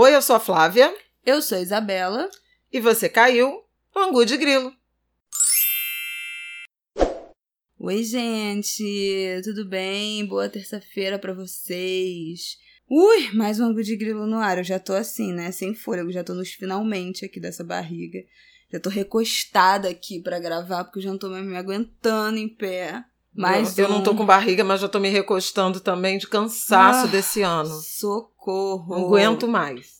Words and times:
Oi, 0.00 0.14
eu 0.14 0.22
sou 0.22 0.36
a 0.36 0.38
Flávia. 0.38 0.96
Eu 1.26 1.42
sou 1.42 1.58
a 1.58 1.60
Isabela. 1.60 2.30
E 2.72 2.78
você 2.78 3.08
caiu 3.08 3.64
no 3.92 4.00
Angu 4.00 4.24
de 4.24 4.36
Grilo. 4.36 4.72
Oi, 7.80 8.04
gente, 8.04 9.40
tudo 9.42 9.68
bem? 9.68 10.24
Boa 10.24 10.48
terça-feira 10.48 11.18
para 11.18 11.34
vocês. 11.34 12.58
Ui, 12.88 13.32
mais 13.32 13.58
um 13.58 13.64
Angu 13.64 13.82
de 13.82 13.96
Grilo 13.96 14.24
no 14.24 14.36
ar. 14.36 14.58
Eu 14.58 14.62
já 14.62 14.78
tô 14.78 14.92
assim, 14.92 15.32
né? 15.32 15.50
Sem 15.50 15.74
fôlego, 15.74 16.12
já 16.12 16.22
tô 16.22 16.32
nos 16.32 16.52
finalmente 16.52 17.24
aqui 17.24 17.40
dessa 17.40 17.64
barriga. 17.64 18.20
Já 18.72 18.78
tô 18.78 18.90
recostada 18.90 19.88
aqui 19.88 20.22
para 20.22 20.38
gravar, 20.38 20.84
porque 20.84 21.00
eu 21.00 21.02
já 21.02 21.10
não 21.10 21.18
tô 21.18 21.28
mais 21.28 21.44
me 21.44 21.56
aguentando 21.56 22.38
em 22.38 22.48
pé. 22.48 23.02
Mas 23.38 23.78
eu, 23.78 23.86
um... 23.86 23.88
eu 23.88 23.94
não 23.94 24.02
tô 24.02 24.14
com 24.16 24.26
barriga, 24.26 24.64
mas 24.64 24.80
já 24.80 24.88
tô 24.88 24.98
me 24.98 25.08
recostando 25.08 25.78
também 25.78 26.18
de 26.18 26.26
cansaço 26.26 27.06
ah, 27.06 27.10
desse 27.10 27.40
ano. 27.40 27.72
Socorro! 27.80 28.96
Não 28.96 29.06
aguento 29.06 29.46
mais. 29.46 29.98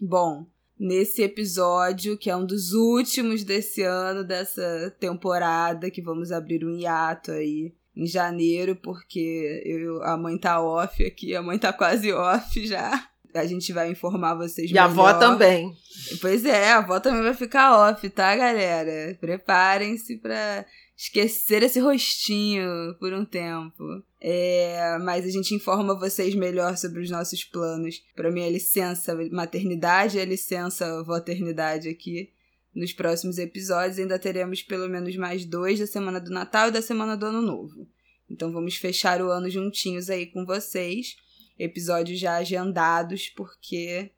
Bom, 0.00 0.46
nesse 0.78 1.22
episódio, 1.22 2.16
que 2.16 2.30
é 2.30 2.36
um 2.36 2.46
dos 2.46 2.72
últimos 2.72 3.44
desse 3.44 3.82
ano, 3.82 4.24
dessa 4.24 4.94
temporada, 4.98 5.90
que 5.90 6.00
vamos 6.00 6.32
abrir 6.32 6.64
um 6.64 6.70
hiato 6.70 7.30
aí 7.30 7.74
em 7.94 8.06
janeiro, 8.06 8.74
porque 8.76 9.62
eu, 9.66 10.02
a 10.02 10.16
mãe 10.16 10.38
tá 10.38 10.62
off 10.62 11.04
aqui, 11.04 11.36
a 11.36 11.42
mãe 11.42 11.58
tá 11.58 11.72
quase 11.74 12.10
off 12.12 12.66
já. 12.66 13.06
A 13.34 13.44
gente 13.44 13.70
vai 13.72 13.90
informar 13.90 14.34
vocês 14.34 14.70
E 14.70 14.72
melhor. 14.72 14.84
a 14.84 14.90
avó 14.90 15.12
também. 15.12 15.76
Pois 16.22 16.44
é, 16.46 16.72
a 16.72 16.78
avó 16.78 16.98
também 16.98 17.22
vai 17.22 17.34
ficar 17.34 17.90
off, 17.90 18.08
tá, 18.08 18.34
galera? 18.34 19.14
Preparem-se 19.20 20.16
pra 20.16 20.64
esquecer 20.98 21.62
esse 21.62 21.78
rostinho 21.78 22.66
por 22.98 23.12
um 23.12 23.24
tempo. 23.24 23.84
É, 24.20 24.98
mas 24.98 25.24
a 25.24 25.30
gente 25.30 25.54
informa 25.54 25.96
vocês 25.96 26.34
melhor 26.34 26.76
sobre 26.76 27.00
os 27.00 27.08
nossos 27.08 27.44
planos 27.44 28.02
para 28.16 28.32
minha 28.32 28.50
licença 28.50 29.16
maternidade 29.30 30.18
e 30.18 30.20
a 30.20 30.24
licença 30.24 31.04
maternidade 31.06 31.88
aqui 31.88 32.32
nos 32.74 32.92
próximos 32.92 33.38
episódios. 33.38 34.00
Ainda 34.00 34.18
teremos 34.18 34.60
pelo 34.60 34.88
menos 34.88 35.14
mais 35.16 35.44
dois 35.44 35.78
da 35.78 35.86
semana 35.86 36.20
do 36.20 36.32
Natal 36.32 36.68
e 36.68 36.72
da 36.72 36.82
semana 36.82 37.16
do 37.16 37.26
Ano 37.26 37.42
Novo. 37.42 37.88
Então 38.28 38.52
vamos 38.52 38.74
fechar 38.74 39.22
o 39.22 39.30
ano 39.30 39.48
juntinhos 39.48 40.10
aí 40.10 40.26
com 40.26 40.44
vocês. 40.44 41.16
Episódios 41.56 42.18
já 42.18 42.36
agendados, 42.36 43.28
porque 43.30 44.10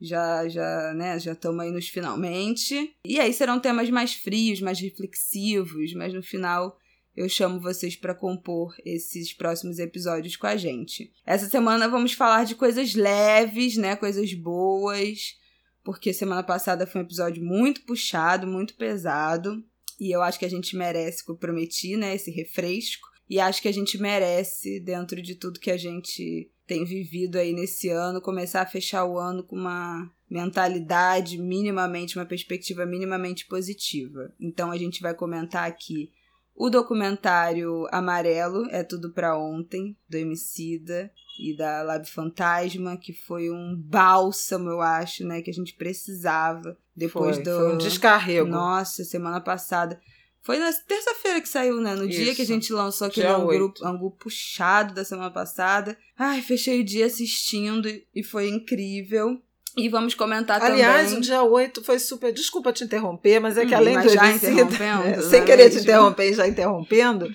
já 0.00 0.48
já 0.48 0.94
né 0.94 1.18
já 1.18 1.32
estamos 1.32 1.60
aí 1.60 1.70
nos 1.70 1.88
finalmente. 1.88 2.94
E 3.04 3.18
aí 3.18 3.32
serão 3.32 3.60
temas 3.60 3.90
mais 3.90 4.14
frios 4.14 4.60
mais 4.60 4.80
reflexivos 4.80 5.92
mas 5.94 6.14
no 6.14 6.22
final 6.22 6.78
eu 7.16 7.28
chamo 7.28 7.60
vocês 7.60 7.96
para 7.96 8.14
compor 8.14 8.76
esses 8.84 9.32
próximos 9.32 9.80
episódios 9.80 10.36
com 10.36 10.46
a 10.46 10.56
gente. 10.56 11.12
Essa 11.26 11.48
semana 11.48 11.88
vamos 11.88 12.12
falar 12.12 12.44
de 12.44 12.54
coisas 12.54 12.94
leves 12.94 13.76
né 13.76 13.96
coisas 13.96 14.32
boas 14.34 15.36
porque 15.82 16.12
semana 16.12 16.42
passada 16.42 16.86
foi 16.86 17.00
um 17.00 17.04
episódio 17.04 17.44
muito 17.44 17.82
puxado 17.82 18.46
muito 18.46 18.74
pesado 18.74 19.62
e 20.00 20.14
eu 20.14 20.22
acho 20.22 20.38
que 20.38 20.44
a 20.44 20.50
gente 20.50 20.76
merece 20.76 21.24
que 21.24 21.30
eu 21.30 21.36
prometi 21.36 21.96
né 21.96 22.14
esse 22.14 22.30
refresco 22.30 23.08
e 23.28 23.38
acho 23.38 23.60
que 23.60 23.68
a 23.68 23.72
gente 23.72 23.98
merece 23.98 24.80
dentro 24.80 25.20
de 25.20 25.34
tudo 25.34 25.60
que 25.60 25.70
a 25.70 25.76
gente 25.76 26.50
tem 26.68 26.84
vivido 26.84 27.36
aí 27.36 27.54
nesse 27.54 27.88
ano, 27.88 28.20
começar 28.20 28.60
a 28.60 28.66
fechar 28.66 29.06
o 29.06 29.18
ano 29.18 29.42
com 29.42 29.56
uma 29.56 30.08
mentalidade 30.30 31.38
minimamente, 31.38 32.18
uma 32.18 32.26
perspectiva 32.26 32.84
minimamente 32.84 33.46
positiva. 33.46 34.30
Então 34.38 34.70
a 34.70 34.76
gente 34.76 35.00
vai 35.00 35.14
comentar 35.14 35.66
aqui 35.66 36.12
o 36.54 36.68
documentário 36.68 37.86
Amarelo, 37.90 38.68
É 38.70 38.84
Tudo 38.84 39.12
Pra 39.12 39.38
Ontem, 39.38 39.96
do 40.08 40.16
Emicida 40.16 41.10
e 41.40 41.56
da 41.56 41.82
Lab 41.82 42.04
Fantasma, 42.04 42.98
que 42.98 43.14
foi 43.14 43.50
um 43.50 43.74
bálsamo, 43.74 44.68
eu 44.68 44.82
acho, 44.82 45.24
né, 45.24 45.40
que 45.40 45.50
a 45.50 45.54
gente 45.54 45.74
precisava 45.74 46.76
depois 46.94 47.36
foi, 47.36 47.44
do... 47.44 47.56
Foi 47.56 47.74
um 47.74 47.78
descarrego. 47.78 48.48
Nossa, 48.48 49.04
semana 49.04 49.40
passada 49.40 49.98
foi 50.42 50.58
na 50.58 50.72
terça-feira 50.72 51.40
que 51.40 51.48
saiu, 51.48 51.80
né? 51.80 51.94
No 51.94 52.08
Isso. 52.08 52.18
dia 52.18 52.34
que 52.34 52.42
a 52.42 52.46
gente 52.46 52.72
lançou 52.72 53.06
aquele 53.06 53.26
ângulo, 53.26 53.74
ângulo 53.82 54.10
puxado 54.12 54.94
da 54.94 55.04
semana 55.04 55.30
passada. 55.30 55.96
Ai, 56.18 56.40
fechei 56.40 56.80
o 56.80 56.84
dia 56.84 57.06
assistindo 57.06 57.88
e 58.14 58.22
foi 58.22 58.48
incrível. 58.48 59.40
E 59.76 59.88
vamos 59.88 60.14
comentar 60.14 60.56
Aliás, 60.56 60.72
também. 60.72 60.84
Aliás, 60.84 61.12
o 61.12 61.20
dia 61.20 61.42
8 61.42 61.84
foi 61.84 61.98
super. 61.98 62.32
Desculpa 62.32 62.72
te 62.72 62.82
interromper, 62.82 63.40
mas 63.40 63.56
é 63.56 63.66
que 63.66 63.74
hum, 63.74 63.76
além 63.76 64.00
do 64.00 64.08
já 64.08 64.30
interrompendo, 64.30 65.02
é, 65.06 65.22
sem 65.22 65.44
querer 65.44 65.70
te 65.70 65.78
interromper 65.78 66.32
já 66.32 66.48
interrompendo, 66.48 67.30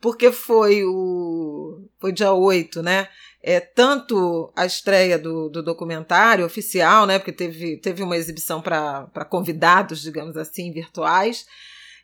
porque 0.00 0.32
foi 0.32 0.82
o. 0.84 1.86
Foi 2.00 2.12
dia 2.12 2.32
8, 2.32 2.82
né? 2.82 3.08
É, 3.42 3.60
tanto 3.60 4.50
a 4.56 4.64
estreia 4.64 5.18
do, 5.18 5.50
do 5.50 5.62
documentário 5.62 6.46
oficial, 6.46 7.04
né? 7.04 7.18
Porque 7.18 7.32
teve, 7.32 7.76
teve 7.76 8.02
uma 8.02 8.16
exibição 8.16 8.62
para 8.62 9.26
convidados, 9.28 10.00
digamos 10.00 10.36
assim, 10.36 10.72
virtuais 10.72 11.46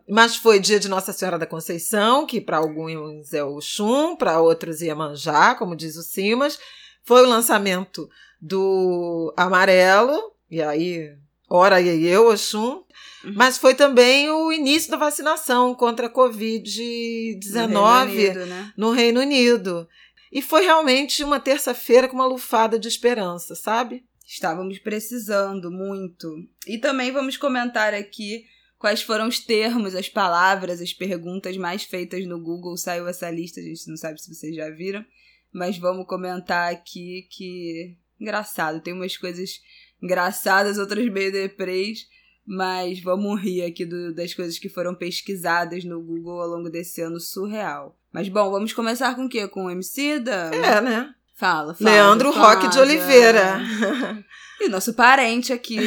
mas 0.09 0.37
foi 0.37 0.59
dia 0.59 0.81
de 0.81 0.89
Nossa 0.89 1.13
Senhora 1.13 1.39
da 1.39 1.47
Conceição, 1.47 2.27
que 2.27 2.41
para 2.41 2.59
alguns 2.59 3.33
é 3.33 3.45
o 3.45 3.61
Xum, 3.61 4.17
para 4.17 4.41
outros 4.41 4.81
Iemanjá, 4.81 5.55
como 5.55 5.77
diz 5.77 5.97
o 5.97 6.03
Simas. 6.03 6.59
Foi 7.03 7.23
o 7.23 7.29
lançamento 7.29 8.09
do 8.41 9.33
Amarelo, 9.37 10.33
e 10.51 10.63
aí, 10.63 11.15
ora 11.49 11.81
e 11.81 12.07
eu, 12.07 12.29
Oxum. 12.29 12.85
Uhum. 13.25 13.33
Mas 13.35 13.59
foi 13.59 13.75
também 13.75 14.31
o 14.31 14.51
início 14.51 14.91
da 14.91 14.97
vacinação 14.97 15.75
contra 15.75 16.07
a 16.07 16.13
Covid-19 16.13 17.69
no, 17.69 18.05
Reino 18.05 18.47
né? 18.47 18.73
no 18.77 18.91
Reino 18.91 19.21
Unido. 19.21 19.89
E 20.33 20.41
foi 20.41 20.63
realmente 20.63 21.23
uma 21.25 21.41
terça-feira 21.41 22.09
com 22.09 22.15
uma 22.15 22.27
lufada 22.27 22.79
de 22.79 22.89
esperança, 22.89 23.55
sabe? 23.55 24.05
Estávamos 24.27 24.79
precisando 24.79 25.71
muito. 25.71 26.33
E 26.67 26.79
também 26.79 27.11
vamos 27.11 27.37
comentar 27.37 27.93
aqui 27.93 28.45
quais 28.81 29.03
foram 29.03 29.29
os 29.29 29.39
termos, 29.39 29.95
as 29.95 30.09
palavras, 30.09 30.81
as 30.81 30.95
perguntas 30.95 31.55
mais 31.59 31.85
feitas 31.85 32.27
no 32.27 32.41
Google. 32.41 32.79
Saiu 32.79 33.07
essa 33.07 33.31
lista, 33.31 33.61
a 33.61 33.63
gente 33.63 33.87
não 33.87 33.97
sabe 33.97 34.21
se 34.21 34.35
vocês 34.35 34.57
já 34.57 34.71
viram, 34.71 35.05
mas 35.53 35.77
vamos 35.77 36.07
comentar 36.07 36.73
aqui 36.73 37.29
que 37.31 37.95
engraçado, 38.19 38.81
tem 38.81 38.95
umas 38.95 39.17
coisas 39.19 39.61
engraçadas, 40.03 40.79
outras 40.79 41.07
meio 41.13 41.31
deprês, 41.31 42.07
mas 42.47 43.03
vamos 43.03 43.39
rir 43.41 43.63
aqui 43.63 43.85
do, 43.85 44.15
das 44.15 44.33
coisas 44.33 44.59
que 44.59 44.71
foram 44.71 44.95
pesquisadas 44.95 45.85
no 45.85 46.03
Google 46.03 46.41
ao 46.41 46.49
longo 46.49 46.71
desse 46.71 47.03
ano 47.03 47.21
surreal. 47.21 47.95
Mas 48.11 48.31
bom, 48.31 48.51
vamos 48.51 48.73
começar 48.73 49.15
com 49.15 49.27
o 49.27 49.29
quê? 49.29 49.47
Com 49.47 49.67
o 49.67 49.71
Emicida? 49.71 50.51
É, 50.55 50.81
né? 50.81 51.15
Fala, 51.37 51.75
fala. 51.75 51.91
Leandro 51.91 52.31
Roque 52.33 52.69
de 52.69 52.79
Oliveira. 52.79 53.61
e 54.59 54.69
nosso 54.71 54.95
parente 54.95 55.53
aqui, 55.53 55.79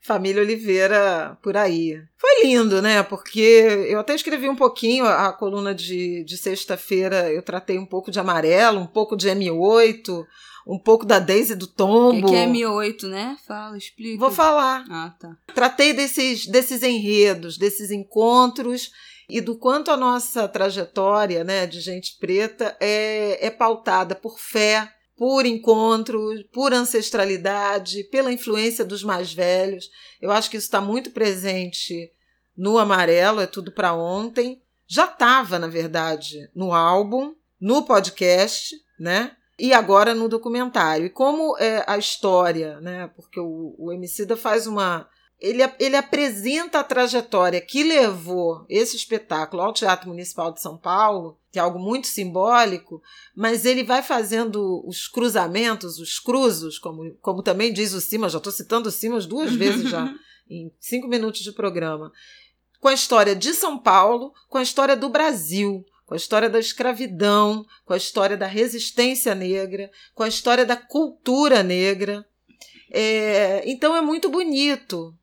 família 0.00 0.42
Oliveira 0.42 1.38
por 1.42 1.56
aí. 1.56 2.02
Foi 2.16 2.44
lindo, 2.44 2.80
né? 2.80 3.02
Porque 3.02 3.40
eu 3.88 4.00
até 4.00 4.14
escrevi 4.14 4.48
um 4.48 4.56
pouquinho 4.56 5.04
a, 5.04 5.32
coluna 5.32 5.74
de, 5.74 6.24
de 6.24 6.36
sexta-feira, 6.36 7.30
eu 7.30 7.42
tratei 7.42 7.78
um 7.78 7.86
pouco 7.86 8.10
de 8.10 8.18
amarelo, 8.18 8.80
um 8.80 8.86
pouco 8.86 9.16
de 9.16 9.28
M8, 9.28 10.26
um 10.66 10.78
pouco 10.78 11.04
da 11.04 11.18
Daisy 11.18 11.54
do 11.54 11.66
Tombo. 11.66 12.26
O 12.26 12.30
que, 12.30 12.36
é 12.36 12.46
M8, 12.46 13.08
né? 13.08 13.36
Fala, 13.46 13.76
explica. 13.76 14.18
Vou 14.18 14.30
falar. 14.30 14.84
Ah, 14.90 15.14
tá. 15.18 15.36
Tratei 15.54 15.92
desses, 15.92 16.46
desses 16.46 16.82
enredos, 16.82 17.58
desses 17.58 17.90
encontros 17.90 18.90
e 19.28 19.40
do 19.40 19.56
quanto 19.56 19.90
a 19.90 19.96
nossa 19.96 20.48
trajetória 20.48 21.44
né, 21.44 21.66
de 21.66 21.80
gente 21.80 22.18
preta 22.18 22.76
é, 22.80 23.46
é 23.46 23.50
pautada 23.50 24.14
por 24.14 24.38
fé, 24.38 24.90
por 25.20 25.44
encontro, 25.44 26.30
por 26.50 26.72
ancestralidade, 26.72 28.04
pela 28.04 28.32
influência 28.32 28.82
dos 28.82 29.04
mais 29.04 29.34
velhos. 29.34 29.90
Eu 30.18 30.30
acho 30.30 30.48
que 30.48 30.56
isso 30.56 30.64
está 30.64 30.80
muito 30.80 31.10
presente 31.10 32.10
no 32.56 32.78
Amarelo, 32.78 33.42
é 33.42 33.46
tudo 33.46 33.70
para 33.70 33.92
ontem. 33.92 34.62
Já 34.88 35.04
estava, 35.04 35.58
na 35.58 35.66
verdade, 35.66 36.50
no 36.54 36.72
álbum, 36.72 37.34
no 37.60 37.82
podcast, 37.82 38.74
né? 38.98 39.32
E 39.58 39.74
agora 39.74 40.14
no 40.14 40.26
documentário. 40.26 41.04
E 41.04 41.10
como 41.10 41.54
é 41.58 41.84
a 41.86 41.98
história, 41.98 42.80
né? 42.80 43.10
Porque 43.14 43.38
o, 43.38 43.74
o 43.78 43.92
Emicida 43.92 44.38
faz 44.38 44.66
uma 44.66 45.06
ele, 45.40 45.62
ele 45.78 45.96
apresenta 45.96 46.80
a 46.80 46.84
trajetória 46.84 47.60
que 47.60 47.82
levou 47.82 48.66
esse 48.68 48.94
espetáculo 48.94 49.62
ao 49.62 49.72
Teatro 49.72 50.08
Municipal 50.08 50.52
de 50.52 50.60
São 50.60 50.76
Paulo, 50.76 51.38
que 51.50 51.58
é 51.58 51.62
algo 51.62 51.78
muito 51.78 52.06
simbólico, 52.06 53.02
mas 53.34 53.64
ele 53.64 53.82
vai 53.82 54.02
fazendo 54.02 54.86
os 54.86 55.08
cruzamentos, 55.08 55.98
os 55.98 56.18
cruzos, 56.18 56.78
como, 56.78 57.14
como 57.22 57.42
também 57.42 57.72
diz 57.72 57.94
o 57.94 58.00
Simas, 58.00 58.32
já 58.32 58.38
estou 58.38 58.52
citando 58.52 58.90
o 58.90 58.92
Simas 58.92 59.24
duas 59.24 59.54
vezes 59.54 59.88
já, 59.88 60.14
em 60.48 60.70
cinco 60.78 61.08
minutos 61.08 61.40
de 61.40 61.52
programa, 61.52 62.12
com 62.78 62.88
a 62.88 62.94
história 62.94 63.34
de 63.34 63.54
São 63.54 63.78
Paulo, 63.78 64.34
com 64.48 64.58
a 64.58 64.62
história 64.62 64.96
do 64.96 65.08
Brasil, 65.08 65.84
com 66.04 66.14
a 66.14 66.16
história 66.16 66.50
da 66.50 66.58
escravidão, 66.58 67.64
com 67.86 67.94
a 67.94 67.96
história 67.96 68.36
da 68.36 68.46
resistência 68.46 69.34
negra, 69.34 69.90
com 70.14 70.22
a 70.22 70.28
história 70.28 70.66
da 70.66 70.76
cultura 70.76 71.62
negra. 71.62 72.26
É, 72.92 73.62
então 73.70 73.94
é 73.96 74.00
muito 74.00 74.28
bonito 74.28 75.14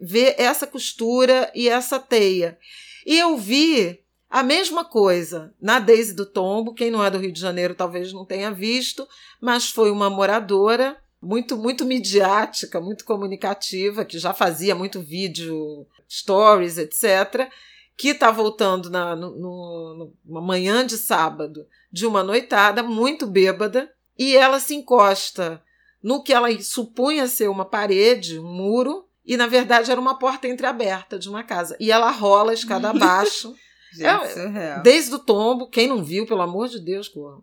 ver 0.00 0.34
essa 0.38 0.66
costura 0.66 1.50
e 1.54 1.68
essa 1.68 1.98
teia. 1.98 2.58
E 3.04 3.18
eu 3.18 3.36
vi 3.36 4.00
a 4.28 4.42
mesma 4.42 4.84
coisa 4.84 5.54
na 5.60 5.78
Daisy 5.78 6.14
do 6.14 6.26
Tombo, 6.26 6.74
quem 6.74 6.90
não 6.90 7.02
é 7.02 7.10
do 7.10 7.18
Rio 7.18 7.32
de 7.32 7.40
Janeiro 7.40 7.74
talvez 7.74 8.12
não 8.12 8.24
tenha 8.24 8.50
visto, 8.50 9.06
mas 9.40 9.70
foi 9.70 9.90
uma 9.90 10.10
moradora, 10.10 10.96
muito 11.22 11.56
muito 11.56 11.84
midiática, 11.84 12.80
muito 12.80 13.04
comunicativa, 13.04 14.04
que 14.04 14.18
já 14.18 14.34
fazia 14.34 14.74
muito 14.74 15.00
vídeo, 15.00 15.86
stories, 16.08 16.78
etc., 16.78 17.48
que 17.96 18.08
está 18.08 18.30
voltando 18.30 18.90
na, 18.90 19.16
no, 19.16 19.30
no, 19.36 20.12
numa 20.24 20.42
manhã 20.42 20.84
de 20.84 20.98
sábado 20.98 21.66
de 21.90 22.04
uma 22.04 22.22
noitada, 22.22 22.82
muito 22.82 23.26
bêbada, 23.26 23.90
e 24.18 24.36
ela 24.36 24.60
se 24.60 24.74
encosta 24.74 25.62
no 26.02 26.22
que 26.22 26.32
ela 26.32 26.48
supunha 26.60 27.26
ser 27.26 27.48
uma 27.48 27.64
parede, 27.64 28.38
um 28.38 28.52
muro, 28.52 29.05
e 29.26 29.36
na 29.36 29.46
verdade 29.46 29.90
era 29.90 30.00
uma 30.00 30.18
porta 30.18 30.46
entreaberta 30.46 31.18
de 31.18 31.28
uma 31.28 31.42
casa. 31.42 31.76
E 31.80 31.90
ela 31.90 32.10
rola 32.10 32.52
a 32.52 32.54
escada 32.54 32.90
abaixo. 32.90 33.54
Gente, 33.92 34.38
é, 34.58 34.80
desde 34.82 35.14
o 35.14 35.18
tombo, 35.18 35.68
quem 35.68 35.88
não 35.88 36.04
viu, 36.04 36.26
pelo 36.26 36.42
amor 36.42 36.68
de 36.68 36.78
Deus, 36.78 37.08
corram. 37.08 37.42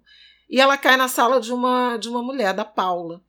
E 0.50 0.62
ela 0.62 0.78
cai 0.78 0.96
na 0.96 1.08
sala 1.08 1.42
de 1.42 1.52
uma, 1.52 1.98
de 1.98 2.08
uma 2.08 2.22
mulher, 2.22 2.54
da 2.54 2.64
Paula. 2.64 3.22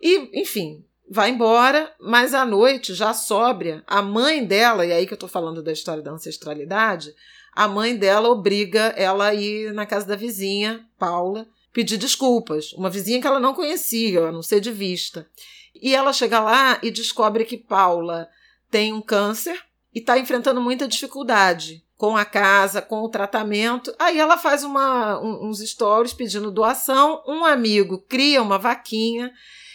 E, 0.00 0.40
enfim, 0.40 0.84
vai 1.10 1.30
embora, 1.30 1.92
mas 2.00 2.34
à 2.34 2.44
noite, 2.44 2.94
já 2.94 3.12
sóbria, 3.12 3.82
a 3.86 4.00
mãe 4.00 4.44
dela, 4.44 4.86
e 4.86 4.92
aí 4.92 5.06
que 5.06 5.12
eu 5.12 5.18
tô 5.18 5.26
falando 5.26 5.62
da 5.62 5.72
história 5.72 6.02
da 6.02 6.12
ancestralidade, 6.12 7.12
a 7.52 7.66
mãe 7.66 7.96
dela 7.96 8.28
obriga 8.28 8.94
ela 8.96 9.26
a 9.26 9.34
ir 9.34 9.72
na 9.72 9.84
casa 9.84 10.06
da 10.06 10.14
vizinha, 10.14 10.86
Paula, 10.96 11.48
pedir 11.72 11.96
desculpas. 11.96 12.72
Uma 12.74 12.90
vizinha 12.90 13.20
que 13.20 13.26
ela 13.26 13.40
não 13.40 13.54
conhecia, 13.54 14.26
a 14.28 14.32
não 14.32 14.42
ser 14.42 14.60
de 14.60 14.70
vista. 14.70 15.26
E 15.82 15.94
ela 15.94 16.12
chega 16.12 16.40
lá 16.40 16.78
e 16.82 16.90
descobre 16.90 17.44
que 17.44 17.56
Paula 17.56 18.28
tem 18.70 18.92
um 18.92 19.00
câncer 19.00 19.58
e 19.94 19.98
está 19.98 20.18
enfrentando 20.18 20.60
muita 20.60 20.86
dificuldade 20.86 21.84
com 21.96 22.16
a 22.16 22.24
casa, 22.24 22.80
com 22.80 23.02
o 23.02 23.08
tratamento. 23.08 23.94
Aí 23.98 24.18
ela 24.18 24.38
faz 24.38 24.62
uma, 24.62 25.20
um, 25.20 25.48
uns 25.48 25.58
stories 25.58 26.14
pedindo 26.14 26.50
doação. 26.50 27.22
Um 27.26 27.44
amigo 27.44 27.98
cria 28.08 28.40
uma 28.40 28.58
vaquinha. 28.58 29.32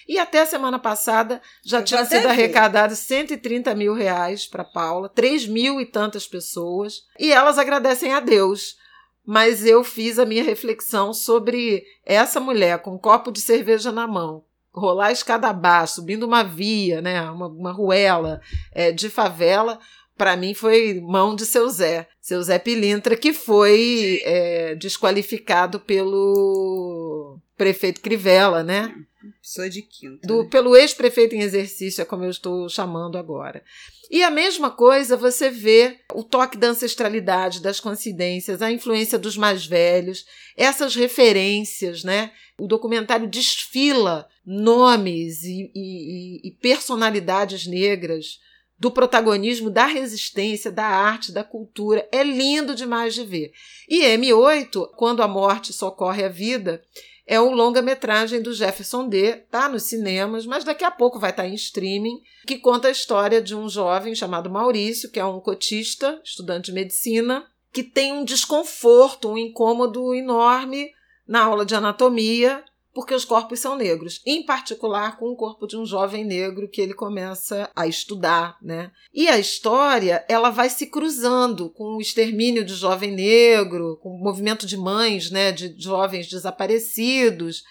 E 0.08 0.18
até 0.18 0.42
a 0.42 0.46
semana 0.46 0.80
passada 0.80 1.42
já 1.64 1.80
Eu 1.80 1.86
tinha 1.86 2.06
sido 2.06 2.28
arrecadado 2.28 2.96
130 2.96 3.74
mil 3.76 3.94
reais 3.94 4.46
para 4.46 4.64
Paula, 4.64 5.10
3 5.10 5.48
mil 5.48 5.80
e 5.80 5.86
tantas 5.86 6.26
pessoas. 6.26 7.04
E 7.20 7.32
elas 7.32 7.58
agradecem 7.58 8.14
a 8.14 8.20
Deus. 8.20 8.78
Mas 9.26 9.66
eu 9.66 9.84
fiz 9.84 10.20
a 10.20 10.26
minha 10.26 10.44
reflexão 10.44 11.14
sobre 11.14 11.84
essa 12.06 12.40
mulher 12.40 12.80
com 12.80 12.96
um 12.96 12.98
copo 12.98 13.32
de 13.32 13.40
cerveja 13.40 13.90
na 13.90 14.06
mão, 14.06 14.44
rolar 14.74 15.08
a 15.08 15.12
escada 15.12 15.48
abaixo, 15.48 15.96
subindo 15.96 16.26
uma 16.26 16.44
via, 16.44 17.02
né, 17.02 17.22
uma, 17.30 17.48
uma 17.48 17.72
ruela 17.72 18.42
é, 18.72 18.92
de 18.92 19.10
favela, 19.10 19.80
para 20.18 20.36
mim 20.36 20.54
foi 20.54 21.00
mão 21.02 21.36
de 21.36 21.46
seu 21.46 21.70
Zé, 21.70 22.08
seu 22.22 22.42
Zé 22.42 22.60
Pilintra, 22.60 23.16
que 23.16 23.34
foi 23.34 24.22
é, 24.24 24.76
desqualificado 24.76 25.80
pelo 25.80 27.40
prefeito 27.58 28.02
Crivella, 28.02 28.64
né? 28.64 28.94
Pessoa 29.42 29.70
de 29.70 29.82
quinta. 29.82 30.28
Do, 30.28 30.44
né? 30.44 30.50
Pelo 30.50 30.76
ex-prefeito 30.76 31.36
em 31.36 31.42
exercício, 31.42 32.02
é 32.02 32.06
como 32.06 32.24
eu 32.24 32.30
estou 32.30 32.68
chamando 32.70 33.18
agora. 33.18 33.64
E 34.12 34.22
a 34.22 34.30
mesma 34.30 34.70
coisa 34.70 35.18
você 35.18 35.50
vê 35.50 36.00
o 36.14 36.24
toque 36.24 36.58
da 36.58 36.68
ancestralidade, 36.68 37.62
das 37.62 37.80
coincidências, 37.80 38.62
a 38.62 38.72
influência 38.72 39.18
dos 39.18 39.36
mais 39.36 39.66
velhos, 39.66 40.26
essas 40.56 40.96
referências, 40.96 42.04
né? 42.04 42.32
O 42.60 42.68
documentário 42.68 43.28
desfila 43.28 44.28
nomes 44.46 45.44
e, 45.44 45.72
e, 45.74 46.48
e 46.48 46.52
personalidades 46.52 47.66
negras 47.66 48.40
do 48.78 48.92
protagonismo, 48.92 49.70
da 49.70 49.86
resistência, 49.86 50.72
da 50.72 50.86
arte, 50.86 51.32
da 51.32 51.44
cultura. 51.44 52.08
É 52.12 52.24
lindo 52.24 52.76
demais 52.76 53.14
de 53.14 53.24
ver. 53.24 53.54
E 53.88 54.02
M8, 54.02 54.90
quando 54.98 55.24
a 55.24 55.28
morte 55.28 55.72
socorre 55.72 56.24
a 56.24 56.30
vida, 56.30 56.84
é 57.26 57.40
um 57.40 57.54
longa-metragem 57.54 58.42
do 58.42 58.54
Jefferson 58.54 59.08
D. 59.08 59.36
Tá 59.50 59.70
nos 59.70 59.84
cinemas, 59.84 60.46
mas 60.46 60.66
daqui 60.66 60.84
a 60.84 60.92
pouco 60.92 61.18
vai 61.18 61.30
estar 61.30 61.44
tá 61.44 61.50
em 61.50 61.54
streaming, 61.54 62.20
que 62.46 62.58
conta 62.58 62.90
a 62.90 62.92
história 62.92 63.42
de 63.42 63.56
um 63.56 63.70
jovem 63.70 64.14
chamado 64.14 64.50
Maurício, 64.50 65.10
que 65.10 65.20
é 65.20 65.26
um 65.26 65.40
cotista, 65.40 66.20
estudante 66.24 66.66
de 66.66 66.74
medicina, 66.74 67.48
que 67.72 67.84
tem 67.84 68.12
um 68.12 68.26
desconforto, 68.26 69.30
um 69.30 69.38
incômodo 69.38 70.14
enorme 70.14 70.92
na 71.26 71.44
aula 71.44 71.66
de 71.66 71.74
anatomia 71.74 72.64
porque 72.94 73.14
os 73.14 73.26
corpos 73.26 73.60
são 73.60 73.76
negros, 73.76 74.22
em 74.26 74.46
particular 74.46 75.18
com 75.18 75.26
o 75.30 75.36
corpo 75.36 75.66
de 75.66 75.76
um 75.76 75.86
jovem 75.86 76.24
negro 76.24 76.70
que 76.70 76.80
ele 76.80 76.94
começa 76.94 77.70
a 77.76 77.88
estudar, 77.88 78.58
né? 78.62 78.92
E 79.14 79.28
a 79.28 79.40
história, 79.40 80.24
ela 80.30 80.50
vai 80.50 80.70
se 80.70 80.88
cruzando 80.88 81.70
com 81.70 81.96
o 81.96 82.02
extermínio 82.02 82.64
de 82.64 82.76
jovem 82.76 83.12
negro, 83.12 83.98
com 84.02 84.10
o 84.10 84.20
movimento 84.20 84.66
de 84.66 84.78
mães, 84.78 85.32
né, 85.32 85.52
de 85.52 85.76
jovens 85.78 86.28
desaparecidos, 86.28 87.64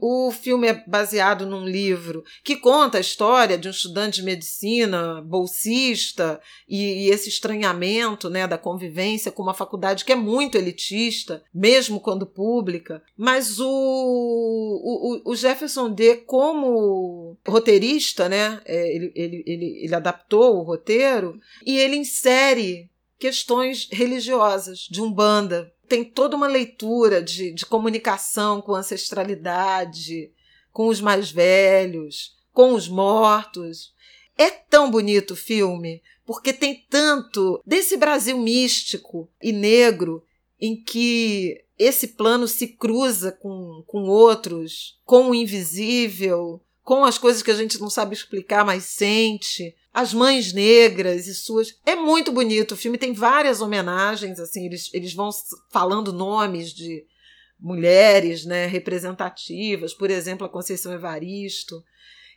o 0.00 0.30
filme 0.32 0.66
é 0.66 0.82
baseado 0.86 1.46
num 1.46 1.64
livro 1.64 2.24
que 2.42 2.56
conta 2.56 2.98
a 2.98 3.00
história 3.00 3.56
de 3.56 3.68
um 3.68 3.70
estudante 3.70 4.16
de 4.16 4.24
medicina, 4.24 5.20
bolsista, 5.22 6.40
e, 6.68 7.06
e, 7.06 7.10
esse 7.10 7.28
estranhamento 7.28 8.28
né, 8.28 8.46
da 8.46 8.58
convivência 8.58 9.30
com 9.30 9.42
uma 9.42 9.54
faculdade 9.54 10.04
que 10.04 10.12
é 10.12 10.16
muito 10.16 10.56
elitista, 10.56 11.42
mesmo 11.54 12.00
quando 12.00 12.26
pública. 12.26 13.02
Mas 13.16 13.60
o, 13.60 13.68
o, 13.68 15.30
o 15.30 15.36
Jefferson 15.36 15.90
D., 15.90 16.16
como 16.16 17.36
roteirista, 17.46 18.28
né, 18.28 18.60
é, 18.64 18.94
ele, 18.94 19.12
ele, 19.14 19.44
ele, 19.46 19.84
ele 19.84 19.94
adaptou 19.94 20.56
o 20.56 20.62
roteiro 20.62 21.38
e 21.64 21.78
ele 21.78 21.96
insere 21.96 22.90
questões 23.22 23.86
religiosas 23.88 24.80
de 24.90 25.00
Umbanda, 25.00 25.72
tem 25.86 26.02
toda 26.02 26.34
uma 26.34 26.48
leitura 26.48 27.22
de, 27.22 27.52
de 27.52 27.64
comunicação 27.64 28.60
com 28.60 28.74
ancestralidade, 28.74 30.32
com 30.72 30.88
os 30.88 31.00
mais 31.00 31.30
velhos, 31.30 32.36
com 32.52 32.74
os 32.74 32.88
mortos. 32.88 33.94
É 34.36 34.50
tão 34.50 34.90
bonito 34.90 35.34
o 35.34 35.36
filme, 35.36 36.02
porque 36.26 36.52
tem 36.52 36.84
tanto 36.90 37.62
desse 37.64 37.96
Brasil 37.96 38.36
místico 38.36 39.30
e 39.40 39.52
negro 39.52 40.24
em 40.60 40.74
que 40.74 41.62
esse 41.78 42.08
plano 42.08 42.48
se 42.48 42.66
cruza 42.66 43.30
com, 43.30 43.84
com 43.86 44.02
outros, 44.08 44.98
com 45.04 45.30
o 45.30 45.34
invisível, 45.34 46.60
com 46.82 47.04
as 47.04 47.18
coisas 47.18 47.40
que 47.40 47.52
a 47.52 47.56
gente 47.56 47.80
não 47.80 47.88
sabe 47.88 48.16
explicar, 48.16 48.64
mas 48.64 48.82
sente 48.82 49.76
as 49.92 50.14
mães 50.14 50.52
negras 50.52 51.26
e 51.26 51.34
suas. 51.34 51.78
É 51.84 51.94
muito 51.94 52.32
bonito. 52.32 52.72
O 52.72 52.76
filme 52.76 52.96
tem 52.96 53.12
várias 53.12 53.60
homenagens, 53.60 54.40
assim, 54.40 54.66
eles, 54.66 54.90
eles 54.94 55.12
vão 55.12 55.30
falando 55.70 56.12
nomes 56.12 56.72
de 56.72 57.04
mulheres 57.60 58.44
né, 58.44 58.66
representativas, 58.66 59.94
por 59.94 60.10
exemplo, 60.10 60.46
a 60.46 60.50
Conceição 60.50 60.92
Evaristo. 60.92 61.84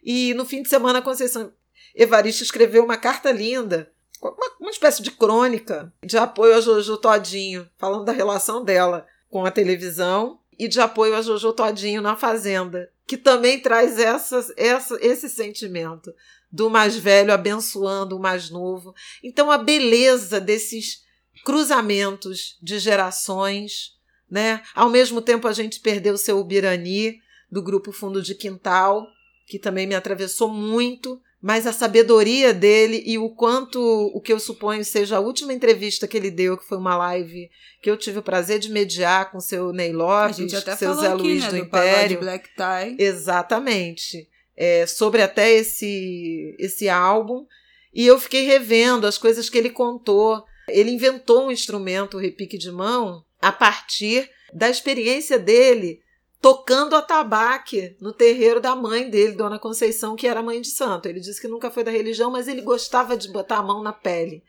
E 0.04 0.34
no 0.36 0.46
fim 0.46 0.62
de 0.62 0.70
semana, 0.70 1.00
a 1.00 1.02
Conceição 1.02 1.52
Evaristo 1.96 2.44
escreveu 2.44 2.84
uma 2.84 2.98
carta 2.98 3.32
linda, 3.32 3.92
uma, 4.22 4.36
uma 4.60 4.70
espécie 4.70 5.02
de 5.02 5.12
crônica 5.12 5.92
de 6.04 6.18
apoio 6.18 6.56
a 6.56 6.62
Jojo 6.62 6.98
Todinho, 6.98 7.68
falando 7.78 8.06
da 8.06 8.12
relação 8.12 8.64
dela 8.64 9.08
com 9.30 9.46
a 9.46 9.52
televisão 9.52 10.40
e 10.60 10.68
de 10.68 10.80
apoio 10.80 11.16
a 11.16 11.22
Jojo 11.22 11.54
Todinho 11.54 12.02
na 12.02 12.16
Fazenda, 12.16 12.90
que 13.08 13.18
também 13.18 13.60
traz 13.60 14.00
essa, 14.00 14.46
essa, 14.58 14.98
esse 15.02 15.30
sentimento 15.30 16.14
do 16.52 16.70
mais 16.70 16.96
velho 16.96 17.34
abençoando 17.34 18.16
o 18.16 18.20
mais 18.20 18.50
novo. 18.50 18.94
Então, 19.24 19.52
a 19.52 19.58
beleza 19.58 20.40
desses 20.40 21.04
cruzamentos 21.44 22.58
de 22.62 22.80
gerações, 22.80 23.94
né? 24.30 24.62
Ao 24.74 24.90
mesmo 24.90 25.22
tempo, 25.22 25.48
a 25.48 25.54
gente 25.54 25.80
perdeu 25.80 26.14
o 26.14 26.18
seu 26.18 26.40
Ubirani, 26.40 27.20
do 27.52 27.62
grupo 27.62 27.92
Fundo 27.92 28.22
de 28.22 28.36
Quintal, 28.36 29.08
que 29.48 29.60
também 29.60 29.86
me 29.86 29.96
atravessou 29.96 30.50
muito, 30.50 31.22
mas 31.42 31.68
a 31.68 31.72
sabedoria 31.72 32.54
dele 32.54 33.04
e 33.06 33.18
o 33.18 33.30
quanto 33.30 33.80
o 33.80 34.20
que 34.20 34.34
eu 34.34 34.40
suponho 34.40 34.84
seja 34.84 35.18
a 35.18 35.20
última 35.20 35.54
entrevista 35.54 36.08
que 36.08 36.18
ele 36.18 36.32
deu, 36.32 36.58
que 36.58 36.66
foi 36.66 36.78
uma 36.78 36.98
live 36.98 37.50
que 37.82 37.90
eu 37.90 37.96
tive 37.96 38.20
o 38.20 38.24
prazer 38.24 38.58
de 38.58 38.72
mediar 38.72 39.32
com 39.32 39.40
seu 39.40 39.72
Ney 39.72 39.94
Lopes, 39.94 40.52
seu 40.78 40.96
Zé 40.96 41.08
aqui, 41.08 41.22
Luiz 41.22 41.44
né, 41.44 41.50
do, 41.50 41.56
do 41.56 41.62
Império. 41.62 42.20
Black 42.20 42.50
Tie. 42.56 42.96
Exatamente 42.98 44.28
é, 44.56 44.86
sobre 44.86 45.22
até 45.22 45.52
esse, 45.52 46.56
esse 46.60 46.88
álbum. 46.90 47.46
E 47.94 48.06
eu 48.06 48.20
fiquei 48.20 48.46
revendo 48.46 49.08
as 49.08 49.18
coisas 49.18 49.50
que 49.50 49.58
ele 49.58 49.70
contou. 49.70 50.44
Ele 50.68 50.92
inventou 50.92 51.48
um 51.48 51.52
instrumento, 51.52 52.18
o 52.18 52.20
repique 52.20 52.58
de 52.58 52.72
mão, 52.72 53.24
a 53.42 53.52
partir 53.52 54.30
da 54.54 54.70
experiência 54.70 55.38
dele 55.38 56.02
tocando 56.42 56.96
atabaque 56.96 57.98
no 58.00 58.14
terreiro 58.14 58.62
da 58.62 58.76
mãe 58.76 59.10
dele, 59.10 59.32
Dona 59.32 59.58
Conceição, 59.58 60.16
que 60.16 60.28
era 60.28 60.44
mãe 60.44 60.62
de 60.62 60.68
santo. 60.68 61.08
Ele 61.08 61.20
disse 61.20 61.42
que 61.42 61.48
nunca 61.48 61.72
foi 61.72 61.84
da 61.84 61.90
religião, 61.90 62.30
mas 62.30 62.48
ele 62.48 62.62
gostava 62.62 63.18
de 63.18 63.32
botar 63.32 63.58
a 63.58 63.64
mão 63.64 63.82
na 63.82 63.92
pele. 63.92 64.44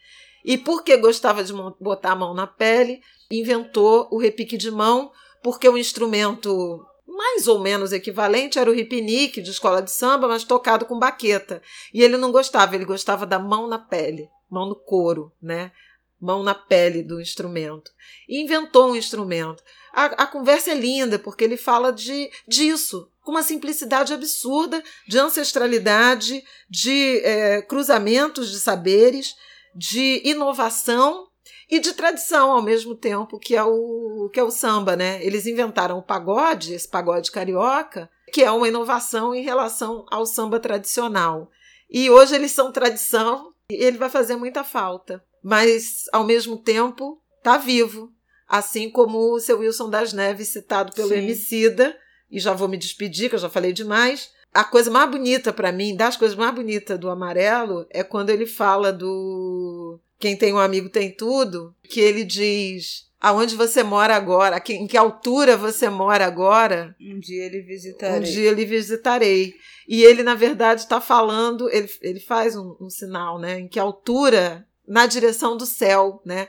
E 0.45 0.59
porque 0.59 0.97
gostava 0.99 1.43
de 1.43 1.55
botar 1.81 2.13
a 2.13 2.17
mão 2.17 2.35
na 2.35 2.47
pele, 2.47 3.01
inventou 3.31 4.09
o 4.11 4.19
repique 4.19 4.59
de 4.59 4.71
mão, 4.71 5.11
porque 5.43 5.67
o 5.69 5.79
instrumento 5.79 6.85
mais 7.17 7.49
ou 7.49 7.59
menos 7.59 7.93
equivalente 7.93 8.59
era 8.59 8.71
o 8.71 8.75
hipnique 8.75 9.41
de 9.41 9.51
escola 9.51 9.81
de 9.81 9.91
samba, 9.91 10.29
mas 10.29 10.45
tocado 10.45 10.85
com 10.85 10.99
baqueta. 10.99 11.63
E 11.93 12.03
ele 12.03 12.17
não 12.17 12.31
gostava, 12.31 12.75
ele 12.75 12.85
gostava 12.85 13.25
da 13.25 13.39
mão 13.39 13.67
na 13.67 13.79
pele, 13.79 14.29
mão 14.51 14.69
no 14.69 14.77
couro, 14.77 15.33
né? 15.43 15.73
mão 16.21 16.43
na 16.43 16.55
pele 16.55 17.03
do 17.03 17.21
instrumento. 17.21 17.91
E 18.29 18.43
inventou 18.43 18.91
um 18.91 18.97
instrumento. 18.97 19.63
A, 19.93 20.05
a 20.05 20.27
conversa 20.27 20.71
é 20.71 20.75
linda, 20.75 21.19
porque 21.19 21.45
ele 21.45 21.57
fala 21.57 21.93
de, 21.93 22.31
disso, 22.47 23.11
com 23.23 23.33
uma 23.33 23.43
simplicidade 23.43 24.13
absurda, 24.13 24.83
de 25.07 25.19
ancestralidade, 25.19 26.43
de 26.69 27.21
é, 27.25 27.63
cruzamentos 27.63 28.51
de 28.51 28.59
saberes, 28.59 29.35
de 29.75 30.23
inovação 30.25 31.26
e 31.69 31.81
de 31.81 31.93
tradição 31.93 32.53
ao 32.53 32.63
mesmo 32.63 32.95
tempo, 32.95 33.39
que 33.39 33.57
é 33.57 33.63
o 33.63 34.31
que 34.33 34.39
é 34.39 34.43
o 34.43 34.51
samba, 34.51 34.97
né? 34.97 35.25
Eles 35.25 35.47
inventaram 35.47 35.99
o 35.99 36.03
pagode, 36.03 36.75
esse 36.75 36.89
pagode 36.89 37.31
carioca, 37.31 38.09
que 38.33 38.43
é 38.43 38.51
uma 38.51 38.69
inovação 38.69 39.35
em 39.35 39.43
relação 39.43 40.05
ao 40.11 40.27
samba 40.27 40.61
tradicional. 40.61 41.51
E 41.91 42.11
hoje 42.11 42.35
eles 42.35 42.53
são 42.53 42.73
tradição 42.73 43.53
e 43.71 43.75
ele 43.75 43.99
vai 43.99 44.09
fazer 44.09 44.37
muita 44.37 44.63
falta, 44.63 45.25
mas 45.43 46.05
ao 46.13 46.25
mesmo 46.25 46.57
tempo 46.57 47.21
está 47.39 47.59
vivo, 47.59 48.13
assim 48.49 48.91
como 48.91 49.35
o 49.35 49.41
seu 49.41 49.59
Wilson 49.59 49.91
das 49.91 50.13
Neves 50.13 50.49
citado 50.49 50.93
pelo 50.93 51.09
Sim. 51.09 51.17
Emicida, 51.17 51.97
e 52.31 52.41
já 52.41 52.53
vou 52.53 52.69
me 52.69 52.77
despedir, 52.77 53.29
que 53.29 53.37
eu 53.37 53.41
já 53.41 53.49
falei 53.49 53.73
demais. 53.73 54.31
A 54.53 54.65
coisa 54.65 54.91
mais 54.91 55.11
bonita 55.11 55.53
para 55.53 55.71
mim, 55.71 55.97
das 55.97 56.17
coisas 56.17 56.37
mais 56.37 56.55
bonitas 56.55 56.99
do 56.99 57.11
Amarelo, 57.11 57.87
é 57.91 58.03
quando 58.03 58.31
ele 58.31 58.47
fala 58.47 58.93
do 58.93 60.01
quem 60.19 60.37
tem 60.37 60.53
um 60.53 60.59
amigo 60.59 60.89
tem 60.89 61.11
tudo, 61.11 61.75
que 61.83 62.01
ele 62.01 62.25
diz 62.25 63.07
aonde 63.21 63.57
você 63.57 63.83
mora 63.83 64.15
agora, 64.15 64.63
em 64.69 64.87
que 64.87 64.97
altura 64.97 65.57
você 65.57 65.89
mora 65.89 66.27
agora. 66.27 66.95
Um 67.01 67.19
dia 67.19 67.45
ele 67.45 67.61
visitarei. 67.61 68.19
Um 68.19 68.23
dia 68.23 68.51
ele 68.51 68.65
visitarei. 68.65 69.55
E 69.89 70.03
ele, 70.05 70.23
na 70.23 70.35
verdade, 70.35 70.83
está 70.83 71.01
falando, 71.01 71.69
ele, 71.71 71.91
ele 72.03 72.21
faz 72.21 72.57
um, 72.57 72.77
um, 72.81 72.91
sinal, 72.91 73.39
né? 73.39 73.61
Em 73.61 73.69
que 73.69 73.79
altura, 73.79 74.67
na 74.87 75.07
direção 75.07 75.57
do 75.57 75.67
céu, 75.67 76.21
né? 76.25 76.49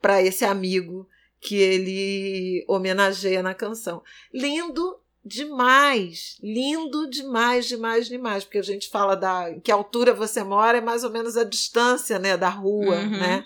Para 0.00 0.22
esse 0.22 0.44
amigo 0.44 1.08
que 1.40 1.56
ele 1.56 2.64
homenageia 2.68 3.42
na 3.42 3.54
canção. 3.54 4.02
Lindo 4.32 4.98
demais, 5.26 6.38
lindo 6.42 7.10
demais, 7.10 7.66
demais, 7.66 8.06
demais, 8.06 8.44
porque 8.44 8.58
a 8.58 8.62
gente 8.62 8.88
fala 8.88 9.16
da 9.16 9.58
que 9.60 9.72
altura 9.72 10.14
você 10.14 10.44
mora 10.44 10.78
é 10.78 10.80
mais 10.80 11.02
ou 11.04 11.10
menos 11.10 11.36
a 11.36 11.44
distância, 11.44 12.18
né, 12.18 12.36
da 12.36 12.48
rua, 12.48 12.96
uhum. 12.96 13.10
né? 13.10 13.44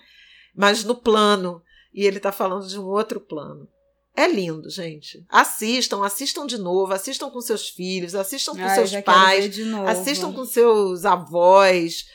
Mas 0.54 0.84
no 0.84 0.94
plano 0.94 1.62
e 1.92 2.04
ele 2.04 2.18
está 2.18 2.30
falando 2.30 2.66
de 2.68 2.78
um 2.78 2.86
outro 2.86 3.20
plano. 3.20 3.68
É 4.14 4.26
lindo, 4.26 4.68
gente. 4.68 5.24
Assistam, 5.28 6.04
assistam 6.04 6.46
de 6.46 6.58
novo, 6.58 6.92
assistam 6.92 7.30
com 7.30 7.40
seus 7.40 7.68
filhos, 7.68 8.14
assistam 8.14 8.52
com 8.52 8.62
Ai, 8.62 8.74
seus 8.74 9.02
pais, 9.02 9.56
assistam 9.86 10.32
com 10.32 10.44
seus 10.44 11.04
avós, 11.04 12.06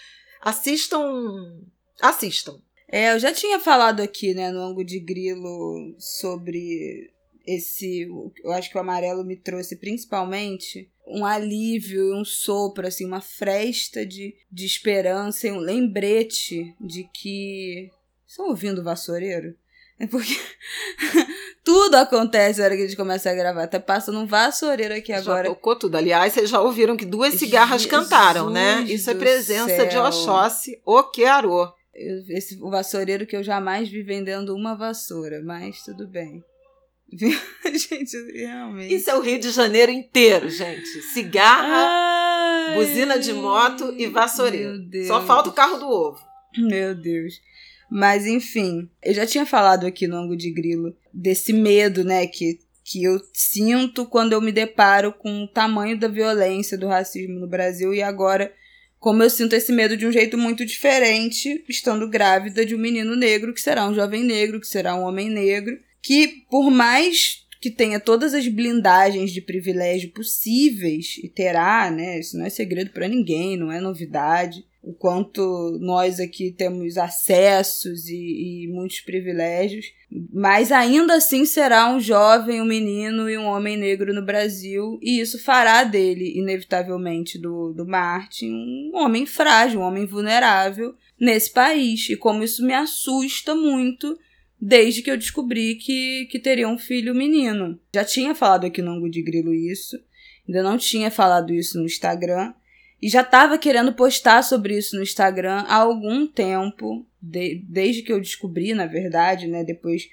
assistam, 0.41 1.01
assistam. 2.01 2.59
É, 2.87 3.13
eu 3.13 3.19
já 3.19 3.33
tinha 3.33 3.59
falado 3.59 4.01
aqui, 4.01 4.33
né, 4.33 4.51
no 4.51 4.61
ângulo 4.61 4.85
de 4.85 4.99
grilo 4.99 5.95
sobre 5.97 7.11
esse, 7.45 8.07
eu 8.43 8.51
acho 8.51 8.69
que 8.69 8.77
o 8.77 8.81
amarelo 8.81 9.23
me 9.23 9.35
trouxe 9.35 9.75
principalmente 9.75 10.89
um 11.07 11.25
alívio, 11.25 12.15
um 12.15 12.25
sopro, 12.25 12.87
assim, 12.87 13.05
uma 13.05 13.21
fresta 13.21 14.05
de, 14.05 14.35
de 14.51 14.65
esperança 14.65 15.47
e 15.47 15.51
um 15.51 15.59
lembrete 15.59 16.75
de 16.79 17.03
que. 17.13 17.91
Estão 18.27 18.47
ouvindo 18.49 18.81
o 18.81 18.83
vassoureiro? 18.83 19.55
É 19.97 20.07
porque 20.07 20.35
tudo 21.63 21.95
acontece 21.95 22.59
na 22.59 22.65
hora 22.65 22.75
que 22.75 22.81
a 22.81 22.85
gente 22.85 22.97
começa 22.97 23.29
a 23.29 23.35
gravar. 23.35 23.63
Até 23.63 23.79
passa 23.79 24.11
num 24.11 24.25
vassoureiro 24.25 24.93
aqui 24.93 25.13
agora. 25.13 25.47
Já 25.47 25.53
tocou 25.53 25.75
tudo. 25.75 25.95
Aliás, 25.95 26.33
vocês 26.33 26.49
já 26.49 26.59
ouviram 26.59 26.97
que 26.97 27.05
duas 27.05 27.35
cigarras 27.35 27.83
Jesus 27.83 28.03
cantaram, 28.03 28.49
né? 28.49 28.81
Isso 28.87 29.09
é 29.09 29.15
presença 29.15 29.75
céu. 29.75 29.87
de 29.87 29.97
Oxóssi 29.97 30.81
Oquearô. 30.83 31.71
Esse, 31.93 32.61
o 32.61 32.69
vassoureiro 32.69 33.25
que 33.25 33.37
eu 33.37 33.43
jamais 33.43 33.87
vi 33.87 34.03
vendendo 34.03 34.53
uma 34.53 34.75
vassoura, 34.75 35.41
mas 35.41 35.81
tudo 35.81 36.05
bem. 36.05 36.43
gente, 37.11 38.17
realmente. 38.33 38.93
Isso 38.93 39.09
é 39.09 39.15
o 39.15 39.21
Rio 39.21 39.39
de 39.39 39.51
Janeiro 39.51 39.91
inteiro, 39.91 40.49
gente. 40.49 41.01
Cigarra, 41.13 42.69
Ai, 42.69 42.75
buzina 42.75 43.17
de 43.19 43.31
moto 43.33 43.93
e 43.97 44.07
vassoureiro. 44.07 44.89
Só 45.07 45.25
falta 45.25 45.49
o 45.49 45.53
carro 45.53 45.77
do 45.77 45.87
ovo. 45.87 46.19
Meu 46.57 46.95
Deus. 46.95 47.35
Mas 47.89 48.25
enfim, 48.25 48.89
eu 49.03 49.13
já 49.13 49.25
tinha 49.25 49.45
falado 49.45 49.85
aqui 49.85 50.07
no 50.07 50.17
ângulo 50.17 50.35
de 50.35 50.51
grilo 50.51 50.95
desse 51.13 51.53
medo, 51.53 52.03
né, 52.03 52.25
que, 52.25 52.59
que 52.83 53.03
eu 53.03 53.21
sinto 53.31 54.05
quando 54.05 54.33
eu 54.33 54.41
me 54.41 54.51
deparo 54.51 55.13
com 55.13 55.43
o 55.43 55.47
tamanho 55.47 55.97
da 55.97 56.07
violência 56.07 56.77
do 56.77 56.87
racismo 56.87 57.39
no 57.39 57.47
Brasil 57.47 57.93
e 57.93 58.01
agora 58.01 58.51
como 58.99 59.21
eu 59.21 59.29
sinto 59.29 59.53
esse 59.53 59.71
medo 59.71 59.95
de 59.95 60.07
um 60.07 60.11
jeito 60.11 60.35
muito 60.35 60.65
diferente, 60.65 61.63
estando 61.69 62.09
grávida 62.09 62.65
de 62.65 62.73
um 62.73 62.79
menino 62.79 63.15
negro 63.15 63.53
que 63.53 63.61
será 63.61 63.87
um 63.87 63.93
jovem 63.93 64.23
negro, 64.23 64.59
que 64.59 64.67
será 64.67 64.95
um 64.95 65.03
homem 65.03 65.29
negro 65.29 65.77
que 66.05 66.45
por 66.51 66.69
mais 66.69 67.43
que 67.59 67.71
tenha 67.71 67.99
todas 67.99 68.35
as 68.35 68.47
blindagens 68.47 69.31
de 69.31 69.41
privilégio 69.41 70.11
possíveis 70.11 71.17
e 71.23 71.27
terá, 71.27 71.89
né? 71.89 72.19
Isso 72.19 72.37
não 72.37 72.45
é 72.45 72.49
segredo 72.51 72.91
para 72.91 73.07
ninguém, 73.07 73.57
não 73.57 73.71
é 73.71 73.81
novidade. 73.81 74.63
O 74.83 74.93
quanto 74.93 75.79
nós 75.81 76.19
aqui 76.19 76.51
temos 76.51 76.95
acessos 76.95 78.07
e, 78.07 78.65
e, 78.65 78.67
muitos 78.67 79.01
privilégios, 79.01 79.87
mas 80.31 80.71
ainda 80.71 81.15
assim 81.15 81.43
será 81.43 81.91
um 81.91 81.99
jovem, 81.99 82.61
um 82.61 82.65
menino 82.65 83.27
e 83.27 83.35
um 83.35 83.47
homem 83.47 83.75
negro 83.75 84.13
no 84.13 84.23
Brasil, 84.23 84.99
e 85.01 85.19
isso 85.19 85.41
fará 85.43 85.83
dele, 85.83 86.37
inevitavelmente, 86.37 87.39
do, 87.39 87.73
do 87.73 87.83
Martin, 87.83 88.51
um 88.51 88.91
homem 88.93 89.25
frágil, 89.25 89.79
um 89.79 89.83
homem 89.83 90.05
vulnerável 90.05 90.93
nesse 91.19 91.51
país. 91.51 92.07
E 92.11 92.15
como 92.15 92.43
isso 92.43 92.63
me 92.63 92.75
assusta 92.75 93.55
muito 93.55 94.15
desde 94.59 95.01
que 95.01 95.11
eu 95.11 95.17
descobri 95.17 95.75
que, 95.75 96.27
que 96.31 96.39
teria 96.39 96.67
um 96.67 96.77
filho 96.77 97.13
menino. 97.13 97.79
Já 97.93 98.03
tinha 98.03 98.33
falado 98.33 98.65
aqui 98.65 98.81
no 98.81 98.91
Angu 98.91 99.09
de 99.09 99.21
Grilo 99.21 99.53
isso, 99.53 99.97
ainda 100.47 100.63
não 100.63 100.77
tinha 100.77 101.11
falado 101.11 101.53
isso 101.53 101.77
no 101.77 101.85
Instagram, 101.85 102.53
e 103.01 103.09
já 103.09 103.21
estava 103.21 103.57
querendo 103.57 103.93
postar 103.93 104.41
sobre 104.43 104.77
isso 104.77 104.95
no 104.95 105.03
Instagram 105.03 105.65
há 105.67 105.75
algum 105.75 106.25
tempo, 106.25 107.05
de, 107.21 107.61
desde 107.67 108.01
que 108.01 108.11
eu 108.11 108.19
descobri, 108.19 108.73
na 108.73 108.85
verdade, 108.85 109.47
né, 109.47 109.63
depois 109.63 110.09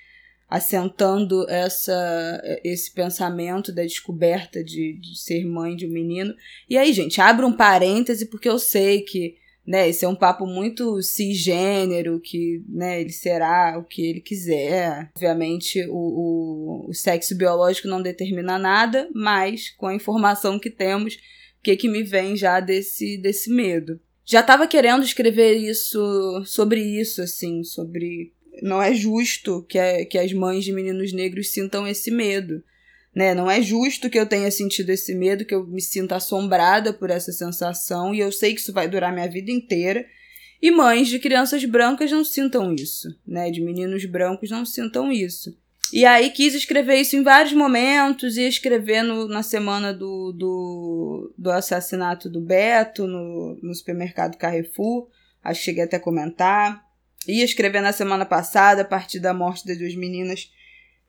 assentando 0.49 1.49
essa, 1.49 2.43
esse 2.63 2.93
pensamento 2.93 3.73
da 3.73 3.83
descoberta 3.83 4.63
de, 4.63 4.99
de 5.01 5.19
ser 5.19 5.47
mãe 5.47 5.75
de 5.75 5.87
um 5.87 5.91
menino. 5.91 6.35
E 6.69 6.77
aí, 6.77 6.93
gente, 6.93 7.23
abra 7.23 7.47
um 7.47 7.57
parêntese, 7.57 8.27
porque 8.27 8.49
eu 8.49 8.59
sei 8.59 9.01
que 9.01 9.37
né? 9.67 9.89
Esse 9.89 10.05
é 10.05 10.09
um 10.09 10.15
papo 10.15 10.47
muito 10.47 11.01
cisgênero, 11.03 12.21
que 12.21 12.63
né, 12.69 13.01
ele 13.01 13.13
será 13.13 13.79
o 13.79 13.85
que 13.85 14.03
ele 14.03 14.21
quiser. 14.21 15.11
Obviamente, 15.15 15.85
o, 15.89 15.95
o, 15.95 16.91
o 16.91 16.95
sexo 16.95 17.37
biológico 17.37 17.89
não 17.89 18.03
determina 18.03 18.59
nada, 18.59 19.09
mas 19.15 19.71
com 19.71 19.87
a 19.87 19.95
informação 19.95 20.59
que 20.59 20.71
temos, 20.71 21.15
o 21.15 21.63
que, 21.63 21.77
que 21.77 21.89
me 21.89 22.03
vem 22.03 22.37
já 22.37 22.61
desse, 22.61 23.17
desse 23.17 23.51
medo? 23.51 24.01
Já 24.25 24.41
estava 24.41 24.67
querendo 24.67 25.05
escrever 25.05 25.55
isso 25.55 26.43
sobre 26.45 26.81
isso, 26.81 27.23
assim, 27.23 27.63
sobre. 27.65 28.33
Não 28.63 28.83
é 28.83 28.95
justo 28.95 29.65
que, 29.69 30.05
que 30.07 30.19
as 30.19 30.33
mães 30.33 30.65
de 30.65 30.73
meninos 30.73 31.13
negros 31.13 31.51
sintam 31.51 31.87
esse 31.87 32.11
medo 32.11 32.63
né? 33.15 33.35
Não 33.35 33.51
é 33.51 33.61
justo 33.61 34.09
que 34.09 34.19
eu 34.19 34.27
tenha 34.27 34.51
sentido 34.51 34.91
esse 34.91 35.15
medo, 35.15 35.45
que 35.45 35.55
eu 35.55 35.67
me 35.67 35.81
sinta 35.81 36.17
assombrada 36.17 36.93
por 36.93 37.11
essa 37.11 37.33
sensação, 37.33 38.15
e 38.15 38.21
eu 38.21 38.33
sei 38.33 38.55
que 38.55 38.61
isso 38.61 38.73
vai 38.73 38.89
durar 38.89 39.13
minha 39.13 39.29
vida 39.29 39.51
inteira. 39.51 40.05
E 40.61 40.71
mães 40.71 41.09
de 41.09 41.19
crianças 41.19 41.65
brancas 41.65 42.11
não 42.11 42.25
sintam 42.25 42.73
isso, 42.73 43.09
né? 43.27 43.51
De 43.51 43.61
meninos 43.61 44.05
brancos 44.05 44.51
não 44.51 44.65
sintam 44.65 45.11
isso. 45.11 45.57
E 45.93 46.07
aí 46.07 46.31
quis 46.31 46.55
escrever 46.55 47.01
isso 47.01 47.17
em 47.17 47.23
vários 47.23 47.53
momentos, 47.53 48.39
ia 48.39 48.49
escrever 48.49 49.03
no, 49.03 49.29
na 49.29 49.43
semana 49.43 49.93
do, 49.93 50.33
do, 50.33 51.35
do 51.37 51.51
assassinato 51.51 52.31
do 52.31 52.41
Beto, 52.41 53.07
no, 53.07 53.59
no 53.63 53.75
supermercado 53.75 54.39
Carrefour, 54.39 55.09
acho 55.45 55.61
que 55.61 55.67
cheguei 55.67 55.85
até 55.85 55.97
a 55.97 56.01
comentar. 56.01 56.83
Ia 57.29 57.45
escrever 57.45 57.83
na 57.83 57.93
semana 57.93 58.25
passada, 58.25 58.83
a 58.83 58.87
partir 58.87 59.21
da 59.21 59.35
morte 59.35 59.67
das 59.67 59.77
duas 59.77 59.95
meninas, 59.95 60.51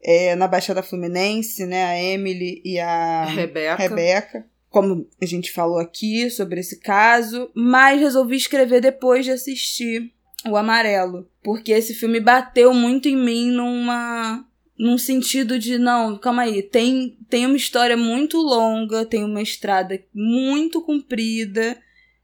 é, 0.03 0.35
na 0.35 0.47
Baixada 0.47 0.83
Fluminense, 0.83 1.65
né? 1.65 1.85
A 1.85 2.01
Emily 2.01 2.61
e 2.63 2.79
a 2.79 3.25
Rebeca. 3.25 3.75
Rebeca. 3.75 4.45
Como 4.69 5.07
a 5.21 5.25
gente 5.25 5.51
falou 5.51 5.77
aqui 5.77 6.29
sobre 6.29 6.59
esse 6.59 6.79
caso, 6.79 7.49
mas 7.53 7.99
resolvi 7.99 8.35
escrever 8.35 8.81
depois 8.81 9.23
de 9.23 9.31
assistir 9.31 10.11
O 10.45 10.57
Amarelo, 10.57 11.29
porque 11.43 11.71
esse 11.71 11.93
filme 11.93 12.19
bateu 12.19 12.73
muito 12.73 13.07
em 13.07 13.15
mim 13.15 13.51
numa 13.51 14.45
num 14.77 14.97
sentido 14.97 15.59
de 15.59 15.77
não, 15.77 16.17
calma 16.17 16.41
aí, 16.41 16.63
tem 16.63 17.17
tem 17.29 17.45
uma 17.45 17.55
história 17.55 17.95
muito 17.95 18.37
longa, 18.37 19.05
tem 19.05 19.23
uma 19.23 19.41
estrada 19.41 20.03
muito 20.13 20.81
comprida 20.81 21.77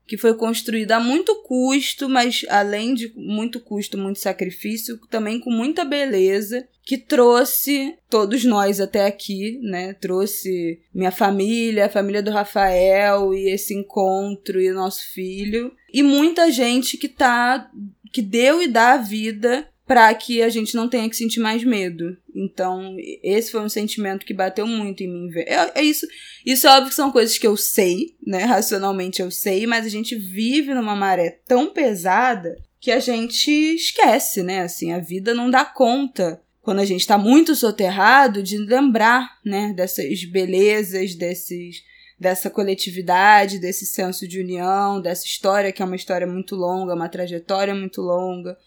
que 0.09 0.17
foi 0.17 0.33
construída 0.33 0.95
a 0.95 0.99
muito 0.99 1.35
custo, 1.43 2.09
mas 2.09 2.43
além 2.49 2.95
de 2.95 3.13
muito 3.15 3.59
custo, 3.59 3.95
muito 3.95 4.17
sacrifício, 4.17 4.99
também 5.07 5.39
com 5.39 5.51
muita 5.51 5.85
beleza, 5.85 6.67
que 6.83 6.97
trouxe 6.97 7.95
todos 8.09 8.43
nós 8.43 8.81
até 8.81 9.05
aqui, 9.05 9.59
né? 9.61 9.93
Trouxe 9.93 10.81
minha 10.91 11.11
família, 11.11 11.85
a 11.85 11.89
família 11.89 12.23
do 12.23 12.31
Rafael 12.31 13.35
e 13.35 13.51
esse 13.51 13.75
encontro 13.75 14.59
e 14.59 14.71
nosso 14.71 15.05
filho, 15.13 15.71
e 15.93 16.01
muita 16.01 16.51
gente 16.51 16.97
que 16.97 17.07
tá 17.07 17.69
que 18.11 18.23
deu 18.23 18.63
e 18.63 18.67
dá 18.67 18.93
a 18.93 18.97
vida 18.97 19.69
para 19.89 20.13
que 20.13 20.43
a 20.43 20.49
gente 20.49 20.75
não 20.75 20.87
tenha 20.87 21.09
que 21.09 21.15
sentir 21.15 21.39
mais 21.39 21.63
medo. 21.63 22.15
Então, 22.35 22.95
esse 23.23 23.51
foi 23.51 23.59
um 23.61 23.67
sentimento 23.67 24.23
que 24.23 24.35
bateu 24.35 24.67
muito 24.67 25.01
em 25.01 25.07
mim. 25.07 25.31
É, 25.35 25.79
é 25.79 25.81
isso. 25.81 26.05
Isso 26.45 26.67
é 26.67 26.69
óbvio 26.69 26.89
que 26.89 26.95
são 26.95 27.11
coisas 27.11 27.39
que 27.39 27.47
eu 27.47 27.57
sei, 27.57 28.15
né? 28.23 28.43
Racionalmente 28.43 29.19
eu 29.19 29.31
sei, 29.31 29.65
mas 29.65 29.87
a 29.87 29.89
gente 29.89 30.15
vive 30.15 30.75
numa 30.75 30.95
maré 30.95 31.39
tão 31.47 31.73
pesada 31.73 32.55
que 32.79 32.91
a 32.91 32.99
gente 32.99 33.49
esquece, 33.49 34.43
né? 34.43 34.61
Assim, 34.61 34.93
a 34.93 34.99
vida 34.99 35.33
não 35.33 35.49
dá 35.49 35.65
conta 35.65 36.39
quando 36.61 36.81
a 36.81 36.85
gente 36.85 37.01
está 37.01 37.17
muito 37.17 37.55
soterrado 37.55 38.43
de 38.43 38.59
lembrar, 38.59 39.39
né, 39.43 39.73
dessas 39.75 40.23
belezas, 40.23 41.15
desses 41.15 41.83
dessa 42.19 42.49
coletividade, 42.49 43.59
desse 43.59 43.85
senso 43.85 44.27
de 44.27 44.39
união, 44.39 45.01
dessa 45.01 45.25
história 45.25 45.71
que 45.71 45.81
é 45.81 45.85
uma 45.85 45.95
história 45.95 46.27
muito 46.27 46.53
longa, 46.53 46.93
uma 46.93 47.07
trajetória 47.07 47.73
muito 47.73 48.01
longa, 48.01 48.57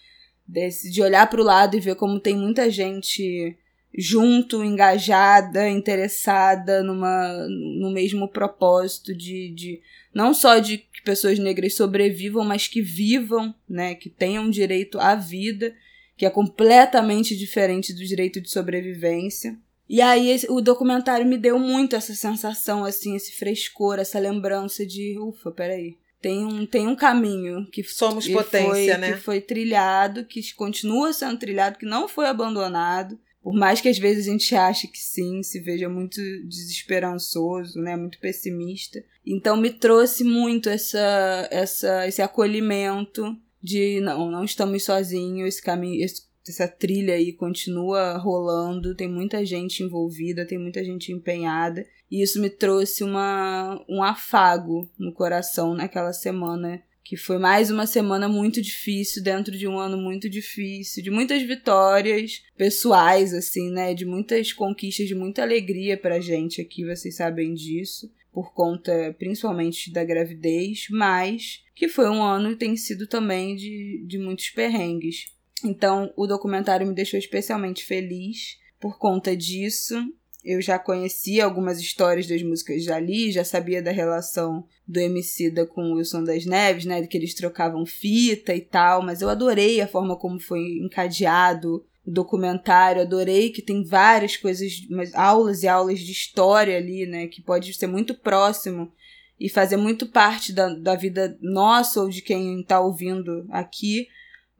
desse, 0.52 0.90
de 0.90 1.02
olhar 1.02 1.28
para 1.28 1.40
o 1.40 1.44
lado 1.44 1.76
e 1.76 1.80
ver 1.80 1.96
como 1.96 2.20
tem 2.20 2.36
muita 2.36 2.70
gente 2.70 3.56
junto, 3.96 4.64
engajada, 4.64 5.68
interessada 5.68 6.82
numa, 6.82 7.46
no 7.48 7.90
mesmo 7.90 8.28
propósito 8.28 9.14
de, 9.14 9.50
de 9.50 9.80
não 10.14 10.32
só 10.32 10.58
de 10.58 10.78
que 10.78 11.02
pessoas 11.04 11.38
negras 11.38 11.74
sobrevivam, 11.74 12.44
mas 12.44 12.68
que 12.68 12.80
vivam, 12.80 13.54
né, 13.68 13.94
que 13.94 14.08
tenham 14.08 14.48
direito 14.48 14.98
à 14.98 15.14
vida, 15.14 15.74
que 16.16 16.24
é 16.24 16.30
completamente 16.30 17.36
diferente 17.36 17.92
do 17.92 18.04
direito 18.04 18.40
de 18.40 18.50
sobrevivência. 18.50 19.58
E 19.88 20.00
aí 20.00 20.40
o 20.48 20.60
documentário 20.60 21.26
me 21.26 21.36
deu 21.36 21.58
muito 21.58 21.96
essa 21.96 22.14
sensação, 22.14 22.84
assim, 22.84 23.14
esse 23.14 23.32
frescor, 23.32 23.98
essa 23.98 24.18
lembrança 24.18 24.86
de, 24.86 25.18
ufa, 25.18 25.50
peraí, 25.50 25.96
tem 26.22 26.44
um, 26.46 26.64
tem 26.64 26.86
um 26.86 26.94
caminho 26.94 27.66
que 27.66 27.82
somos 27.82 28.26
que 28.26 28.32
potência, 28.32 28.94
foi, 28.94 28.96
né? 28.96 29.12
Que 29.12 29.18
foi 29.18 29.40
trilhado, 29.40 30.24
que 30.24 30.40
continua 30.54 31.12
sendo 31.12 31.36
trilhado, 31.36 31.78
que 31.78 31.84
não 31.84 32.06
foi 32.06 32.26
abandonado. 32.26 33.18
Por 33.42 33.52
mais 33.52 33.80
que 33.80 33.88
às 33.88 33.98
vezes 33.98 34.28
a 34.28 34.30
gente 34.30 34.54
ache 34.54 34.86
que 34.86 34.98
sim, 34.98 35.42
se 35.42 35.58
veja 35.58 35.88
muito 35.88 36.20
desesperançoso, 36.46 37.80
né, 37.80 37.96
muito 37.96 38.20
pessimista. 38.20 39.02
Então 39.26 39.56
me 39.56 39.70
trouxe 39.70 40.22
muito 40.22 40.68
essa, 40.68 41.48
essa, 41.50 42.06
esse 42.06 42.22
acolhimento 42.22 43.36
de 43.60 44.00
não, 44.00 44.30
não 44.30 44.44
estamos 44.44 44.84
sozinhos, 44.84 45.48
esse 45.48 45.62
caminho, 45.62 46.04
esse, 46.04 46.22
essa 46.48 46.68
trilha 46.68 47.14
aí 47.14 47.32
continua 47.32 48.16
rolando, 48.16 48.94
tem 48.94 49.08
muita 49.08 49.44
gente 49.44 49.82
envolvida, 49.82 50.46
tem 50.46 50.58
muita 50.58 50.84
gente 50.84 51.10
empenhada. 51.10 51.84
E 52.12 52.22
isso 52.22 52.38
me 52.42 52.50
trouxe 52.50 53.02
uma, 53.02 53.82
um 53.88 54.02
afago 54.02 54.86
no 54.98 55.14
coração 55.14 55.72
naquela 55.72 56.12
semana, 56.12 56.82
que 57.02 57.16
foi 57.16 57.38
mais 57.38 57.70
uma 57.70 57.86
semana 57.86 58.28
muito 58.28 58.60
difícil, 58.60 59.22
dentro 59.22 59.56
de 59.56 59.66
um 59.66 59.78
ano 59.78 59.96
muito 59.96 60.28
difícil, 60.28 61.02
de 61.02 61.10
muitas 61.10 61.42
vitórias 61.42 62.42
pessoais, 62.54 63.32
assim, 63.32 63.70
né? 63.70 63.94
De 63.94 64.04
muitas 64.04 64.52
conquistas, 64.52 65.08
de 65.08 65.14
muita 65.14 65.40
alegria 65.40 65.96
pra 65.96 66.20
gente 66.20 66.60
aqui, 66.60 66.84
vocês 66.84 67.16
sabem 67.16 67.54
disso 67.54 68.12
por 68.30 68.52
conta 68.52 69.16
principalmente 69.18 69.90
da 69.90 70.04
gravidez, 70.04 70.88
mas 70.90 71.62
que 71.74 71.88
foi 71.88 72.10
um 72.10 72.22
ano 72.22 72.50
e 72.50 72.56
tem 72.56 72.76
sido 72.76 73.06
também 73.06 73.56
de, 73.56 74.04
de 74.06 74.18
muitos 74.18 74.50
perrengues. 74.50 75.32
Então, 75.64 76.12
o 76.14 76.26
documentário 76.26 76.86
me 76.86 76.94
deixou 76.94 77.18
especialmente 77.18 77.86
feliz 77.86 78.58
por 78.78 78.98
conta 78.98 79.34
disso. 79.34 79.94
Eu 80.44 80.60
já 80.60 80.78
conhecia 80.78 81.44
algumas 81.44 81.80
histórias 81.80 82.26
das 82.26 82.42
músicas 82.42 82.88
ali, 82.88 83.30
já 83.30 83.44
sabia 83.44 83.80
da 83.80 83.92
relação 83.92 84.64
do 84.86 84.98
Emicida 84.98 85.64
com 85.64 85.92
o 85.92 85.94
Wilson 85.94 86.24
das 86.24 86.44
Neves, 86.44 86.84
né, 86.84 87.06
que 87.06 87.16
eles 87.16 87.34
trocavam 87.34 87.86
fita 87.86 88.54
e 88.54 88.60
tal, 88.60 89.02
mas 89.02 89.22
eu 89.22 89.28
adorei 89.28 89.80
a 89.80 89.86
forma 89.86 90.16
como 90.16 90.40
foi 90.40 90.78
encadeado 90.78 91.84
o 92.04 92.10
documentário, 92.10 93.02
adorei 93.02 93.50
que 93.50 93.62
tem 93.62 93.84
várias 93.84 94.36
coisas, 94.36 94.72
aulas 95.14 95.62
e 95.62 95.68
aulas 95.68 96.00
de 96.00 96.10
história 96.10 96.76
ali, 96.76 97.06
né, 97.06 97.28
que 97.28 97.40
pode 97.40 97.72
ser 97.74 97.86
muito 97.86 98.14
próximo 98.14 98.92
e 99.38 99.48
fazer 99.48 99.76
muito 99.76 100.06
parte 100.06 100.52
da, 100.52 100.68
da 100.74 100.96
vida 100.96 101.38
nossa 101.40 102.00
ou 102.00 102.08
de 102.08 102.20
quem 102.20 102.60
está 102.60 102.80
ouvindo 102.80 103.46
aqui 103.50 104.08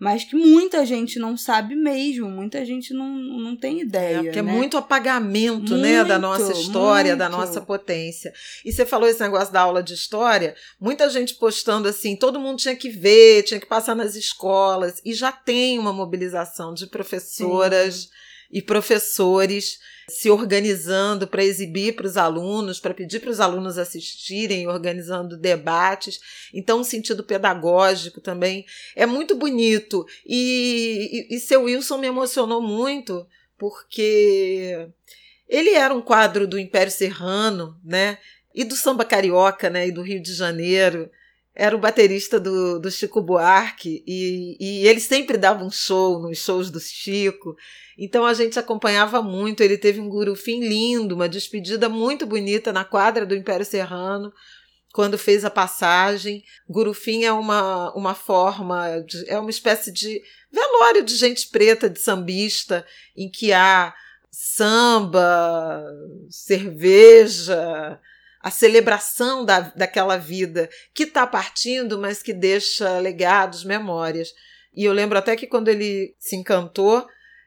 mas 0.02 0.24
que 0.24 0.34
muita 0.34 0.84
gente 0.84 1.20
não 1.20 1.36
sabe 1.36 1.76
mesmo, 1.76 2.28
muita 2.28 2.66
gente 2.66 2.92
não, 2.92 3.08
não 3.08 3.56
tem 3.56 3.82
ideia. 3.82 4.16
É, 4.16 4.22
porque 4.24 4.40
é 4.40 4.42
né? 4.42 4.52
muito 4.52 4.76
apagamento, 4.76 5.58
muito, 5.58 5.76
né, 5.76 6.02
da 6.02 6.18
nossa 6.18 6.50
história, 6.50 7.12
muito. 7.12 7.20
da 7.20 7.28
nossa 7.28 7.60
potência. 7.60 8.32
E 8.64 8.72
você 8.72 8.84
falou 8.84 9.08
esse 9.08 9.20
negócio 9.20 9.52
da 9.52 9.60
aula 9.60 9.80
de 9.80 9.94
história, 9.94 10.56
muita 10.80 11.08
gente 11.08 11.36
postando 11.36 11.86
assim, 11.86 12.16
todo 12.16 12.40
mundo 12.40 12.58
tinha 12.58 12.74
que 12.74 12.88
ver, 12.88 13.44
tinha 13.44 13.60
que 13.60 13.66
passar 13.66 13.94
nas 13.94 14.16
escolas, 14.16 15.00
e 15.04 15.14
já 15.14 15.30
tem 15.30 15.78
uma 15.78 15.92
mobilização 15.92 16.74
de 16.74 16.88
professoras 16.88 17.94
Sim. 17.94 18.08
e 18.50 18.60
professores 18.60 19.78
se 20.12 20.30
organizando 20.30 21.26
para 21.26 21.42
exibir 21.42 21.96
para 21.96 22.06
os 22.06 22.16
alunos, 22.16 22.78
para 22.78 22.92
pedir 22.92 23.20
para 23.20 23.30
os 23.30 23.40
alunos 23.40 23.78
assistirem, 23.78 24.68
organizando 24.68 25.36
debates. 25.36 26.20
Então, 26.52 26.80
o 26.80 26.84
sentido 26.84 27.24
pedagógico 27.24 28.20
também 28.20 28.66
é 28.94 29.06
muito 29.06 29.34
bonito. 29.34 30.06
E, 30.26 31.26
e, 31.30 31.36
e 31.36 31.40
seu 31.40 31.64
Wilson 31.64 31.98
me 31.98 32.06
emocionou 32.06 32.60
muito, 32.60 33.26
porque 33.56 34.88
ele 35.48 35.70
era 35.70 35.94
um 35.94 36.02
quadro 36.02 36.46
do 36.46 36.58
Império 36.58 36.92
Serrano, 36.92 37.78
né? 37.82 38.18
E 38.54 38.64
do 38.64 38.76
samba 38.76 39.04
carioca, 39.04 39.70
né? 39.70 39.88
E 39.88 39.92
do 39.92 40.02
Rio 40.02 40.22
de 40.22 40.34
Janeiro 40.34 41.10
era 41.54 41.76
o 41.76 41.78
baterista 41.78 42.40
do, 42.40 42.78
do 42.78 42.90
Chico 42.90 43.20
Buarque 43.20 44.02
e, 44.06 44.56
e 44.58 44.86
ele 44.86 45.00
sempre 45.00 45.36
dava 45.36 45.64
um 45.64 45.70
show 45.70 46.20
nos 46.20 46.38
shows 46.38 46.70
do 46.70 46.80
Chico. 46.80 47.54
Então 47.98 48.24
a 48.24 48.32
gente 48.32 48.58
acompanhava 48.58 49.20
muito. 49.20 49.62
Ele 49.62 49.76
teve 49.76 50.00
um 50.00 50.08
gurufim 50.08 50.60
lindo, 50.60 51.14
uma 51.14 51.28
despedida 51.28 51.88
muito 51.88 52.26
bonita 52.26 52.72
na 52.72 52.84
quadra 52.84 53.26
do 53.26 53.36
Império 53.36 53.66
Serrano 53.66 54.32
quando 54.92 55.18
fez 55.18 55.44
a 55.44 55.50
passagem. 55.50 56.44
Gurufim 56.68 57.24
é 57.24 57.32
uma, 57.32 57.92
uma 57.94 58.14
forma, 58.14 59.00
de, 59.00 59.28
é 59.28 59.38
uma 59.38 59.50
espécie 59.50 59.90
de 59.90 60.22
velório 60.50 61.02
de 61.02 61.16
gente 61.16 61.48
preta, 61.48 61.88
de 61.88 61.98
sambista, 61.98 62.86
em 63.16 63.30
que 63.30 63.52
há 63.52 63.94
samba, 64.30 65.84
cerveja, 66.30 67.98
a 68.42 68.50
celebração 68.50 69.44
da, 69.44 69.60
daquela 69.60 70.16
vida 70.16 70.68
que 70.92 71.04
está 71.04 71.26
partindo, 71.26 71.98
mas 71.98 72.22
que 72.22 72.32
deixa 72.32 72.98
legados, 72.98 73.64
memórias. 73.64 74.34
E 74.74 74.84
eu 74.84 74.92
lembro 74.92 75.16
até 75.16 75.36
que 75.36 75.46
quando 75.46 75.68
ele 75.68 76.14
se 76.18 76.34
encantou, 76.34 77.06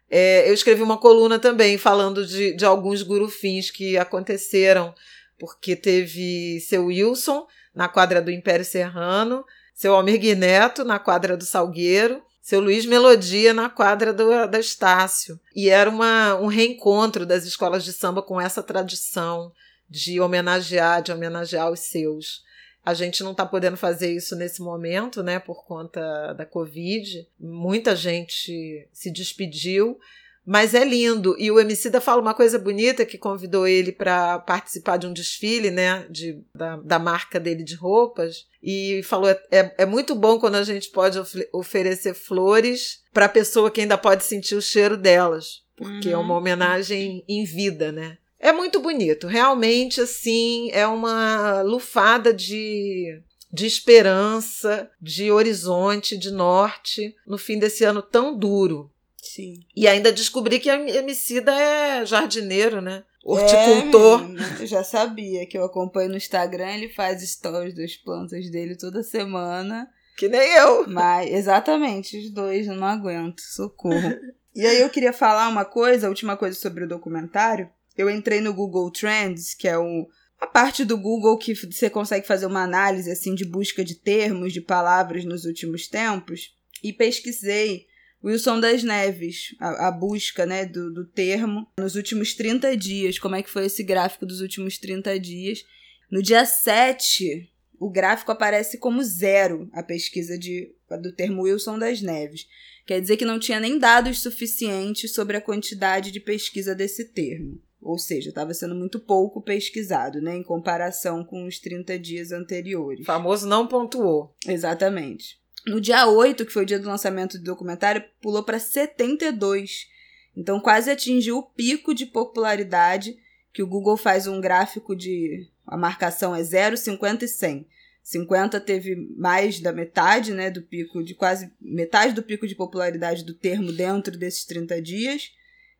é, 0.09 0.47
eu 0.49 0.53
escrevi 0.53 0.81
uma 0.81 0.97
coluna 0.97 1.37
também 1.37 1.77
falando 1.77 2.25
de, 2.25 2.55
de 2.55 2.63
alguns 2.63 3.01
gurufins 3.01 3.69
que 3.69 3.97
aconteceram, 3.97 4.93
porque 5.37 5.75
teve 5.75 6.59
seu 6.61 6.85
Wilson 6.85 7.45
na 7.73 7.89
quadra 7.89 8.21
do 8.21 8.31
Império 8.31 8.63
Serrano, 8.63 9.43
seu 9.73 9.93
Almir 9.93 10.19
Guineto 10.19 10.85
na 10.85 10.97
quadra 10.97 11.35
do 11.35 11.43
Salgueiro, 11.43 12.23
seu 12.41 12.61
Luiz 12.61 12.85
Melodia 12.85 13.53
na 13.53 13.69
quadra 13.69 14.13
do, 14.13 14.47
da 14.47 14.59
Estácio. 14.59 15.37
E 15.53 15.67
era 15.67 15.89
uma, 15.89 16.35
um 16.35 16.45
reencontro 16.45 17.25
das 17.25 17.43
escolas 17.43 17.83
de 17.83 17.91
samba 17.91 18.21
com 18.21 18.39
essa 18.39 18.63
tradição 18.63 19.51
de 19.89 20.19
homenagear, 20.19 21.01
de 21.01 21.11
homenagear 21.11 21.71
os 21.71 21.81
seus. 21.81 22.43
A 22.85 22.93
gente 22.93 23.23
não 23.23 23.31
está 23.31 23.45
podendo 23.45 23.77
fazer 23.77 24.13
isso 24.13 24.35
nesse 24.35 24.61
momento, 24.61 25.23
né, 25.23 25.39
por 25.39 25.65
conta 25.65 26.33
da 26.33 26.45
Covid. 26.45 27.27
Muita 27.39 27.95
gente 27.95 28.87
se 28.93 29.11
despediu, 29.11 29.97
mas 30.45 30.75
é 30.75 30.85
lindo. 30.85 31.35
E 31.39 31.49
o 31.49 31.59
Emicida 31.59 31.99
fala 31.99 32.21
uma 32.21 32.35
coisa 32.35 32.59
bonita 32.59 33.03
que 33.03 33.17
convidou 33.17 33.67
ele 33.67 33.91
para 33.91 34.37
participar 34.37 34.97
de 34.97 35.07
um 35.07 35.13
desfile, 35.13 35.71
né, 35.71 36.05
de, 36.11 36.39
da, 36.53 36.77
da 36.77 36.99
marca 36.99 37.39
dele 37.39 37.63
de 37.63 37.73
roupas. 37.73 38.45
E 38.61 39.01
falou: 39.03 39.29
é, 39.29 39.73
é 39.79 39.85
muito 39.85 40.13
bom 40.13 40.39
quando 40.39 40.55
a 40.55 40.63
gente 40.63 40.89
pode 40.89 41.17
of 41.17 41.49
oferecer 41.51 42.13
flores 42.13 43.01
para 43.11 43.25
a 43.25 43.29
pessoa 43.29 43.71
que 43.71 43.81
ainda 43.81 43.97
pode 43.97 44.23
sentir 44.23 44.53
o 44.53 44.61
cheiro 44.61 44.95
delas, 44.95 45.63
porque 45.75 46.09
uhum. 46.09 46.13
é 46.13 46.17
uma 46.17 46.33
uhum. 46.33 46.39
homenagem 46.39 47.23
em 47.27 47.43
vida, 47.45 47.91
né? 47.91 48.19
É 48.45 48.53
muito 48.53 48.79
bonito, 48.79 49.25
realmente 49.25 49.99
assim, 49.99 50.69
é 50.71 50.85
uma 50.85 51.63
lufada 51.63 52.31
de 52.31 53.19
de 53.51 53.65
esperança, 53.65 54.87
de 55.01 55.31
horizonte, 55.31 56.17
de 56.17 56.29
norte, 56.29 57.15
no 57.25 57.37
fim 57.37 57.57
desse 57.57 57.83
ano 57.85 58.01
tão 58.03 58.37
duro. 58.37 58.91
Sim. 59.17 59.61
E 59.75 59.87
ainda 59.87 60.11
descobri 60.11 60.59
que 60.59 60.69
a 60.69 60.75
Emicida 60.75 61.51
é 61.53 62.05
jardineiro, 62.05 62.81
né? 62.81 63.03
Horticultor. 63.23 64.21
É, 64.59 64.61
eu 64.61 64.67
já 64.67 64.83
sabia 64.83 65.47
que 65.47 65.57
eu 65.57 65.63
acompanho 65.63 66.09
no 66.09 66.17
Instagram, 66.17 66.69
ele 66.69 66.89
faz 66.89 67.27
stories 67.27 67.73
das 67.73 67.95
plantas 67.95 68.51
dele 68.51 68.75
toda 68.77 69.01
semana. 69.01 69.89
Que 70.17 70.27
nem 70.27 70.53
eu. 70.57 70.87
Mas, 70.87 71.31
exatamente, 71.31 72.19
os 72.19 72.29
dois, 72.29 72.67
eu 72.67 72.75
não 72.75 72.85
aguento, 72.85 73.39
socorro. 73.39 74.15
e 74.53 74.65
aí 74.65 74.81
eu 74.81 74.89
queria 74.89 75.13
falar 75.13 75.49
uma 75.49 75.65
coisa, 75.65 76.05
a 76.05 76.09
última 76.09 76.37
coisa 76.37 76.59
sobre 76.59 76.83
o 76.83 76.87
documentário, 76.87 77.69
eu 77.97 78.09
entrei 78.09 78.41
no 78.41 78.53
Google 78.53 78.91
Trends, 78.91 79.53
que 79.53 79.67
é 79.67 79.77
o, 79.77 80.07
a 80.39 80.47
parte 80.47 80.83
do 80.83 80.97
Google 80.97 81.37
que 81.37 81.53
você 81.53 81.89
consegue 81.89 82.27
fazer 82.27 82.45
uma 82.45 82.63
análise 82.63 83.09
assim 83.11 83.33
de 83.33 83.45
busca 83.45 83.83
de 83.83 83.95
termos, 83.95 84.53
de 84.53 84.61
palavras 84.61 85.23
nos 85.25 85.45
últimos 85.45 85.87
tempos, 85.87 86.55
e 86.83 86.91
pesquisei 86.91 87.87
Wilson 88.23 88.59
das 88.59 88.83
Neves, 88.83 89.55
a, 89.59 89.87
a 89.87 89.91
busca 89.91 90.45
né, 90.45 90.65
do, 90.65 90.91
do 90.91 91.05
termo 91.05 91.67
nos 91.77 91.95
últimos 91.95 92.33
30 92.33 92.75
dias. 92.75 93.19
Como 93.19 93.35
é 93.35 93.43
que 93.43 93.49
foi 93.49 93.65
esse 93.65 93.83
gráfico 93.83 94.25
dos 94.25 94.41
últimos 94.41 94.77
30 94.77 95.19
dias? 95.19 95.63
No 96.09 96.21
dia 96.21 96.45
7, 96.45 97.51
o 97.79 97.89
gráfico 97.89 98.31
aparece 98.31 98.77
como 98.77 99.03
zero, 99.03 99.69
a 99.73 99.83
pesquisa 99.83 100.37
de, 100.37 100.73
do 101.01 101.11
termo 101.11 101.43
Wilson 101.43 101.77
das 101.77 102.01
Neves. 102.01 102.47
Quer 102.85 103.01
dizer 103.01 103.17
que 103.17 103.25
não 103.25 103.39
tinha 103.39 103.59
nem 103.59 103.77
dados 103.77 104.21
suficientes 104.21 105.13
sobre 105.13 105.37
a 105.37 105.41
quantidade 105.41 106.11
de 106.11 106.19
pesquisa 106.19 106.73
desse 106.73 107.05
termo. 107.05 107.61
Ou 107.85 107.99
seja, 107.99 108.29
estava 108.29 108.51
sendo 108.51 108.73
muito 108.73 108.99
pouco 108.99 109.39
pesquisado, 109.39 110.19
né, 110.19 110.35
em 110.35 110.41
comparação 110.41 111.23
com 111.23 111.45
os 111.45 111.59
30 111.59 111.99
dias 111.99 112.31
anteriores. 112.31 113.01
O 113.01 113.05
famoso 113.05 113.47
não 113.47 113.67
pontuou. 113.67 114.35
Exatamente. 114.47 115.39
No 115.67 115.79
dia 115.79 116.07
8, 116.07 116.43
que 116.47 116.51
foi 116.51 116.63
o 116.63 116.65
dia 116.65 116.79
do 116.79 116.87
lançamento 116.87 117.37
do 117.37 117.43
documentário, 117.43 118.03
pulou 118.19 118.41
para 118.41 118.57
72. 118.57 119.87
Então 120.35 120.59
quase 120.59 120.89
atingiu 120.89 121.37
o 121.37 121.43
pico 121.43 121.93
de 121.93 122.07
popularidade, 122.07 123.15
que 123.53 123.61
o 123.61 123.67
Google 123.67 123.95
faz 123.95 124.25
um 124.25 124.41
gráfico 124.41 124.95
de 124.95 125.47
a 125.65 125.77
marcação 125.77 126.35
é 126.35 126.41
0, 126.41 126.77
50 126.77 127.25
e 127.25 127.27
100. 127.27 127.67
50 128.01 128.59
teve 128.61 128.95
mais 129.15 129.59
da 129.59 129.71
metade, 129.71 130.33
né, 130.33 130.49
do 130.49 130.63
pico 130.63 131.03
de 131.03 131.13
quase 131.13 131.51
metade 131.61 132.13
do 132.13 132.23
pico 132.23 132.47
de 132.47 132.55
popularidade 132.55 133.23
do 133.23 133.35
termo 133.35 133.71
dentro 133.71 134.17
desses 134.17 134.43
30 134.43 134.81
dias 134.81 135.31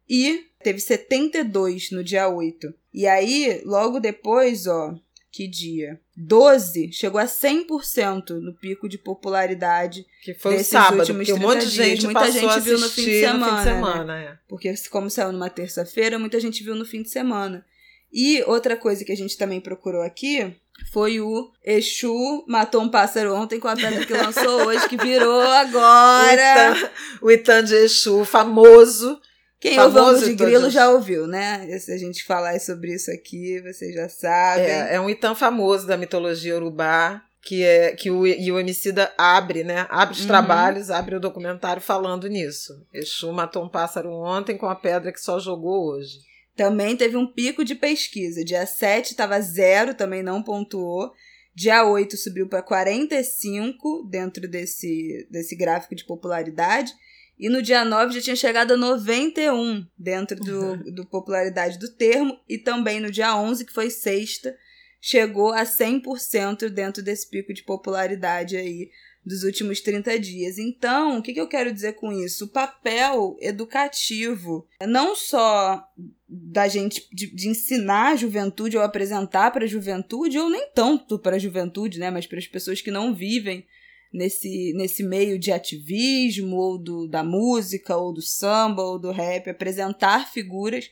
e 0.07 0.45
teve 0.65 0.79
72 0.79 1.91
no 1.91 2.03
dia 2.03 2.27
8. 2.27 2.73
E 2.91 3.05
aí, 3.05 3.61
logo 3.63 3.99
depois, 3.99 4.65
ó, 4.65 4.95
que 5.31 5.47
dia? 5.47 5.99
12 6.17 6.91
chegou 6.91 7.21
a 7.21 7.25
100% 7.25 8.31
no 8.39 8.51
pico 8.51 8.89
de 8.89 8.97
popularidade. 8.97 10.07
Que 10.23 10.33
foi 10.33 10.55
o 10.55 10.63
sábado, 10.63 11.13
porque 11.13 11.33
um 11.33 11.37
monte 11.37 11.67
de 11.67 11.75
gente 11.75 12.05
muita 12.05 12.31
gente 12.31 12.59
viu 12.61 12.79
no 12.79 12.89
fim 12.89 13.05
de 13.05 13.19
semana. 13.19 13.51
Fim 13.51 13.57
de 13.57 13.63
semana 13.63 14.05
né? 14.05 14.23
é. 14.23 14.37
Porque 14.47 14.73
como 14.89 15.07
saiu 15.07 15.31
numa 15.31 15.51
terça-feira, 15.51 16.17
muita 16.17 16.39
gente 16.39 16.63
viu 16.63 16.73
no 16.73 16.85
fim 16.85 17.03
de 17.03 17.11
semana. 17.11 17.63
E 18.11 18.41
outra 18.47 18.75
coisa 18.75 19.05
que 19.05 19.11
a 19.11 19.17
gente 19.17 19.37
também 19.37 19.61
procurou 19.61 20.01
aqui 20.01 20.55
foi 20.91 21.19
o 21.19 21.51
Exu 21.63 22.43
matou 22.47 22.81
um 22.81 22.89
pássaro 22.89 23.35
ontem 23.35 23.59
com 23.59 23.67
a 23.67 23.75
pedra 23.75 24.03
que 24.03 24.13
lançou 24.13 24.65
hoje, 24.65 24.89
que 24.89 24.97
virou 24.97 25.41
agora. 25.45 26.91
O 27.21 27.29
Itan, 27.29 27.63
de 27.63 27.75
Exu, 27.75 28.25
famoso. 28.25 29.21
Quem 29.59 29.79
ouve 29.79 29.97
ouve 29.97 30.25
de 30.25 30.35
Grilo 30.35 30.69
já 30.69 30.89
ouviu, 30.89 31.27
né? 31.27 31.67
Se 31.79 31.91
a 31.91 31.97
gente 31.97 32.23
falar 32.23 32.59
sobre 32.59 32.93
isso 32.93 33.09
aqui, 33.11 33.61
vocês 33.61 33.93
já 33.93 34.09
sabem. 34.09 34.65
É, 34.65 34.95
é 34.95 35.01
um 35.01 35.09
Itan 35.09 35.33
famoso 35.33 35.87
da 35.87 35.97
mitologia 35.97 36.55
urubá 36.55 37.25
que 37.45 37.63
é 37.63 37.95
que 37.95 38.09
o, 38.09 38.25
e 38.25 38.51
o 38.51 38.59
Emicida 38.59 39.13
abre, 39.15 39.63
né? 39.63 39.85
Abre 39.87 40.15
os 40.15 40.21
uhum. 40.21 40.27
trabalhos, 40.27 40.89
abre 40.89 41.15
o 41.15 41.19
documentário 41.19 41.81
falando 41.81 42.27
nisso. 42.27 42.73
Exu 42.91 43.31
matou 43.31 43.63
um 43.63 43.69
pássaro 43.69 44.11
ontem 44.11 44.57
com 44.57 44.65
a 44.65 44.75
pedra 44.75 45.11
que 45.11 45.21
só 45.21 45.39
jogou 45.39 45.91
hoje. 45.91 46.17
Também 46.55 46.97
teve 46.97 47.15
um 47.15 47.27
pico 47.27 47.63
de 47.63 47.75
pesquisa. 47.75 48.43
Dia 48.43 48.65
7 48.65 49.11
estava 49.11 49.39
zero, 49.41 49.93
também 49.93 50.23
não 50.23 50.41
pontuou. 50.41 51.11
Dia 51.53 51.85
8 51.85 52.17
subiu 52.17 52.49
para 52.49 52.63
45 52.63 54.07
dentro 54.09 54.47
desse, 54.47 55.27
desse 55.29 55.55
gráfico 55.55 55.93
de 55.93 56.03
popularidade. 56.03 56.91
E 57.37 57.49
no 57.49 57.61
dia 57.61 57.83
9 57.83 58.13
já 58.13 58.21
tinha 58.21 58.35
chegado 58.35 58.73
a 58.73 58.77
91 58.77 59.85
dentro 59.97 60.37
do, 60.37 60.77
do 60.91 61.05
popularidade 61.05 61.77
do 61.77 61.91
termo. 61.91 62.39
E 62.47 62.57
também 62.57 62.99
no 62.99 63.11
dia 63.11 63.35
11, 63.35 63.65
que 63.65 63.73
foi 63.73 63.89
sexta, 63.89 64.55
chegou 65.01 65.51
a 65.51 65.63
100% 65.63 66.69
dentro 66.69 67.03
desse 67.03 67.29
pico 67.29 67.53
de 67.53 67.63
popularidade 67.63 68.55
aí 68.55 68.89
dos 69.25 69.43
últimos 69.43 69.81
30 69.81 70.19
dias. 70.19 70.57
Então, 70.57 71.17
o 71.17 71.21
que, 71.21 71.33
que 71.33 71.41
eu 71.41 71.47
quero 71.47 71.73
dizer 71.73 71.93
com 71.93 72.11
isso? 72.11 72.45
O 72.45 72.49
papel 72.49 73.35
educativo, 73.41 74.67
não 74.87 75.15
só 75.15 75.83
da 76.27 76.67
gente 76.67 77.07
de, 77.11 77.27
de 77.33 77.49
ensinar 77.49 78.11
a 78.11 78.15
juventude 78.15 78.77
ou 78.77 78.83
apresentar 78.83 79.51
para 79.51 79.65
a 79.65 79.67
juventude, 79.67 80.37
ou 80.37 80.49
nem 80.49 80.69
tanto 80.73 81.17
para 81.17 81.37
a 81.37 81.39
juventude, 81.39 81.99
né, 81.99 82.11
mas 82.11 82.27
para 82.27 82.37
as 82.37 82.47
pessoas 82.47 82.81
que 82.81 82.91
não 82.91 83.13
vivem 83.13 83.65
nesse, 84.15 84.73
nesse 84.73 85.03
meio 85.03 85.37
de 85.37 85.51
ativismo, 85.51 86.55
ou 86.55 86.77
do, 86.77 87.07
da 87.07 87.23
música, 87.23 87.95
ou 87.97 88.13
do 88.13 88.21
samba, 88.21 88.81
ou 88.81 88.97
do 88.97 89.11
rap, 89.11 89.49
apresentar 89.49 90.31
figuras 90.31 90.89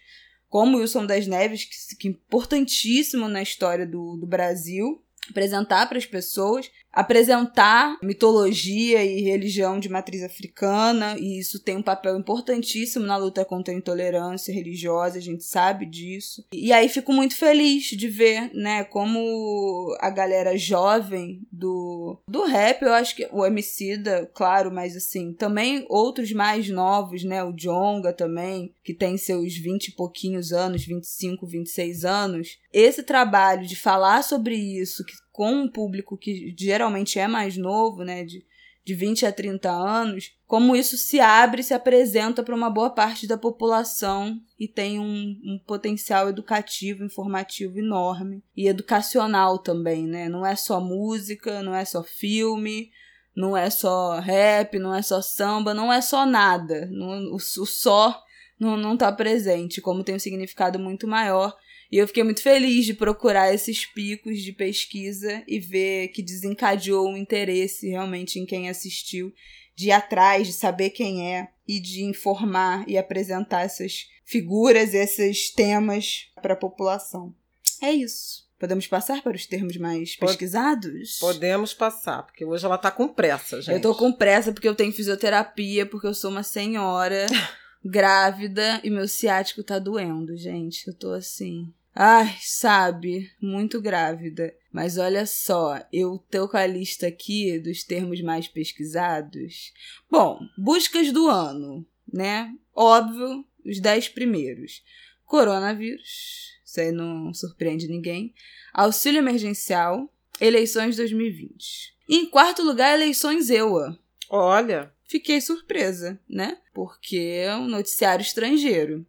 como 0.50 0.78
Wilson 0.78 1.06
das 1.06 1.26
Neves, 1.26 1.66
que, 1.66 1.96
que 1.96 2.08
é 2.08 2.12
importantíssimo 2.12 3.28
na 3.28 3.42
história 3.42 3.88
do, 3.88 4.18
do 4.18 4.28
Brasil, 4.28 5.04
apresentar 5.28 5.88
para 5.88 5.98
as 5.98 6.06
pessoas, 6.06 6.70
apresentar 6.94 7.98
mitologia 8.04 9.04
e 9.04 9.22
religião 9.22 9.80
de 9.80 9.90
matriz 9.90 10.22
africana, 10.22 11.18
e 11.18 11.40
isso 11.40 11.60
tem 11.60 11.76
um 11.76 11.82
papel 11.82 12.18
importantíssimo 12.18 13.06
na 13.06 13.18
luta 13.18 13.44
contra 13.44 13.74
a 13.74 13.78
intolerância 13.78 14.54
religiosa, 14.54 15.18
a 15.18 15.22
gente 15.22 15.44
sabe 15.44 15.88
disso. 15.88 16.46
E 16.54 16.72
aí 16.72 16.88
fico 16.88 17.12
muito 17.12 17.36
feliz 17.36 17.86
de 17.86 18.08
ver, 18.08 18.52
né, 18.54 18.84
como 18.84 19.96
a 20.00 20.10
galera 20.12 20.56
jovem 20.56 21.42
do, 21.52 22.20
do 22.28 22.44
rap, 22.44 22.84
eu 22.84 22.94
acho 22.94 23.16
que 23.16 23.28
o 23.32 23.44
Emicida, 23.44 24.30
claro, 24.34 24.72
mas 24.72 24.96
assim, 24.96 25.34
também 25.34 25.86
outros 25.90 26.32
mais 26.32 26.70
novos, 26.70 27.24
né, 27.24 27.44
o 27.44 27.52
Jonga 27.52 28.14
também, 28.14 28.74
que 28.84 28.94
tem 28.94 29.18
seus 29.18 29.58
20 29.58 29.88
e 29.88 29.96
pouquinhos 29.96 30.54
anos, 30.54 30.86
25, 30.86 31.48
26 31.48 32.06
anos, 32.06 32.60
esse 32.72 33.02
trabalho 33.02 33.66
de 33.66 33.76
falar 33.76 34.24
sobre 34.24 34.56
isso, 34.56 35.04
que 35.04 35.23
com 35.34 35.52
um 35.52 35.68
público 35.68 36.16
que 36.16 36.54
geralmente 36.56 37.18
é 37.18 37.28
mais 37.28 37.58
novo, 37.58 38.04
né, 38.04 38.24
de, 38.24 38.46
de 38.86 38.94
20 38.94 39.26
a 39.26 39.32
30 39.32 39.68
anos, 39.68 40.32
como 40.46 40.76
isso 40.76 40.96
se 40.96 41.20
abre 41.20 41.62
e 41.62 41.64
se 41.64 41.74
apresenta 41.74 42.44
para 42.44 42.56
uma 42.56 42.70
boa 42.70 42.92
parte 42.92 43.26
da 43.26 43.36
população 43.36 44.40
e 44.60 44.68
tem 44.68 45.00
um, 45.00 45.36
um, 45.44 45.60
potencial 45.66 46.30
educativo, 46.30 47.04
informativo 47.04 47.80
enorme 47.80 48.44
e 48.56 48.68
educacional 48.68 49.58
também, 49.58 50.06
né? 50.06 50.30
Não 50.30 50.46
é 50.46 50.56
só 50.56 50.80
música, 50.80 51.64
não 51.64 51.74
é 51.74 51.84
só 51.84 52.04
filme, 52.04 52.92
não 53.36 53.58
é 53.58 53.72
só 53.72 54.20
rap, 54.20 54.78
não 54.78 54.94
é 54.94 55.02
só 55.02 55.20
samba, 55.20 55.74
não 55.74 55.92
é 55.92 56.00
só 56.00 56.28
nada. 56.28 56.88
Não, 56.92 57.32
o, 57.32 57.38
o 57.38 57.40
só 57.40 58.24
não, 58.60 58.78
não 58.78 58.96
tá 58.96 59.12
presente, 59.12 59.82
como 59.82 60.04
tem 60.04 60.14
um 60.14 60.20
significado 60.20 60.78
muito 60.78 61.08
maior 61.08 61.58
e 61.94 62.00
eu 62.00 62.08
fiquei 62.08 62.24
muito 62.24 62.42
feliz 62.42 62.88
de 62.88 62.96
procurar 62.96 63.54
esses 63.54 63.86
picos 63.86 64.42
de 64.42 64.52
pesquisa 64.52 65.44
e 65.48 65.60
ver 65.60 66.08
que 66.08 66.24
desencadeou 66.24 67.08
um 67.08 67.16
interesse 67.16 67.88
realmente 67.88 68.40
em 68.40 68.48
quem 68.48 68.68
assistiu, 68.68 69.32
de 69.76 69.90
ir 69.90 69.92
atrás, 69.92 70.48
de 70.48 70.54
saber 70.54 70.90
quem 70.90 71.32
é 71.32 71.50
e 71.68 71.80
de 71.80 72.04
informar 72.04 72.84
e 72.88 72.98
apresentar 72.98 73.62
essas 73.62 74.08
figuras, 74.26 74.96
esses 74.96 75.52
temas 75.52 76.32
para 76.42 76.56
a 76.56 76.58
população. 76.58 77.32
É 77.80 77.92
isso. 77.92 78.50
Podemos 78.58 78.88
passar 78.88 79.22
para 79.22 79.36
os 79.36 79.46
termos 79.46 79.78
mais 79.78 80.16
pesquisados? 80.16 81.20
Podemos 81.20 81.76
passar, 81.76 82.24
porque 82.24 82.44
hoje 82.44 82.66
ela 82.66 82.80
tá 82.80 82.90
com 82.90 83.08
pressa, 83.08 83.62
gente. 83.62 83.76
Eu 83.76 83.80
tô 83.80 83.94
com 83.94 84.12
pressa 84.12 84.52
porque 84.52 84.68
eu 84.68 84.74
tenho 84.74 84.92
fisioterapia, 84.92 85.86
porque 85.86 86.08
eu 86.08 86.14
sou 86.16 86.32
uma 86.32 86.42
senhora 86.42 87.28
grávida 87.86 88.82
e 88.84 88.90
meu 88.90 89.08
ciático 89.08 89.62
tá 89.62 89.78
doendo, 89.78 90.36
gente. 90.36 90.88
Eu 90.88 90.96
tô 90.96 91.12
assim. 91.12 91.72
Ai, 91.96 92.36
sabe, 92.40 93.32
muito 93.40 93.80
grávida. 93.80 94.54
Mas 94.72 94.98
olha 94.98 95.28
só, 95.28 95.80
eu 95.94 96.18
tô 96.32 96.50
com 96.50 96.58
a 96.58 96.66
lista 96.66 97.06
aqui 97.06 97.60
dos 97.60 97.84
termos 97.84 98.20
mais 98.22 98.48
pesquisados. 98.48 99.72
Bom, 100.10 100.40
buscas 100.58 101.12
do 101.12 101.28
ano, 101.28 101.86
né? 102.12 102.52
Óbvio, 102.76 103.46
os 103.64 103.80
dez 103.80 104.10
primeiros. 104.10 104.84
Coronavírus, 105.24 106.60
isso 106.66 106.80
aí 106.80 106.92
não 106.92 107.32
surpreende 107.32 107.88
ninguém. 107.88 108.34
Auxílio 108.74 109.20
emergencial, 109.20 110.12
eleições 110.42 110.96
2020. 110.96 111.94
E 112.10 112.18
em 112.18 112.26
quarto 112.26 112.64
lugar, 112.64 112.96
eleições 112.96 113.52
EUA. 113.52 114.00
Olha. 114.30 114.92
Fiquei 115.06 115.40
surpresa, 115.40 116.20
né? 116.28 116.58
Porque 116.74 117.44
é 117.46 117.56
um 117.56 117.68
noticiário 117.68 118.24
estrangeiro. 118.24 119.06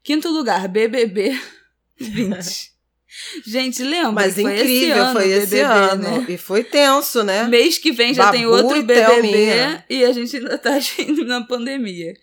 Quinto 0.00 0.28
lugar, 0.28 0.68
BBB 0.68 1.36
20. 2.00 2.70
Gente, 3.44 3.82
lembra? 3.82 4.12
Mas 4.12 4.34
foi 4.34 4.42
incrível, 4.54 4.76
esse 4.76 4.90
ano, 4.92 5.12
foi 5.20 5.30
esse 5.30 5.46
BBB, 5.56 5.68
ano. 5.74 6.02
Né? 6.02 6.26
E 6.28 6.36
foi 6.38 6.64
tenso, 6.64 7.22
né? 7.24 7.44
Mês 7.48 7.76
que 7.76 7.90
vem 7.92 8.14
já 8.14 8.26
Babu 8.26 8.36
tem 8.36 8.46
outro 8.46 8.76
e 8.76 8.82
BBB 8.82 9.04
Thelminha. 9.14 9.84
e 9.90 10.04
a 10.04 10.12
gente 10.12 10.36
ainda 10.36 10.56
tá 10.56 10.78
na 11.26 11.44
pandemia. 11.44 12.14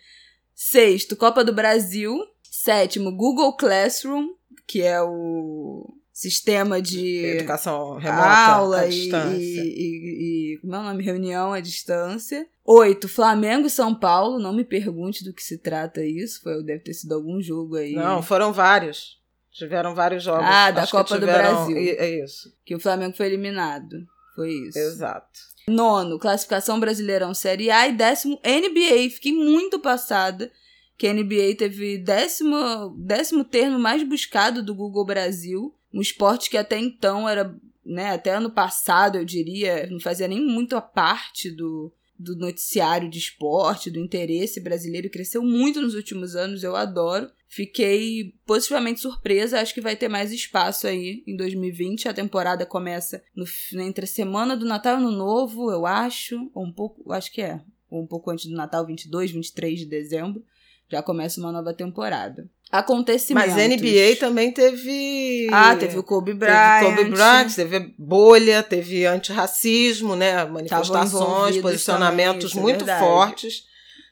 Sexto, 0.55 1.15
Copa 1.15 1.43
do 1.43 1.53
Brasil. 1.53 2.17
Sétimo, 2.49 3.11
Google 3.15 3.55
Classroom, 3.55 4.29
que 4.65 4.81
é 4.81 5.01
o 5.01 5.93
sistema 6.11 6.81
de 6.81 7.23
Educação 7.25 7.97
remota, 7.97 8.27
aula 8.27 8.87
e, 8.87 9.09
e, 9.09 9.33
e, 9.37 10.53
e- 10.55 10.57
como 10.61 10.73
é 10.75 10.79
o 10.79 10.83
nome? 10.83 11.03
Reunião 11.03 11.53
à 11.53 11.59
distância. 11.59 12.47
Oito, 12.65 13.07
Flamengo 13.07 13.67
e 13.67 13.69
São 13.69 13.93
Paulo. 13.93 14.39
Não 14.39 14.53
me 14.53 14.63
pergunte 14.63 15.23
do 15.23 15.31
que 15.33 15.43
se 15.43 15.59
trata 15.59 16.03
isso. 16.03 16.41
Foi, 16.41 16.63
deve 16.63 16.79
ter 16.79 16.93
sido 16.93 17.13
algum 17.13 17.39
jogo 17.39 17.75
aí. 17.75 17.93
Não, 17.93 18.23
foram 18.23 18.51
vários. 18.51 19.17
Tiveram 19.57 19.95
vários 19.95 20.23
jogos. 20.23 20.45
Ah, 20.45 20.69
da 20.71 20.85
Copa 20.85 21.15
do 21.15 21.21
tiveram- 21.25 21.65
Brasil. 21.65 21.77
e- 21.77 21.89
É 21.97 22.23
isso. 22.23 22.53
que 22.63 22.75
o 22.75 22.79
Flamengo 22.79 23.15
foi 23.17 23.25
eliminado. 23.25 24.05
Foi 24.35 24.51
isso. 24.51 24.77
Exato. 24.77 25.39
Nono, 25.67 26.19
classificação 26.19 26.79
Brasileirão 26.79 27.33
Série 27.33 27.71
A. 27.71 27.87
E 27.87 27.91
décimo, 27.93 28.39
NBA. 28.43 29.09
Fiquei 29.09 29.33
muito 29.33 29.79
passada 29.79 30.51
que 30.97 31.07
a 31.07 31.11
NBA 31.13 31.55
teve 31.57 31.97
décimo, 31.97 32.95
décimo 32.97 33.43
termo 33.43 33.79
mais 33.79 34.03
buscado 34.03 34.61
do 34.63 34.75
Google 34.75 35.05
Brasil. 35.05 35.73
Um 35.93 36.01
esporte 36.01 36.49
que 36.49 36.57
até 36.57 36.77
então 36.77 37.27
era, 37.27 37.53
né, 37.85 38.11
até 38.11 38.35
ano 38.35 38.51
passado, 38.51 39.17
eu 39.17 39.25
diria, 39.25 39.87
não 39.89 39.99
fazia 39.99 40.27
nem 40.27 40.39
muito 40.45 40.75
a 40.75 40.81
parte 40.81 41.49
do, 41.49 41.91
do 42.17 42.35
noticiário 42.35 43.09
de 43.09 43.17
esporte, 43.19 43.89
do 43.91 43.99
interesse 43.99 44.59
brasileiro, 44.59 45.09
cresceu 45.09 45.41
muito 45.43 45.81
nos 45.81 45.95
últimos 45.95 46.35
anos, 46.35 46.63
eu 46.63 46.75
adoro. 46.75 47.29
Fiquei 47.49 48.33
positivamente 48.45 48.99
surpresa, 48.99 49.61
acho 49.61 49.73
que 49.73 49.79
vai 49.79 49.95
ter 49.95 50.09
mais 50.09 50.31
espaço 50.31 50.85
aí 50.85 51.23
em 51.25 51.35
2020. 51.35 52.09
A 52.09 52.13
temporada 52.13 52.65
começa 52.65 53.23
no, 53.33 53.45
entre 53.81 54.03
a 54.03 54.07
semana 54.07 54.55
do 54.55 54.65
Natal 54.65 54.95
e 54.95 54.97
Ano 54.97 55.11
Novo, 55.11 55.71
eu 55.71 55.85
acho, 55.85 56.51
ou 56.53 56.65
um 56.65 56.71
pouco, 56.71 57.11
acho 57.13 57.31
que 57.31 57.41
é, 57.41 57.61
ou 57.89 58.03
um 58.03 58.07
pouco 58.07 58.29
antes 58.29 58.47
do 58.47 58.55
Natal, 58.55 58.85
22, 58.85 59.31
23 59.31 59.79
de 59.79 59.85
dezembro. 59.85 60.43
Já 60.89 61.01
começa 61.01 61.39
uma 61.39 61.51
nova 61.51 61.73
temporada. 61.73 62.49
Acontecimentos. 62.71 63.53
Mas 63.53 63.69
NBA 63.69 64.17
também 64.19 64.51
teve. 64.51 65.47
Ah, 65.51 65.75
teve 65.75 65.97
o 65.97 66.03
Kobe 66.03 66.33
Bryant. 66.33 66.79
Teve 66.81 66.95
Kobe 66.95 67.09
Bryant, 67.11 67.55
teve 67.55 67.95
bolha, 67.97 68.63
teve 68.63 69.05
antirracismo, 69.05 70.15
né? 70.15 70.45
Manifestações, 70.45 71.57
posicionamentos 71.57 72.51
também, 72.51 72.59
é 72.59 72.77
muito 72.77 72.89
é 72.89 72.99
fortes. 72.99 73.63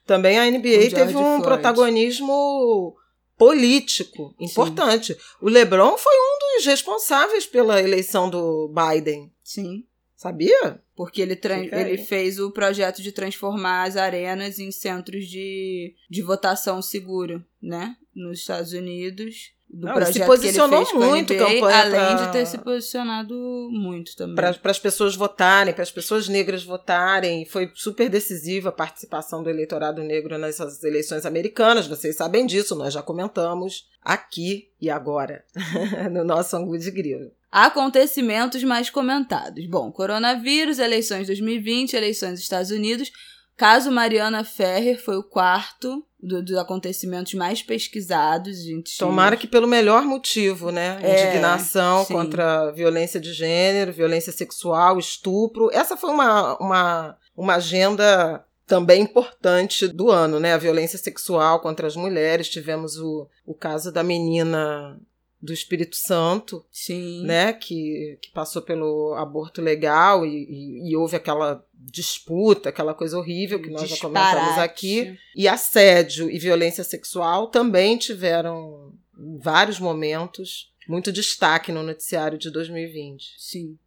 Também 0.06 0.38
a 0.38 0.50
NBA 0.50 0.89
teve 0.89 1.15
um 1.15 1.21
Floyd. 1.21 1.43
protagonismo 1.43 2.95
político 3.38 4.36
importante. 4.39 5.13
Sim. 5.13 5.19
O 5.41 5.50
LeBron 5.50 5.98
foi 5.98 6.13
um 6.13 6.58
dos 6.58 6.65
responsáveis 6.65 7.45
pela 7.45 7.82
eleição 7.82 8.30
do 8.30 8.69
Biden. 8.69 9.32
Sim. 9.43 9.86
Sabia? 10.15 10.82
Porque 10.95 11.21
ele, 11.21 11.39
ele 11.71 11.98
fez 11.98 12.39
o 12.39 12.50
projeto 12.50 13.02
de 13.02 13.12
transformar 13.12 13.84
as 13.84 13.98
arenas 13.98 14.60
em 14.60 14.71
centros 14.71 15.28
de, 15.28 15.93
de 16.10 16.21
votação 16.21 16.82
seguro, 16.82 17.43
né? 17.62 17.98
Nos 18.15 18.39
Estados 18.39 18.71
Unidos. 18.71 19.52
Do 19.69 19.88
Não, 19.88 20.06
se 20.06 20.23
posicionou 20.23 20.86
muito 20.93 21.34
NBA, 21.34 21.43
campanha 21.43 21.82
além 21.82 22.15
pra... 22.15 22.25
de 22.25 22.32
ter 22.32 22.45
se 22.45 22.58
posicionado 22.60 23.36
muito 23.71 24.15
também. 24.15 24.36
Para 24.36 24.71
as 24.71 24.80
pessoas 24.80 25.15
votarem, 25.15 25.73
para 25.73 25.84
as 25.84 25.91
pessoas 25.91 26.30
negras 26.30 26.63
votarem. 26.63 27.45
Foi 27.45 27.69
super 27.73 28.08
decisiva 28.08 28.69
a 28.69 28.71
participação 28.71 29.43
do 29.43 29.49
eleitorado 29.49 30.01
negro 30.04 30.38
nessas 30.38 30.82
eleições 30.84 31.25
americanas. 31.25 31.88
Vocês 31.88 32.15
sabem 32.15 32.45
disso, 32.45 32.75
nós 32.75 32.93
já 32.93 33.01
comentamos 33.01 33.89
aqui 34.01 34.69
e 34.80 34.89
agora, 34.89 35.43
no 36.12 36.23
nosso 36.23 36.56
Angu 36.56 36.78
de 36.78 36.91
Grilo. 36.91 37.32
Acontecimentos 37.51 38.63
mais 38.63 38.89
comentados. 38.89 39.65
Bom, 39.65 39.91
coronavírus, 39.91 40.78
eleições 40.78 41.28
2020, 41.28 41.93
eleições 41.93 42.34
dos 42.34 42.41
Estados 42.41 42.69
Unidos. 42.69 43.12
Caso 43.58 43.89
Mariana 43.89 44.43
Ferrer 44.43 45.01
foi 45.01 45.15
o 45.15 45.23
quarto 45.23 46.06
do, 46.26 46.44
dos 46.44 46.58
acontecimentos 46.58 47.34
mais 47.34 47.62
pesquisados. 47.62 48.64
Gente... 48.64 48.98
Tomara 48.98 49.38
que 49.38 49.48
pelo 49.48 49.68
melhor 49.68 50.04
motivo, 50.04 50.72
né? 50.72 51.00
É, 51.02 51.30
Indignação 51.30 52.04
sim. 52.06 52.14
contra 52.14 52.72
violência 52.72 53.20
de 53.20 53.34
gênero, 53.34 53.94
violência 53.94 54.32
sexual, 54.32 54.98
estupro. 54.98 55.70
Essa 55.72 55.96
foi 55.96 56.10
uma, 56.10 56.58
uma, 56.58 57.18
uma 57.36 57.56
agenda 57.56 58.44
também 58.66 59.02
importante 59.02 59.88
do 59.88 60.10
ano, 60.10 60.40
né? 60.40 60.54
A 60.54 60.58
violência 60.58 60.98
sexual 60.98 61.60
contra 61.60 61.88
as 61.88 61.96
mulheres. 61.96 62.50
Tivemos 62.50 62.98
o, 62.98 63.28
o 63.46 63.54
caso 63.54 63.92
da 63.92 64.04
menina 64.04 65.00
do 65.45 65.53
Espírito 65.53 65.95
Santo, 65.95 66.65
Sim. 66.71 67.23
né, 67.23 67.53
que, 67.53 68.17
que 68.21 68.31
passou 68.31 68.62
pelo 68.62 69.13
aborto 69.13 69.62
legal 69.62 70.25
e, 70.25 70.29
e, 70.29 70.91
e, 70.91 70.95
houve 70.97 71.15
aquela 71.15 71.63
disputa, 71.73 72.69
aquela 72.69 72.93
coisa 72.93 73.17
horrível 73.17 73.62
que 73.62 73.69
nós 73.69 73.88
Disparate. 73.88 74.25
já 74.25 74.31
comentamos 74.31 74.60
aqui. 74.60 75.17
E 75.36 75.47
assédio 75.47 76.29
e 76.29 76.39
violência 76.39 76.84
sexual 76.84 77.47
também 77.47 77.97
tiveram, 77.97 78.93
em 79.17 79.38
vários 79.38 79.79
momentos, 79.79 80.73
muito 80.88 81.12
destaque 81.12 81.71
no 81.71 81.84
noticiário 81.84 82.38
de 82.38 82.49
2020. 82.49 83.36
Sim. 83.38 83.77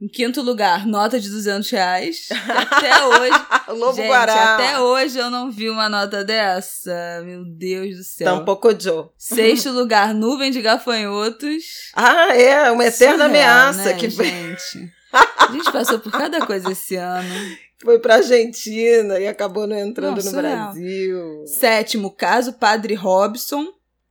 Em 0.00 0.06
quinto 0.06 0.42
lugar, 0.42 0.86
nota 0.86 1.18
de 1.18 1.28
200 1.28 1.68
reais. 1.70 2.28
Até 2.48 3.04
hoje. 3.04 3.44
Lobo 3.68 3.96
gente, 3.96 4.06
Guará. 4.06 4.54
até 4.54 4.80
hoje 4.80 5.18
eu 5.18 5.28
não 5.28 5.50
vi 5.50 5.68
uma 5.68 5.88
nota 5.88 6.24
dessa. 6.24 7.20
Meu 7.24 7.44
Deus 7.44 7.96
do 7.96 8.04
céu. 8.04 8.38
Tampouco 8.38 8.80
Joe. 8.80 9.08
Sexto 9.18 9.70
lugar, 9.72 10.14
nuvem 10.14 10.50
de 10.50 10.62
gafanhotos. 10.62 11.90
Ah, 11.94 12.34
é. 12.34 12.70
Uma 12.70 12.86
eterna 12.86 13.24
Surreal, 13.26 13.28
ameaça. 13.28 13.84
Né, 13.84 13.94
que 13.94 14.08
gente. 14.08 14.92
A 15.12 15.52
gente 15.52 15.70
passou 15.72 15.98
por 15.98 16.12
cada 16.12 16.46
coisa 16.46 16.70
esse 16.70 16.96
ano. 16.96 17.28
Foi 17.82 17.98
pra 17.98 18.16
Argentina 18.16 19.18
e 19.20 19.26
acabou 19.26 19.66
não 19.66 19.78
entrando 19.78 20.16
Nossa, 20.16 20.30
no 20.32 20.38
Brasil. 20.42 21.44
Sétimo 21.46 22.10
caso, 22.10 22.52
Padre 22.54 22.94
Robson. 22.94 23.66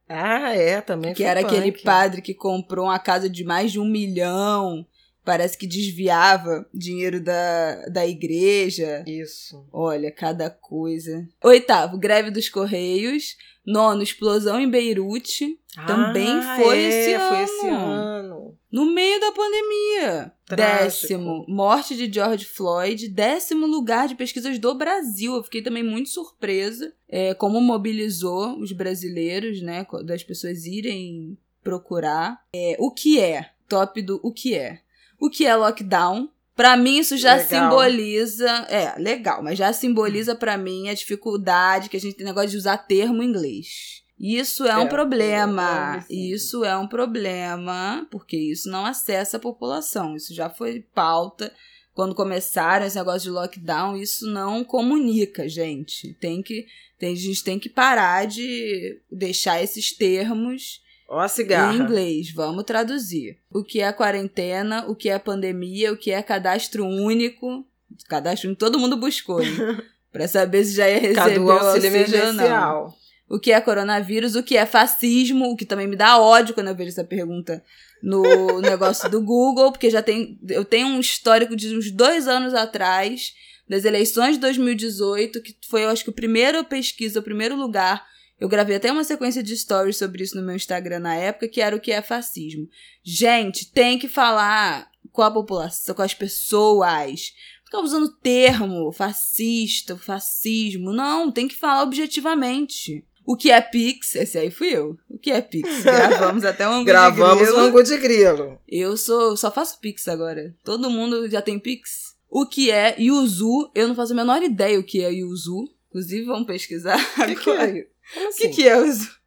Ah, 0.08 0.54
é, 0.56 0.80
também 0.80 1.13
Que 1.13 1.23
era 1.23 1.41
punk. 1.41 1.54
aquele 1.54 1.71
padre 1.71 2.21
que 2.21 2.34
comprou 2.34 2.86
uma 2.86 3.00
casa 3.00 3.30
de 3.30 3.43
mais 3.43 3.71
de 3.71 3.80
um 3.80 3.86
milhão 3.86 4.86
parece 5.27 5.57
que 5.57 5.67
desviava 5.67 6.65
dinheiro 6.73 7.21
da, 7.21 7.85
da 7.89 8.07
igreja. 8.07 9.03
Isso. 9.05 9.67
Olha, 9.73 10.09
cada 10.09 10.49
coisa. 10.49 11.27
Oitavo, 11.43 11.97
greve 11.97 12.31
dos 12.31 12.47
Correios. 12.47 13.35
Nono, 13.65 14.01
explosão 14.01 14.57
em 14.57 14.69
Beirute. 14.69 15.59
Ah, 15.75 15.85
também 15.85 16.41
foi, 16.55 16.77
é, 16.77 16.87
esse 16.87 17.13
ano. 17.13 17.27
foi 17.27 17.43
esse 17.43 17.67
ano. 17.67 18.57
No 18.71 18.85
meio 18.85 19.19
da 19.19 19.33
pandemia. 19.33 20.31
Trágico. 20.45 20.83
Décimo, 20.85 21.45
morte 21.45 21.97
de 21.97 22.09
George 22.09 22.45
Floyd. 22.45 23.09
Décimo 23.09 23.67
lugar 23.67 24.07
de 24.07 24.15
pesquisas 24.15 24.57
do 24.57 24.73
Brasil. 24.75 25.35
Eu 25.35 25.43
fiquei 25.43 25.61
também 25.61 25.83
muito 25.83 26.07
surpresa 26.07 26.93
é, 27.09 27.33
como 27.33 27.59
mobilizou 27.59 28.57
os 28.57 28.71
brasileiros, 28.71 29.61
né? 29.61 29.85
Das 30.05 30.23
pessoas 30.23 30.65
irem 30.65 31.37
procurar. 31.61 32.41
É, 32.55 32.77
o 32.79 32.89
que 32.91 33.19
é? 33.19 33.49
Top 33.67 34.01
do 34.01 34.21
o 34.23 34.31
que 34.31 34.55
é 34.55 34.87
o 35.19 35.30
que 35.30 35.45
é 35.45 35.56
lockdown. 35.56 36.30
Para 36.56 36.75
mim 36.75 36.97
isso 36.97 37.15
já 37.17 37.36
legal. 37.36 37.69
simboliza, 37.69 38.49
é, 38.67 38.97
legal, 38.97 39.43
mas 39.43 39.58
já 39.58 39.71
simboliza 39.71 40.34
para 40.34 40.58
mim 40.58 40.89
a 40.89 40.93
dificuldade 40.93 41.88
que 41.88 41.97
a 41.97 41.99
gente 41.99 42.15
tem 42.15 42.25
negócio 42.25 42.49
de 42.49 42.58
usar 42.58 42.77
termo 42.77 43.21
em 43.21 43.27
inglês. 43.27 44.03
Isso 44.19 44.65
é, 44.65 44.71
é 44.71 44.77
um 44.77 44.88
problema. 44.88 46.03
É 46.10 46.13
isso 46.13 46.65
é 46.65 46.75
um 46.75 46.88
problema, 46.88 48.08
porque 48.10 48.36
isso 48.36 48.69
não 48.69 48.86
acessa 48.88 49.38
a 49.38 49.39
população. 49.39 50.15
Isso 50.15 50.34
já 50.34 50.49
foi 50.49 50.84
pauta 50.95 51.53
quando 51.97 52.13
começaram 52.13 52.86
esse 52.86 52.95
negócio 52.95 53.21
de 53.21 53.30
lockdown, 53.32 53.97
isso 53.97 54.27
não 54.27 54.63
comunica, 54.63 55.49
gente. 55.49 56.13
Tem 56.19 56.43
que 56.43 56.67
tem, 56.99 57.13
a 57.13 57.15
gente 57.15 57.43
tem 57.43 57.58
que 57.58 57.69
parar 57.69 58.27
de 58.27 58.99
deixar 59.12 59.63
esses 59.63 59.91
termos 59.91 60.82
Ó 61.08 61.20
a 61.20 61.28
cigarra. 61.28 61.74
Em 61.74 61.80
inglês, 61.80 62.32
vamos 62.32 62.63
traduzir. 62.65 63.38
O 63.50 63.63
que 63.63 63.80
é 63.80 63.91
quarentena, 63.93 64.86
o 64.88 64.96
que 64.96 65.10
é 65.10 65.17
pandemia, 65.17 65.93
o 65.93 65.98
que 65.98 66.12
é 66.12 66.22
cadastro 66.22 66.86
único. 66.86 67.65
Cadastro 68.10 68.50
único 68.50 68.60
todo 68.60 68.78
mundo 68.78 68.98
buscou, 68.98 69.41
hein? 69.41 69.56
pra 70.12 70.28
saber 70.28 70.65
se 70.65 70.76
já 70.76 70.89
ia 70.89 71.00
receber 71.00 71.39
o 71.39 71.52
auxílio 71.52 71.88
emergencial. 71.88 72.93
O 73.30 73.39
que 73.39 73.52
é 73.52 73.60
coronavírus, 73.60 74.36
o 74.36 74.43
que 74.43 74.58
é 74.58 74.65
fascismo, 74.65 75.52
o 75.52 75.56
que 75.56 75.65
também 75.65 75.88
me 75.88 75.96
dá 75.96 76.20
ódio 76.20 76.54
quando 76.54 76.67
eu 76.67 76.76
vejo 76.76 76.89
essa 76.89 77.04
pergunta 77.04 77.63
no 78.02 78.60
negócio 78.62 79.10
do 79.10 79.22
Google, 79.22 79.72
porque 79.72 79.89
já 79.89 80.02
tem. 80.02 80.39
Eu 80.50 80.65
tenho 80.65 80.88
um 80.88 81.00
histórico 81.00 81.56
de 81.56 81.76
uns 81.76 81.91
dois 81.91 82.28
anos 82.28 82.54
atrás, 82.54 83.34
das 83.67 83.86
eleições 83.86 84.36
de 84.36 84.41
2018, 84.41 85.41
que 85.41 85.56
foi, 85.70 85.84
eu 85.84 85.89
acho 85.89 86.04
que, 86.04 86.10
a 86.10 86.13
primeira 86.13 86.63
pesquisa, 86.63 87.20
o 87.20 87.24
primeiro 87.24 87.56
lugar 87.56 88.06
eu 88.39 88.47
gravei 88.47 88.76
até 88.76 88.91
uma 88.91 89.04
sequência 89.04 89.41
de 89.41 89.58
stories 89.58 89.97
sobre 89.97 90.23
isso 90.23 90.36
no 90.36 90.45
meu 90.45 90.56
Instagram 90.56 91.00
na 91.00 91.15
época, 91.15 91.47
que 91.47 91.62
era 91.62 91.76
o 91.76 91.80
que 91.80 91.91
é 91.91 92.02
fascismo. 92.02 92.67
Gente, 93.04 93.71
tem 93.71 93.97
que 93.97 94.08
falar 94.08 94.89
com 95.12 95.23
a 95.23 95.32
população, 95.32 95.95
com 95.95 96.02
as 96.02 96.13
pessoas. 96.13 97.34
Ficar 97.65 97.80
usando 97.80 98.15
termo 98.17 98.91
fascista, 98.91 99.97
fascismo. 99.97 100.93
Não, 100.93 101.32
tem 101.32 101.47
que 101.47 101.56
falar 101.56 101.84
objetivamente. 101.84 103.04
O 103.26 103.36
que 103.36 103.52
é 103.52 103.60
Pix? 103.60 104.15
Esse 104.15 104.38
aí 104.38 104.50
fui 104.50 104.69
eu. 104.69 104.97
O 105.10 105.17
que 105.17 105.32
é 105.32 105.41
Pix? 105.41 105.67
Gravamos 105.84 106.45
até 106.45 106.65
um 106.65 106.71
ângulo 106.71 106.86
Gravamos 106.86 107.39
de 107.39 107.45
grilo. 107.45 107.58
um 107.58 107.62
ângulo 107.62 107.84
de 107.84 107.97
grilo. 107.97 108.60
Eu 108.65 108.95
sou, 108.95 109.36
só 109.36 109.52
faço 109.52 109.80
Pix 109.82 110.08
agora. 110.08 110.56
Todo 110.63 110.89
mundo 110.89 111.30
já 111.30 111.41
tem 111.41 111.60
Pix. 111.60 112.15
O 112.30 112.45
que 112.45 112.71
é 112.71 112.95
Yuzu? 112.97 113.69
Eu 113.76 113.88
não 113.88 113.95
faço 113.95 114.13
a 114.13 114.15
menor 114.15 114.41
ideia 114.41 114.80
o 114.80 114.84
que 114.84 115.04
é 115.04 115.12
Yuzu. 115.12 115.67
Inclusive, 115.89 116.26
vamos 116.26 116.47
pesquisar. 116.47 116.97
O 117.19 117.26
que, 117.26 117.36
que 117.36 117.50
é? 117.50 117.88
O 118.15 118.36
que, 118.36 118.50
que 118.50 118.67
é 118.67 118.78
Yuzu? 118.78 119.17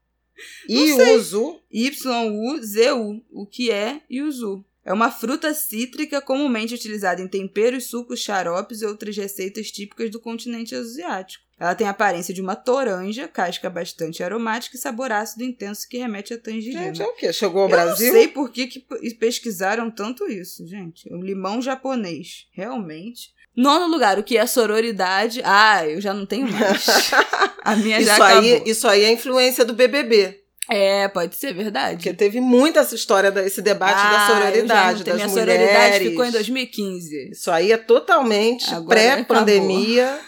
Yuzu. 0.68 1.60
Y-U-Z-U. 1.70 3.22
O 3.30 3.46
que 3.46 3.70
é 3.70 4.00
Yuzu? 4.10 4.64
É 4.84 4.92
uma 4.92 5.10
fruta 5.10 5.52
cítrica 5.52 6.22
comumente 6.22 6.74
utilizada 6.74 7.20
em 7.20 7.28
temperos, 7.28 7.86
sucos, 7.86 8.20
xaropes 8.20 8.80
e 8.80 8.86
outras 8.86 9.16
receitas 9.16 9.70
típicas 9.70 10.10
do 10.10 10.18
continente 10.18 10.74
asiático. 10.74 11.44
Ela 11.58 11.74
tem 11.74 11.86
a 11.86 11.90
aparência 11.90 12.32
de 12.32 12.40
uma 12.40 12.56
toranja, 12.56 13.28
casca 13.28 13.68
bastante 13.68 14.22
aromática 14.22 14.76
e 14.76 14.80
sabor 14.80 15.12
ácido 15.12 15.44
intenso 15.44 15.86
que 15.86 15.98
remete 15.98 16.32
a 16.32 16.38
tangerina. 16.38 16.84
Gente, 16.84 17.02
é 17.02 17.06
o 17.06 17.14
quê? 17.14 17.30
Chegou 17.34 17.60
ao 17.62 17.68
eu 17.68 17.70
Brasil? 17.70 18.06
não 18.06 18.14
sei 18.14 18.28
por 18.28 18.50
que, 18.50 18.66
que 18.66 18.80
pesquisaram 19.16 19.90
tanto 19.90 20.26
isso, 20.26 20.66
gente. 20.66 21.06
O 21.12 21.20
limão 21.20 21.60
japonês, 21.60 22.48
realmente. 22.50 23.34
Nono 23.60 23.86
lugar, 23.88 24.18
o 24.18 24.22
que 24.22 24.36
é 24.38 24.46
sororidade? 24.46 25.42
Ah, 25.44 25.86
eu 25.86 26.00
já 26.00 26.14
não 26.14 26.24
tenho 26.24 26.50
mais. 26.50 26.86
a 27.62 27.76
minha 27.76 28.00
já 28.02 28.14
isso 28.14 28.22
acabou. 28.22 28.42
aí, 28.42 28.62
isso 28.66 28.88
aí 28.88 29.04
é 29.04 29.12
influência 29.12 29.64
do 29.64 29.74
BBB. 29.74 30.38
É, 30.72 31.08
pode 31.08 31.34
ser 31.34 31.52
verdade. 31.52 31.96
Porque 31.96 32.14
teve 32.14 32.40
muito 32.40 32.78
essa 32.78 32.94
história, 32.94 33.30
desse 33.30 33.60
debate 33.60 33.96
da 33.96 34.08
Ah, 34.08 34.12
já 34.12 34.26
sororidade, 34.34 35.04
das 35.04 35.14
Minha 35.16 35.28
mulheres. 35.28 35.52
sororidade 35.60 36.08
ficou 36.10 36.24
em 36.24 36.30
2015. 36.30 37.30
Isso 37.32 37.50
aí 37.50 37.72
é 37.72 37.76
totalmente 37.76 38.66
pré-pandemia. 38.86 40.18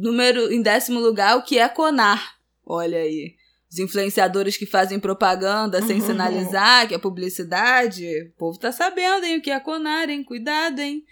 Número, 0.00 0.52
em 0.52 0.60
décimo 0.60 0.98
lugar, 1.00 1.36
o 1.36 1.42
que 1.42 1.58
é 1.58 1.68
conar? 1.68 2.34
Olha 2.66 2.98
aí. 2.98 3.34
Os 3.70 3.78
influenciadores 3.78 4.56
que 4.56 4.66
fazem 4.66 4.98
propaganda 5.00 5.80
sem 5.82 6.00
Uhum. 6.00 6.06
sinalizar 6.06 6.86
que 6.88 6.94
é 6.94 6.98
publicidade. 6.98 8.06
O 8.34 8.38
povo 8.38 8.58
tá 8.58 8.70
sabendo, 8.72 9.24
hein? 9.24 9.38
O 9.38 9.42
que 9.42 9.50
é 9.50 9.58
conar, 9.60 10.08
hein? 10.08 10.22
Cuidado, 10.24 10.80
hein? 10.80 11.02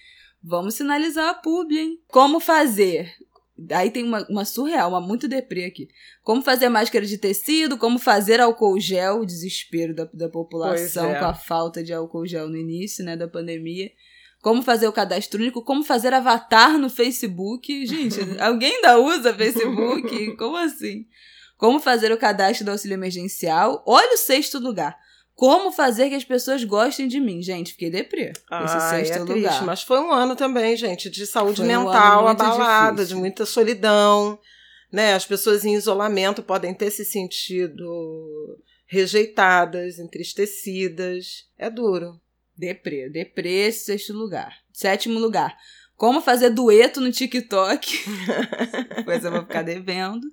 Vamos 0.43 0.75
sinalizar 0.75 1.29
a 1.29 1.35
publi, 1.35 1.79
hein? 1.79 2.01
Como 2.09 2.41
fazer? 2.41 3.15
Aí 3.71 3.91
tem 3.91 4.03
uma, 4.03 4.27
uma 4.29 4.45
surreal, 4.45 4.91
uma 4.91 5.01
muito 5.01 5.29
deprê 5.29 5.67
aqui. 5.67 5.89
Como 6.23 6.43
fazer 6.43 6.69
máscara 6.69 7.05
de 7.05 7.19
tecido, 7.19 7.79
como 7.79 7.99
fazer 7.99 8.41
álcool 8.41 8.81
gel, 8.81 9.21
o 9.21 9.27
desespero 9.27 9.95
da, 9.95 10.09
da 10.13 10.29
população 10.29 11.11
é. 11.11 11.19
com 11.19 11.25
a 11.27 11.35
falta 11.35 11.83
de 11.83 11.93
álcool 11.93 12.27
gel 12.27 12.49
no 12.49 12.57
início, 12.57 13.05
né, 13.05 13.17
da 13.17 13.29
pandemia. 13.29 13.91
Como 14.41 14.63
fazer 14.63 14.89
o 14.89 14.93
cadastro 14.93 15.41
único, 15.41 15.63
como 15.63 15.85
fazer 15.85 16.13
avatar 16.13 16.77
no 16.77 16.91
Facebook. 16.91 17.87
Gente, 17.87 18.19
alguém 18.41 18.75
ainda 18.75 18.99
usa 18.99 19.33
Facebook? 19.33 20.35
Como 20.37 20.57
assim? 20.57 21.07
Como 21.57 21.79
fazer 21.79 22.11
o 22.11 22.19
cadastro 22.19 22.65
do 22.65 22.73
auxílio 22.73 22.95
emergencial. 22.95 23.85
Olha 23.87 24.15
o 24.15 24.19
sexto 24.19 24.59
lugar. 24.59 24.99
Como 25.35 25.73
fazer 25.73 26.09
que 26.09 26.15
as 26.15 26.25
pessoas 26.25 26.63
gostem 26.63 27.09
de 27.09 27.19
mim. 27.19 27.43
Gente, 27.43 27.73
fiquei 27.73 27.91
deprê. 27.91 28.31
Esse 28.31 28.43
Ah, 28.51 28.65
é 28.99 29.05
sexto 29.05 29.25
triste, 29.25 29.45
lugar. 29.45 29.65
mas 29.65 29.83
foi 29.83 29.99
um 29.99 30.13
ano 30.13 30.37
também, 30.37 30.77
gente, 30.77 31.11
de 31.11 31.27
saúde 31.27 31.57
Foi 31.57 31.65
um 31.65 31.69
mental 31.85 32.25
muito 32.27 32.41
abalada, 32.43 32.97
difícil. 32.97 33.17
de 33.17 33.21
muita 33.21 33.45
solidão, 33.47 34.39
né? 34.93 35.15
As 35.15 35.25
pessoas 35.27 35.65
em 35.65 35.75
isolamento 35.75 36.43
podem 36.43 36.75
ter 36.75 36.91
se 36.91 37.05
sentido 37.05 38.59
rejeitadas, 38.87 39.99
entristecidas. 39.99 41.47
É 41.59 41.71
duro. 41.71 42.21
Deprê. 42.57 43.09
Deprê, 43.09 43.67
esse 43.69 43.87
sexto 43.87 44.13
lugar. 44.13 44.55
Sétimo 44.73 45.19
lugar. 45.19 45.57
Como 45.97 46.21
fazer 46.21 46.51
dueto 46.51 47.01
no 47.01 47.11
TikTok. 47.11 47.99
Coisa 49.05 49.29
eu 49.29 49.33
vou 49.33 49.41
ficar 49.43 49.63
devendo. 49.63 50.27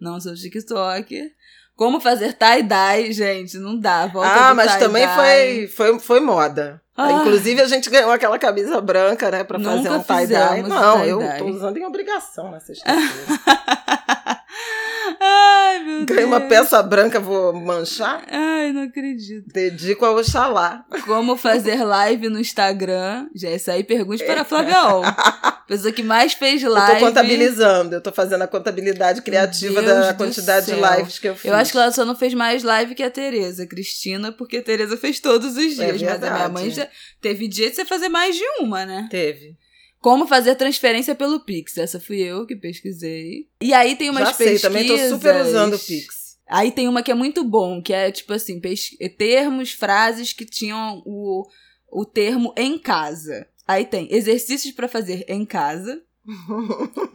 Não 0.00 0.20
sou 0.20 0.34
TikToker. 0.34 1.30
Como 1.76 2.00
fazer 2.00 2.32
tie-dye, 2.32 3.12
gente, 3.12 3.58
não 3.58 3.78
dá. 3.78 4.06
Volta 4.06 4.30
ah, 4.30 4.54
mas 4.54 4.76
também 4.76 5.06
foi, 5.08 5.68
foi, 5.68 5.98
foi 5.98 6.20
moda. 6.20 6.80
Ah. 6.96 7.12
Inclusive, 7.12 7.60
a 7.60 7.66
gente 7.66 7.90
ganhou 7.90 8.10
aquela 8.10 8.38
camisa 8.38 8.80
branca, 8.80 9.30
né, 9.30 9.44
pra 9.44 9.60
fazer 9.60 9.90
Nunca 9.90 9.98
um 9.98 10.02
tie-dye. 10.02 10.62
Não, 10.62 11.04
eu 11.04 11.18
tie-dye. 11.18 11.38
tô 11.38 11.44
usando 11.46 11.76
em 11.76 11.84
obrigação 11.84 12.50
na 12.50 12.60
sexta-feira. 12.60 13.06
Ai, 15.20 15.78
meu 15.80 15.96
Deus. 15.96 16.06
Ganhei 16.06 16.24
uma 16.24 16.40
peça 16.40 16.82
branca, 16.82 17.20
vou 17.20 17.52
manchar. 17.52 18.22
Ai, 18.30 18.72
não 18.72 18.82
acredito. 18.84 19.52
Dedico 19.52 20.04
ao 20.04 20.16
Oxalá. 20.16 20.84
Como 21.04 21.36
fazer 21.36 21.84
live 21.84 22.28
no 22.28 22.40
Instagram? 22.40 23.28
Já 23.34 23.50
essa 23.50 23.72
aí 23.72 23.84
pergunte 23.84 24.24
para 24.24 24.40
a 24.40 24.44
Flávia 24.46 24.94
Ol. 24.94 25.02
Pessoa 25.66 25.92
que 25.92 26.02
mais 26.02 26.32
fez 26.32 26.62
Eu 26.62 26.70
live. 26.72 27.00
tô 27.00 27.06
contabilizando, 27.06 27.94
eu 27.96 28.00
tô 28.00 28.12
fazendo 28.12 28.42
a 28.42 28.46
contabilidade 28.46 29.20
criativa 29.22 29.82
da 29.82 30.14
quantidade 30.14 30.66
de 30.66 30.72
céu. 30.72 30.96
lives 30.96 31.18
que 31.18 31.28
eu 31.28 31.34
fiz. 31.34 31.44
Eu 31.44 31.54
acho 31.54 31.72
que 31.72 31.78
ela 31.78 31.90
só 31.90 32.04
não 32.04 32.14
fez 32.14 32.32
mais 32.34 32.62
live 32.62 32.94
que 32.94 33.02
a 33.02 33.10
Tereza, 33.10 33.66
Cristina, 33.66 34.30
porque 34.30 34.58
a 34.58 34.62
Tereza 34.62 34.96
fez 34.96 35.18
todos 35.18 35.56
os 35.56 35.74
dias. 35.74 35.80
É 35.80 36.04
mas 36.04 36.22
a 36.22 36.30
minha 36.30 36.48
mãe 36.48 36.70
já 36.70 36.88
teve 37.20 37.48
dia 37.48 37.68
de 37.68 37.76
você 37.76 37.84
fazer 37.84 38.08
mais 38.08 38.36
de 38.36 38.44
uma, 38.60 38.86
né? 38.86 39.08
Teve. 39.10 39.56
Como 40.00 40.26
fazer 40.26 40.54
transferência 40.54 41.14
pelo 41.16 41.40
Pix? 41.40 41.76
Essa 41.78 41.98
fui 41.98 42.20
eu 42.20 42.46
que 42.46 42.54
pesquisei. 42.54 43.48
E 43.60 43.74
aí 43.74 43.96
tem 43.96 44.08
umas 44.10 44.28
Já 44.28 44.34
sei, 44.34 44.46
pesquisas. 44.50 44.62
também 44.62 44.86
tô 44.86 44.96
super 45.16 45.40
usando 45.44 45.74
o 45.74 45.78
Pix. 45.80 46.36
Aí 46.48 46.70
tem 46.70 46.86
uma 46.86 47.02
que 47.02 47.10
é 47.10 47.14
muito 47.14 47.42
bom, 47.42 47.82
que 47.82 47.92
é 47.92 48.12
tipo 48.12 48.32
assim, 48.32 48.60
pes- 48.60 48.90
termos, 49.18 49.72
frases 49.72 50.32
que 50.32 50.44
tinham 50.44 51.02
o, 51.04 51.44
o 51.90 52.04
termo 52.04 52.54
em 52.56 52.78
casa. 52.78 53.48
Aí 53.66 53.84
tem 53.84 54.08
exercícios 54.10 54.74
pra 54.74 54.88
fazer 54.88 55.24
em 55.28 55.44
casa. 55.44 56.00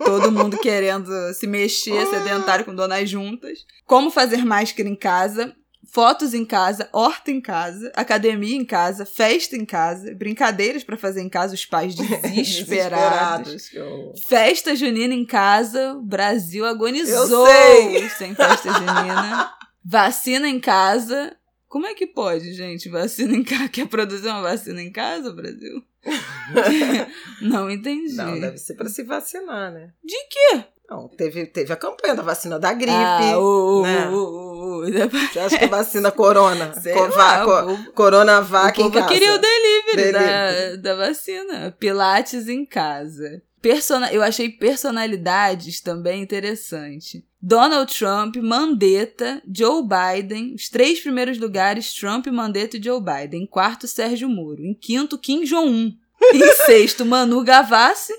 Todo 0.04 0.32
mundo 0.32 0.58
querendo 0.58 1.10
se 1.34 1.48
mexer, 1.48 2.06
sedentário 2.08 2.66
com 2.66 2.74
donas 2.74 3.10
juntas. 3.10 3.60
Como 3.86 4.10
fazer 4.12 4.46
máscara 4.46 4.88
em 4.88 4.96
casa. 4.96 5.56
Fotos 5.94 6.34
em 6.34 6.46
casa, 6.46 6.88
horta 6.94 7.32
em 7.32 7.42
casa, 7.42 7.92
academia 7.96 8.56
em 8.56 8.64
casa, 8.64 9.04
festa 9.04 9.58
em 9.58 9.66
casa, 9.66 10.14
brincadeiras 10.14 10.86
pra 10.86 10.96
fazer 10.96 11.22
em 11.22 11.28
casa, 11.28 11.56
os 11.56 11.66
pais 11.66 11.96
desesperados. 12.24 13.52
Desesperados. 13.52 14.24
Festa 14.26 14.76
junina 14.76 15.14
em 15.14 15.26
casa, 15.26 15.96
o 15.96 16.02
Brasil 16.02 16.66
agonizou 16.66 17.46
sem 18.18 18.34
festa 18.36 18.72
junina. 18.72 19.52
Vacina 19.84 20.48
em 20.48 20.60
casa. 20.60 21.36
Como 21.68 21.88
é 21.88 21.94
que 21.94 22.08
pode, 22.08 22.54
gente? 22.54 22.88
Vacina 22.88 23.36
em 23.36 23.44
casa. 23.44 23.68
Quer 23.68 23.88
produzir 23.88 24.28
uma 24.28 24.44
vacina 24.44 24.82
em 24.82 24.92
casa, 24.92 25.34
Brasil? 25.34 25.84
Não 27.42 27.70
entendi. 27.70 28.16
Não, 28.16 28.40
deve 28.40 28.58
ser 28.58 28.76
pra 28.76 28.90
se 28.90 29.04
vacinar, 29.04 29.72
né? 29.72 29.92
De 30.04 30.16
quê? 30.30 30.66
Não, 30.90 31.08
teve, 31.08 31.46
teve 31.46 31.72
a 31.72 31.78
campanha 31.78 32.14
da 32.16 32.22
vacina 32.24 32.60
da 32.60 32.74
gripe. 32.74 32.92
Ah, 32.94 33.38
o, 33.40 33.82
né? 33.84 34.10
o, 34.10 34.14
o, 34.14 34.78
o, 34.88 34.92
depois- 34.92 35.32
Você 35.32 35.40
acha 35.40 35.58
que 35.58 35.68
vacina 35.68 36.12
corona? 36.12 36.74
Sei 36.74 36.94
Cova- 36.94 37.16
lá, 37.16 37.46
co- 37.46 37.52
o 37.52 37.78
povo- 37.78 37.92
Coronavac 37.94 38.82
o 38.82 38.88
em 38.88 38.92
casa. 38.92 39.08
queria 39.08 39.34
o 39.34 39.38
delivery, 39.38 39.96
Delivery. 40.12 40.78
Da, 40.78 40.96
da 40.96 40.96
vacina. 41.08 41.76
Pilates 41.80 42.50
em 42.50 42.66
casa. 42.66 43.42
Persona, 43.62 44.12
eu 44.12 44.24
achei 44.24 44.50
personalidades 44.50 45.82
também 45.82 46.22
interessante. 46.22 47.24
Donald 47.40 47.94
Trump, 47.96 48.36
Mandetta, 48.38 49.42
Joe 49.54 49.84
Biden. 49.84 50.56
Os 50.56 50.68
três 50.68 51.00
primeiros 51.00 51.38
lugares, 51.38 51.94
Trump, 51.94 52.28
Mandetta 52.28 52.78
e 52.78 52.84
Joe 52.84 53.00
Biden. 53.00 53.44
Em 53.44 53.48
quarto, 53.48 53.88
Sérgio 53.88 54.28
Moro. 54.28 54.64
Em 54.64 54.74
quinto, 54.74 55.18
Kim 55.18 55.44
Jong-un. 55.44 55.96
Em 56.34 56.52
sexto, 56.66 57.06
Manu 57.06 57.44
Gavassi. 57.44 58.14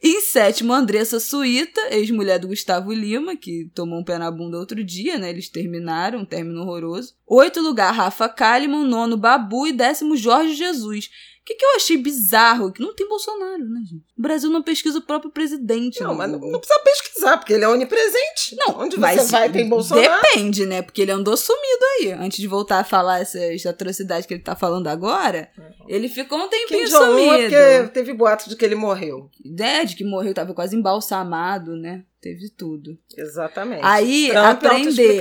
Em 0.00 0.20
sétimo, 0.20 0.72
Andressa 0.72 1.18
Suíta, 1.18 1.80
ex-mulher 1.90 2.38
do 2.38 2.48
Gustavo 2.48 2.92
Lima, 2.92 3.36
que 3.36 3.68
tomou 3.74 4.00
um 4.00 4.04
pé 4.04 4.16
na 4.16 4.30
bunda 4.30 4.56
outro 4.56 4.82
dia, 4.84 5.18
né? 5.18 5.30
Eles 5.30 5.48
terminaram, 5.48 6.20
um 6.20 6.24
término 6.24 6.62
horroroso. 6.62 7.14
Oito 7.26 7.60
lugar, 7.60 7.92
Rafa 7.92 8.28
Kalimann. 8.28 8.86
Nono, 8.86 9.16
Babu. 9.16 9.66
E 9.66 9.72
décimo, 9.72 10.16
Jorge 10.16 10.54
Jesus. 10.54 11.10
O 11.42 11.44
que, 11.44 11.54
que 11.54 11.64
eu 11.64 11.74
achei 11.74 11.96
bizarro? 11.96 12.70
Que 12.70 12.80
não 12.80 12.94
tem 12.94 13.08
Bolsonaro, 13.08 13.68
né, 13.68 13.80
gente? 13.84 14.04
O 14.16 14.22
Brasil 14.22 14.48
não 14.48 14.62
pesquisa 14.62 15.00
o 15.00 15.02
próprio 15.02 15.28
presidente. 15.28 16.00
Não, 16.00 16.12
no 16.12 16.14
mas 16.16 16.30
não, 16.30 16.38
precisa 16.38 16.78
pesquisar, 16.84 17.36
porque 17.36 17.52
ele 17.52 17.64
é 17.64 17.68
onipresente. 17.68 18.54
Não, 18.56 18.78
Onde 18.78 18.94
você 18.94 19.24
vai 19.24 19.50
tem 19.50 19.68
Bolsonaro. 19.68 20.22
Depende, 20.22 20.64
né? 20.64 20.82
Porque 20.82 21.02
ele 21.02 21.10
andou 21.10 21.36
sumido 21.36 21.84
aí. 21.98 22.12
Antes 22.12 22.38
de 22.38 22.46
voltar 22.46 22.78
a 22.78 22.84
falar 22.84 23.18
essas 23.18 23.66
atrocidades 23.66 24.24
que 24.24 24.34
ele 24.34 24.42
tá 24.42 24.54
falando 24.54 24.86
agora, 24.86 25.50
ele 25.88 26.08
ficou 26.08 26.38
um 26.38 26.48
Kim 26.48 26.50
tempinho 26.50 26.84
é 26.84 26.86
sumido. 26.86 27.32
porque 27.32 27.88
teve 27.92 28.12
boato 28.14 28.48
de 28.48 28.54
que 28.54 28.64
ele 28.64 28.76
morreu. 28.76 29.28
Né, 29.44 29.84
de 29.84 29.96
que 29.96 30.04
morreu, 30.04 30.32
tava 30.32 30.54
quase 30.54 30.76
embalsamado, 30.76 31.74
né? 31.76 32.04
Teve 32.20 32.50
tudo. 32.50 32.96
Exatamente. 33.16 33.80
Aí, 33.82 34.28
Trump 34.30 34.44
é 34.44 34.48
aprender. 34.48 35.20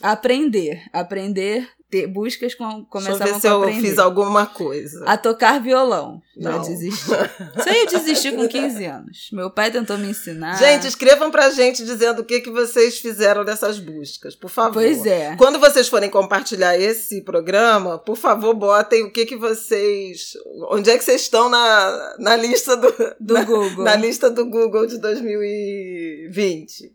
Aprender. 0.00 0.82
Aprender. 0.94 1.68
Ter 1.90 2.06
buscas 2.06 2.54
com, 2.54 2.64
Deixa 2.66 2.80
eu 2.80 2.84
começavam 2.90 3.26
ver 3.26 3.32
com 3.32 3.40
se 3.40 3.46
eu 3.46 3.62
aprender. 3.62 3.80
fiz 3.80 3.98
alguma 3.98 4.44
coisa. 4.44 5.04
A 5.06 5.16
tocar 5.16 5.58
violão. 5.58 6.20
Já 6.36 6.50
Não. 6.52 6.60
desisti. 6.60 7.02
Isso 7.10 7.68
aí 7.68 7.78
eu 7.80 7.86
desisti 7.86 8.32
com 8.32 8.46
15 8.46 8.84
anos. 8.84 9.28
Meu 9.32 9.50
pai 9.50 9.70
tentou 9.70 9.96
me 9.96 10.10
ensinar. 10.10 10.58
Gente, 10.58 10.86
escrevam 10.86 11.30
pra 11.30 11.48
gente 11.48 11.82
dizendo 11.86 12.20
o 12.20 12.24
que, 12.24 12.40
que 12.42 12.50
vocês 12.50 12.98
fizeram 12.98 13.42
dessas 13.42 13.78
buscas, 13.78 14.36
por 14.36 14.50
favor. 14.50 14.74
Pois 14.74 15.06
é. 15.06 15.34
Quando 15.36 15.58
vocês 15.58 15.88
forem 15.88 16.10
compartilhar 16.10 16.78
esse 16.78 17.22
programa, 17.22 17.96
por 17.98 18.16
favor, 18.16 18.54
botem 18.54 19.04
o 19.04 19.10
que, 19.10 19.24
que 19.24 19.36
vocês. 19.36 20.34
Onde 20.70 20.90
é 20.90 20.98
que 20.98 21.04
vocês 21.04 21.22
estão 21.22 21.48
na, 21.48 22.16
na 22.18 22.36
lista 22.36 22.76
do, 22.76 22.92
Do 23.18 23.32
na, 23.34 23.44
Google. 23.44 23.84
na 23.84 23.96
lista 23.96 24.28
do 24.28 24.44
Google 24.44 24.86
de 24.86 24.98
2020. 24.98 26.92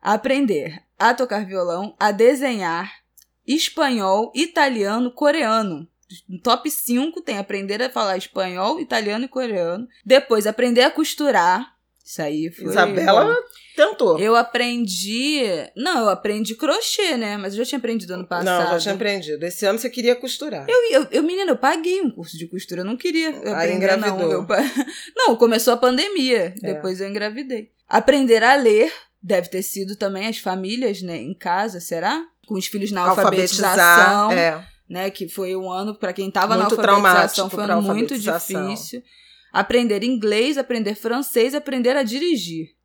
Aprender 0.00 0.78
a 0.98 1.12
tocar 1.14 1.44
violão, 1.44 1.94
a 1.98 2.12
desenhar, 2.12 2.90
espanhol, 3.46 4.32
italiano, 4.34 5.10
coreano. 5.10 5.88
No 6.28 6.40
top 6.40 6.70
5 6.70 7.20
tem 7.20 7.38
aprender 7.38 7.82
a 7.82 7.90
falar 7.90 8.16
espanhol, 8.16 8.80
italiano 8.80 9.24
e 9.24 9.28
coreano. 9.28 9.88
Depois, 10.04 10.46
aprender 10.46 10.82
a 10.82 10.90
costurar. 10.90 11.74
Isso 12.04 12.22
aí 12.22 12.52
foi. 12.52 12.66
Isabela 12.66 13.36
tentou. 13.74 14.16
Eu 14.20 14.36
aprendi. 14.36 15.42
Não, 15.76 16.02
eu 16.02 16.08
aprendi 16.08 16.54
crochê, 16.54 17.16
né? 17.16 17.36
Mas 17.36 17.52
eu 17.52 17.58
já 17.58 17.64
tinha 17.70 17.78
aprendido 17.78 18.14
ano 18.14 18.26
passado. 18.26 18.64
Não, 18.64 18.72
já 18.74 18.78
tinha 18.78 18.94
aprendido. 18.94 19.42
Esse 19.44 19.66
ano 19.66 19.76
você 19.76 19.90
queria 19.90 20.14
costurar. 20.14 20.66
Eu, 20.68 20.92
eu, 20.92 21.08
eu, 21.10 21.22
menina, 21.24 21.50
eu 21.50 21.56
paguei 21.56 22.00
um 22.00 22.10
curso 22.10 22.38
de 22.38 22.46
costura, 22.46 22.82
eu 22.82 22.84
não 22.84 22.96
queria 22.96 23.30
Aí 23.30 23.74
aprender, 23.74 23.96
não. 23.96 24.46
Não, 25.16 25.34
começou 25.34 25.74
a 25.74 25.76
pandemia, 25.76 26.54
É. 26.62 26.74
depois 26.74 27.00
eu 27.00 27.08
engravidei. 27.08 27.72
Aprender 27.88 28.42
a 28.44 28.54
ler, 28.54 28.92
Deve 29.26 29.48
ter 29.48 29.62
sido 29.62 29.96
também 29.96 30.28
as 30.28 30.38
famílias, 30.38 31.02
né, 31.02 31.16
em 31.16 31.34
casa, 31.34 31.80
será? 31.80 32.24
Com 32.46 32.54
os 32.54 32.66
filhos 32.66 32.90
na 32.92 33.02
alfabetização, 33.02 34.30
é. 34.30 34.66
né, 34.88 35.10
que 35.10 35.28
foi 35.28 35.56
um 35.56 35.70
ano 35.70 35.94
para 35.94 36.12
quem 36.12 36.28
estava 36.28 36.56
na 36.56 36.68
Muito 36.68 36.80
alfabetização 36.80 37.50
foi 37.50 37.64
pra 37.64 37.76
muito 37.76 37.90
alfabetização. 37.90 38.68
difícil. 38.68 39.02
Aprender 39.52 40.02
inglês, 40.04 40.56
aprender 40.56 40.94
francês, 40.94 41.54
aprender 41.54 41.96
a 41.96 42.02
dirigir. 42.02 42.76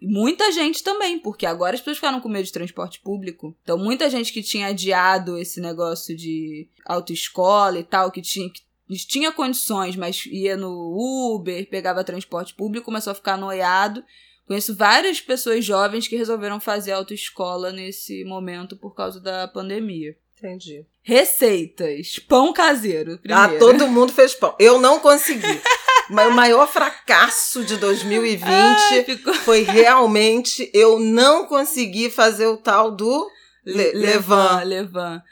E 0.00 0.06
Muita 0.06 0.50
gente 0.50 0.82
também, 0.82 1.18
porque 1.18 1.44
agora 1.44 1.74
as 1.74 1.80
pessoas 1.80 1.98
ficaram 1.98 2.20
com 2.20 2.28
medo 2.28 2.44
de 2.44 2.52
transporte 2.52 3.00
público. 3.00 3.54
Então, 3.62 3.76
muita 3.76 4.08
gente 4.08 4.32
que 4.32 4.42
tinha 4.42 4.68
adiado 4.68 5.36
esse 5.36 5.60
negócio 5.60 6.16
de 6.16 6.68
autoescola 6.86 7.78
e 7.78 7.84
tal, 7.84 8.10
que 8.10 8.22
tinha, 8.22 8.48
que 8.48 8.62
tinha 9.06 9.30
condições, 9.30 9.96
mas 9.96 10.24
ia 10.26 10.56
no 10.56 11.34
Uber, 11.34 11.68
pegava 11.68 12.02
transporte 12.02 12.54
público, 12.54 12.86
começou 12.86 13.10
a 13.10 13.14
ficar 13.14 13.36
noiado. 13.36 14.02
Conheço 14.50 14.74
várias 14.74 15.20
pessoas 15.20 15.64
jovens 15.64 16.08
que 16.08 16.16
resolveram 16.16 16.58
fazer 16.58 16.90
autoescola 16.90 17.70
nesse 17.70 18.24
momento 18.24 18.76
por 18.76 18.96
causa 18.96 19.20
da 19.20 19.46
pandemia. 19.46 20.16
Entendi. 20.36 20.84
Receitas. 21.04 22.18
Pão 22.18 22.52
caseiro. 22.52 23.20
Ah, 23.30 23.48
todo 23.60 23.86
mundo 23.86 24.12
fez 24.12 24.34
pão. 24.34 24.56
Eu 24.58 24.80
não 24.80 24.98
consegui. 24.98 25.40
O 26.10 26.30
maior 26.32 26.66
fracasso 26.66 27.64
de 27.64 27.76
2020 27.76 28.42
Ai, 28.44 29.04
ficou... 29.04 29.32
foi 29.32 29.62
realmente 29.62 30.68
eu 30.74 30.98
não 30.98 31.46
consegui 31.46 32.10
fazer 32.10 32.48
o 32.48 32.56
tal 32.56 32.90
do 32.90 33.30
Le- 33.64 33.92
levan. 33.92 34.64
Levan. 34.64 35.22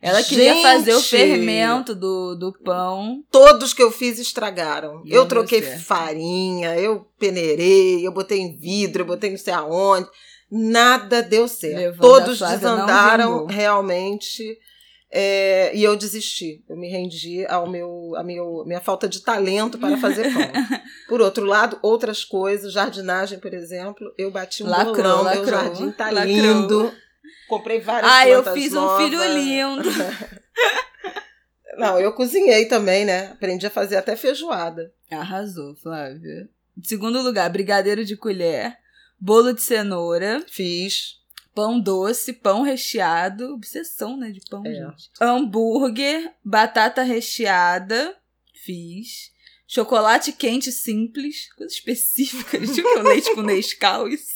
Ela 0.00 0.22
queria 0.22 0.60
fazer 0.62 0.94
o 0.94 1.00
fermento 1.00 1.94
do, 1.94 2.34
do 2.34 2.52
pão. 2.52 3.22
Todos 3.30 3.72
que 3.72 3.82
eu 3.82 3.90
fiz 3.90 4.18
estragaram. 4.18 5.02
Eu 5.06 5.26
troquei 5.26 5.62
certo. 5.62 5.82
farinha, 5.84 6.76
eu 6.78 7.06
peneirei, 7.18 8.06
eu 8.06 8.12
botei 8.12 8.38
em 8.38 8.56
vidro, 8.56 9.02
eu 9.02 9.06
botei 9.06 9.30
não 9.30 9.38
sei 9.38 9.54
aonde. 9.54 10.08
Nada 10.50 11.22
deu 11.22 11.48
certo. 11.48 11.76
Levan 11.76 11.96
da 11.96 12.00
Todos 12.02 12.38
desandaram 12.38 13.46
realmente. 13.46 14.56
é, 15.10 15.72
e 15.74 15.82
eu 15.82 15.96
desisti. 15.96 16.62
Eu 16.68 16.76
me 16.76 16.88
rendi 16.88 17.44
ao 17.46 17.68
meu, 17.68 18.12
a 18.16 18.22
meu, 18.22 18.64
minha 18.66 18.80
falta 18.80 19.08
de 19.08 19.22
talento 19.22 19.78
para 19.78 19.96
fazer 19.96 20.24
pão. 20.32 20.42
Por 21.08 21.20
outro 21.20 21.44
lado, 21.44 21.78
outras 21.82 22.24
coisas, 22.24 22.72
jardinagem, 22.72 23.38
por 23.38 23.52
exemplo, 23.54 24.12
eu 24.18 24.30
bati 24.30 24.62
um 24.62 24.68
Lacrou, 24.68 24.94
bolão, 24.94 25.24
meu 25.24 25.24
lacrou, 25.24 25.46
jardim 25.46 25.90
tá 25.90 26.10
lacrou. 26.10 26.26
lindo. 26.34 26.92
Comprei 27.48 27.80
várias 27.80 28.10
Ah, 28.12 28.28
eu 28.28 28.42
plantas 28.42 28.62
fiz 28.62 28.72
um 28.72 28.76
novas. 28.80 29.04
filho 29.04 29.24
lindo. 29.34 29.88
Não, 31.78 31.98
eu 32.00 32.12
cozinhei 32.12 32.66
também, 32.66 33.04
né? 33.04 33.28
Aprendi 33.32 33.66
a 33.66 33.70
fazer 33.70 33.96
até 33.96 34.16
feijoada. 34.16 34.92
Arrasou, 35.10 35.76
Flávia. 35.76 36.48
Segundo 36.82 37.20
lugar, 37.22 37.50
brigadeiro 37.50 38.04
de 38.04 38.16
colher, 38.16 38.76
bolo 39.20 39.52
de 39.52 39.62
cenoura, 39.62 40.42
Fiz. 40.48 41.16
pão 41.54 41.78
doce, 41.78 42.32
pão 42.32 42.62
recheado. 42.62 43.52
Obsessão, 43.54 44.16
né, 44.16 44.30
de 44.30 44.40
pão, 44.48 44.62
É. 44.66 44.72
gente. 44.74 45.10
Hambúrguer, 45.20 46.32
batata 46.44 47.02
recheada. 47.02 48.16
Fiz. 48.64 49.30
Chocolate 49.68 50.32
quente 50.32 50.70
simples. 50.72 51.52
Coisa 51.54 51.72
específica. 51.74 52.58
Tipo 52.66 53.00
leite 53.00 53.34
com 53.34 53.42
Nescau, 53.42 54.08
isso. 54.08 54.35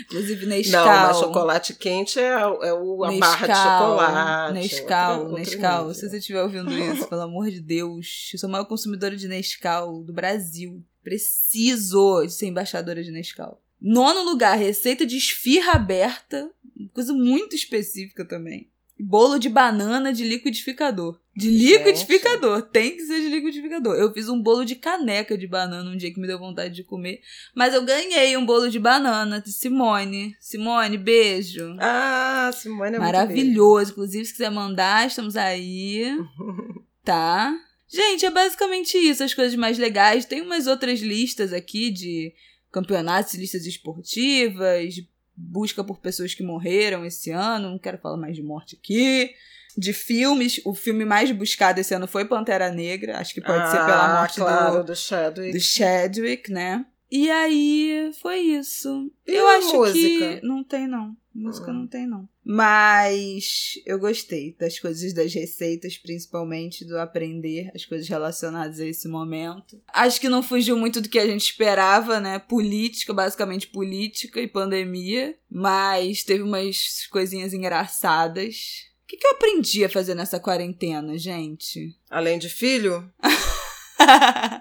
Inclusive, 0.00 0.46
Nescau. 0.46 0.84
Não, 0.86 0.92
mas 1.08 1.18
chocolate 1.18 1.74
quente 1.74 2.18
é, 2.18 2.30
é 2.32 2.72
o, 2.74 3.04
a 3.04 3.10
barra 3.20 3.46
de 3.46 3.52
chocolate. 3.54 4.52
Nescau, 4.54 5.20
outra- 5.20 5.38
Nescau. 5.38 5.94
Se 5.94 6.08
você 6.10 6.18
estiver 6.18 6.42
ouvindo 6.42 6.72
isso, 6.72 7.06
pelo 7.08 7.20
amor 7.22 7.50
de 7.50 7.60
Deus. 7.60 8.30
Eu 8.32 8.38
sou 8.38 8.48
a 8.48 8.52
maior 8.52 8.64
consumidora 8.64 9.16
de 9.16 9.28
Nescau 9.28 10.02
do 10.02 10.12
Brasil. 10.12 10.82
Preciso 11.02 12.22
de 12.24 12.32
ser 12.32 12.46
embaixadora 12.46 13.02
de 13.02 13.10
Nescau. 13.10 13.62
Nono 13.80 14.22
lugar, 14.22 14.56
receita 14.56 15.04
de 15.06 15.16
esfirra 15.16 15.72
aberta. 15.72 16.50
Coisa 16.92 17.12
muito 17.12 17.54
específica 17.56 18.24
também. 18.24 18.70
Bolo 19.04 19.38
de 19.38 19.48
banana 19.48 20.12
de 20.12 20.22
liquidificador. 20.22 21.18
De 21.34 21.50
liquidificador. 21.50 22.62
Tem 22.62 22.94
que 22.94 23.02
ser 23.02 23.20
de 23.20 23.28
liquidificador. 23.28 23.96
Eu 23.96 24.12
fiz 24.12 24.28
um 24.28 24.40
bolo 24.40 24.64
de 24.64 24.76
caneca 24.76 25.36
de 25.36 25.46
banana 25.46 25.90
um 25.90 25.96
dia 25.96 26.12
que 26.12 26.20
me 26.20 26.26
deu 26.26 26.38
vontade 26.38 26.72
de 26.72 26.84
comer. 26.84 27.20
Mas 27.52 27.74
eu 27.74 27.84
ganhei 27.84 28.36
um 28.36 28.46
bolo 28.46 28.70
de 28.70 28.78
banana 28.78 29.40
de 29.40 29.50
Simone. 29.50 30.36
Simone, 30.38 30.96
beijo. 30.96 31.76
Ah, 31.80 32.50
Simone 32.54 32.96
é 32.96 32.98
muito 32.98 33.00
Maravilhoso. 33.00 33.90
Inclusive, 33.90 34.24
se 34.24 34.32
quiser 34.32 34.50
mandar, 34.50 35.06
estamos 35.06 35.36
aí. 35.36 36.16
Tá? 37.04 37.52
Gente, 37.88 38.24
é 38.24 38.30
basicamente 38.30 38.96
isso. 38.96 39.24
As 39.24 39.34
coisas 39.34 39.56
mais 39.56 39.76
legais. 39.76 40.24
Tem 40.24 40.40
umas 40.40 40.68
outras 40.68 41.00
listas 41.00 41.52
aqui 41.52 41.90
de 41.90 42.32
campeonatos, 42.70 43.34
listas 43.34 43.66
esportivas, 43.66 44.94
busca 45.42 45.82
por 45.84 45.98
pessoas 45.98 46.34
que 46.34 46.42
morreram 46.42 47.04
esse 47.04 47.30
ano. 47.30 47.70
Não 47.70 47.78
quero 47.78 47.98
falar 47.98 48.16
mais 48.16 48.36
de 48.36 48.42
morte 48.42 48.78
aqui. 48.80 49.30
De 49.76 49.92
filmes, 49.94 50.60
o 50.66 50.74
filme 50.74 51.04
mais 51.04 51.30
buscado 51.32 51.80
esse 51.80 51.94
ano 51.94 52.06
foi 52.06 52.24
Pantera 52.26 52.70
Negra. 52.70 53.18
Acho 53.18 53.32
que 53.34 53.40
pode 53.40 53.70
ser 53.70 53.78
pela 53.78 54.04
Ah, 54.16 54.20
morte 54.20 54.36
claro, 54.36 54.78
do, 54.78 54.84
do 54.84 54.96
Chadwick. 54.96 55.52
do 55.52 55.60
Chadwick, 55.60 56.52
né? 56.52 56.84
E 57.10 57.30
aí 57.30 58.10
foi 58.20 58.38
isso. 58.40 59.10
E 59.26 59.32
eu 59.34 59.46
a 59.48 59.56
acho 59.56 59.76
música? 59.76 59.98
que 60.40 60.46
não 60.46 60.62
tem 60.62 60.86
não. 60.86 61.16
Música 61.34 61.70
Hum. 61.70 61.74
não 61.74 61.86
tem 61.86 62.06
não. 62.06 62.28
Mas 62.44 63.74
eu 63.86 63.98
gostei 63.98 64.56
das 64.58 64.78
coisas 64.78 65.12
das 65.12 65.32
receitas, 65.32 65.96
principalmente 65.96 66.84
do 66.84 66.98
aprender 66.98 67.70
as 67.74 67.84
coisas 67.84 68.08
relacionadas 68.08 68.80
a 68.80 68.86
esse 68.86 69.06
momento. 69.08 69.80
Acho 69.92 70.20
que 70.20 70.28
não 70.28 70.42
fugiu 70.42 70.76
muito 70.76 71.00
do 71.00 71.08
que 71.08 71.18
a 71.18 71.26
gente 71.26 71.44
esperava, 71.44 72.18
né? 72.18 72.40
Política, 72.40 73.14
basicamente 73.14 73.68
política 73.68 74.40
e 74.40 74.48
pandemia, 74.48 75.36
mas 75.48 76.24
teve 76.24 76.42
umas 76.42 77.06
coisinhas 77.10 77.52
engraçadas. 77.52 78.56
O 79.04 79.06
que, 79.06 79.16
que 79.18 79.26
eu 79.26 79.32
aprendi 79.32 79.84
a 79.84 79.90
fazer 79.90 80.14
nessa 80.14 80.40
quarentena, 80.40 81.16
gente? 81.18 81.94
Além 82.10 82.38
de 82.38 82.48
filho? 82.48 83.08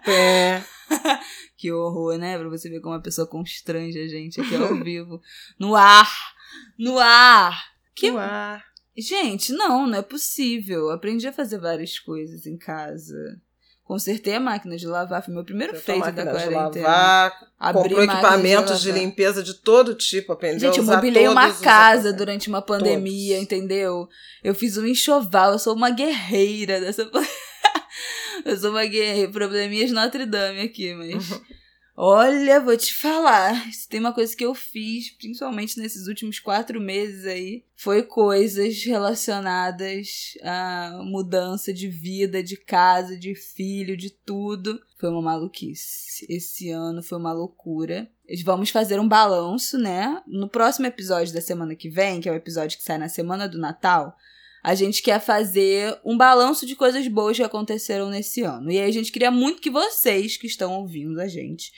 É. 0.07 0.61
Que 1.57 1.71
horror, 1.71 2.17
né? 2.17 2.37
Pra 2.37 2.49
você 2.49 2.69
ver 2.69 2.79
como 2.79 2.95
a 2.95 3.01
pessoa 3.01 3.27
constrange 3.27 3.99
a 3.99 4.07
gente 4.07 4.39
aqui 4.39 4.55
ao 4.55 4.75
vivo. 4.83 5.21
No 5.59 5.75
ar! 5.75 6.11
No 6.77 6.97
ar! 6.99 7.65
Que... 7.95 8.11
No 8.11 8.17
ar. 8.17 8.63
Gente, 8.97 9.53
não, 9.53 9.87
não 9.87 9.99
é 9.99 10.01
possível. 10.01 10.89
Aprendi 10.89 11.27
a 11.27 11.33
fazer 11.33 11.57
várias 11.57 11.97
coisas 11.97 12.45
em 12.45 12.57
casa. 12.57 13.39
Consertei 13.83 14.35
a 14.35 14.39
máquina 14.39 14.77
de 14.77 14.87
lavar, 14.87 15.21
foi 15.21 15.33
meu 15.33 15.43
primeiro 15.43 15.75
feito 15.75 16.11
da 16.13 16.23
de 16.23 16.31
quarentena. 16.31 16.87
lavar, 16.87 17.47
Abri 17.59 17.81
comprou 17.83 18.03
equipamentos 18.03 18.81
de, 18.81 18.89
lavar. 18.89 19.03
limpeza 19.03 19.43
de 19.43 19.53
todo 19.55 19.95
tipo, 19.95 20.31
aprendeu 20.31 20.61
Gente, 20.71 20.77
eu 20.77 20.83
a 20.83 20.85
usar 20.85 20.95
mobilei 20.95 21.27
uma 21.27 21.53
casa 21.53 22.13
durante 22.13 22.47
uma 22.47 22.61
pandemia, 22.61 23.35
Todos. 23.35 23.43
entendeu? 23.43 24.07
Eu 24.41 24.55
fiz 24.55 24.77
um 24.77 24.85
enxoval, 24.85 25.53
eu 25.53 25.59
sou 25.59 25.75
uma 25.75 25.89
guerreira 25.89 26.79
dessa. 26.79 27.03
eu 28.45 28.57
sou 28.57 28.71
uma 28.71 28.85
guerreira. 28.85 29.29
Probleminhas 29.29 29.91
Notre 29.91 30.25
Dame 30.25 30.61
aqui, 30.61 30.93
mas. 30.93 31.41
Olha, 32.03 32.59
vou 32.59 32.75
te 32.75 32.95
falar. 32.95 33.53
Se 33.71 33.87
tem 33.87 33.99
uma 33.99 34.11
coisa 34.11 34.35
que 34.35 34.43
eu 34.43 34.55
fiz, 34.55 35.11
principalmente 35.11 35.79
nesses 35.79 36.07
últimos 36.07 36.39
quatro 36.39 36.81
meses 36.81 37.27
aí, 37.27 37.63
foi 37.75 38.01
coisas 38.01 38.83
relacionadas 38.83 40.33
à 40.41 40.99
mudança 41.03 41.71
de 41.71 41.87
vida, 41.87 42.41
de 42.41 42.57
casa, 42.57 43.15
de 43.15 43.35
filho, 43.35 43.95
de 43.95 44.09
tudo. 44.09 44.81
Foi 44.97 45.11
uma 45.11 45.21
maluquice. 45.21 46.25
Esse 46.27 46.71
ano 46.71 47.03
foi 47.03 47.19
uma 47.19 47.33
loucura. 47.33 48.09
Vamos 48.43 48.71
fazer 48.71 48.99
um 48.99 49.07
balanço, 49.07 49.77
né? 49.77 50.23
No 50.25 50.49
próximo 50.49 50.87
episódio 50.87 51.31
da 51.31 51.39
semana 51.39 51.75
que 51.75 51.87
vem, 51.87 52.19
que 52.19 52.27
é 52.27 52.31
o 52.31 52.35
episódio 52.35 52.79
que 52.79 52.83
sai 52.83 52.97
na 52.97 53.09
semana 53.09 53.47
do 53.47 53.59
Natal, 53.59 54.17
a 54.63 54.75
gente 54.75 55.01
quer 55.01 55.19
fazer 55.19 55.99
um 56.05 56.15
balanço 56.15 56.65
de 56.65 56.75
coisas 56.75 57.07
boas 57.07 57.37
que 57.37 57.43
aconteceram 57.43 58.09
nesse 58.09 58.41
ano. 58.41 58.71
E 58.71 58.79
aí 58.79 58.89
a 58.89 58.93
gente 58.93 59.11
queria 59.11 59.31
muito 59.31 59.61
que 59.61 59.69
vocês 59.69 60.37
que 60.37 60.47
estão 60.47 60.73
ouvindo 60.79 61.19
a 61.19 61.27
gente 61.27 61.71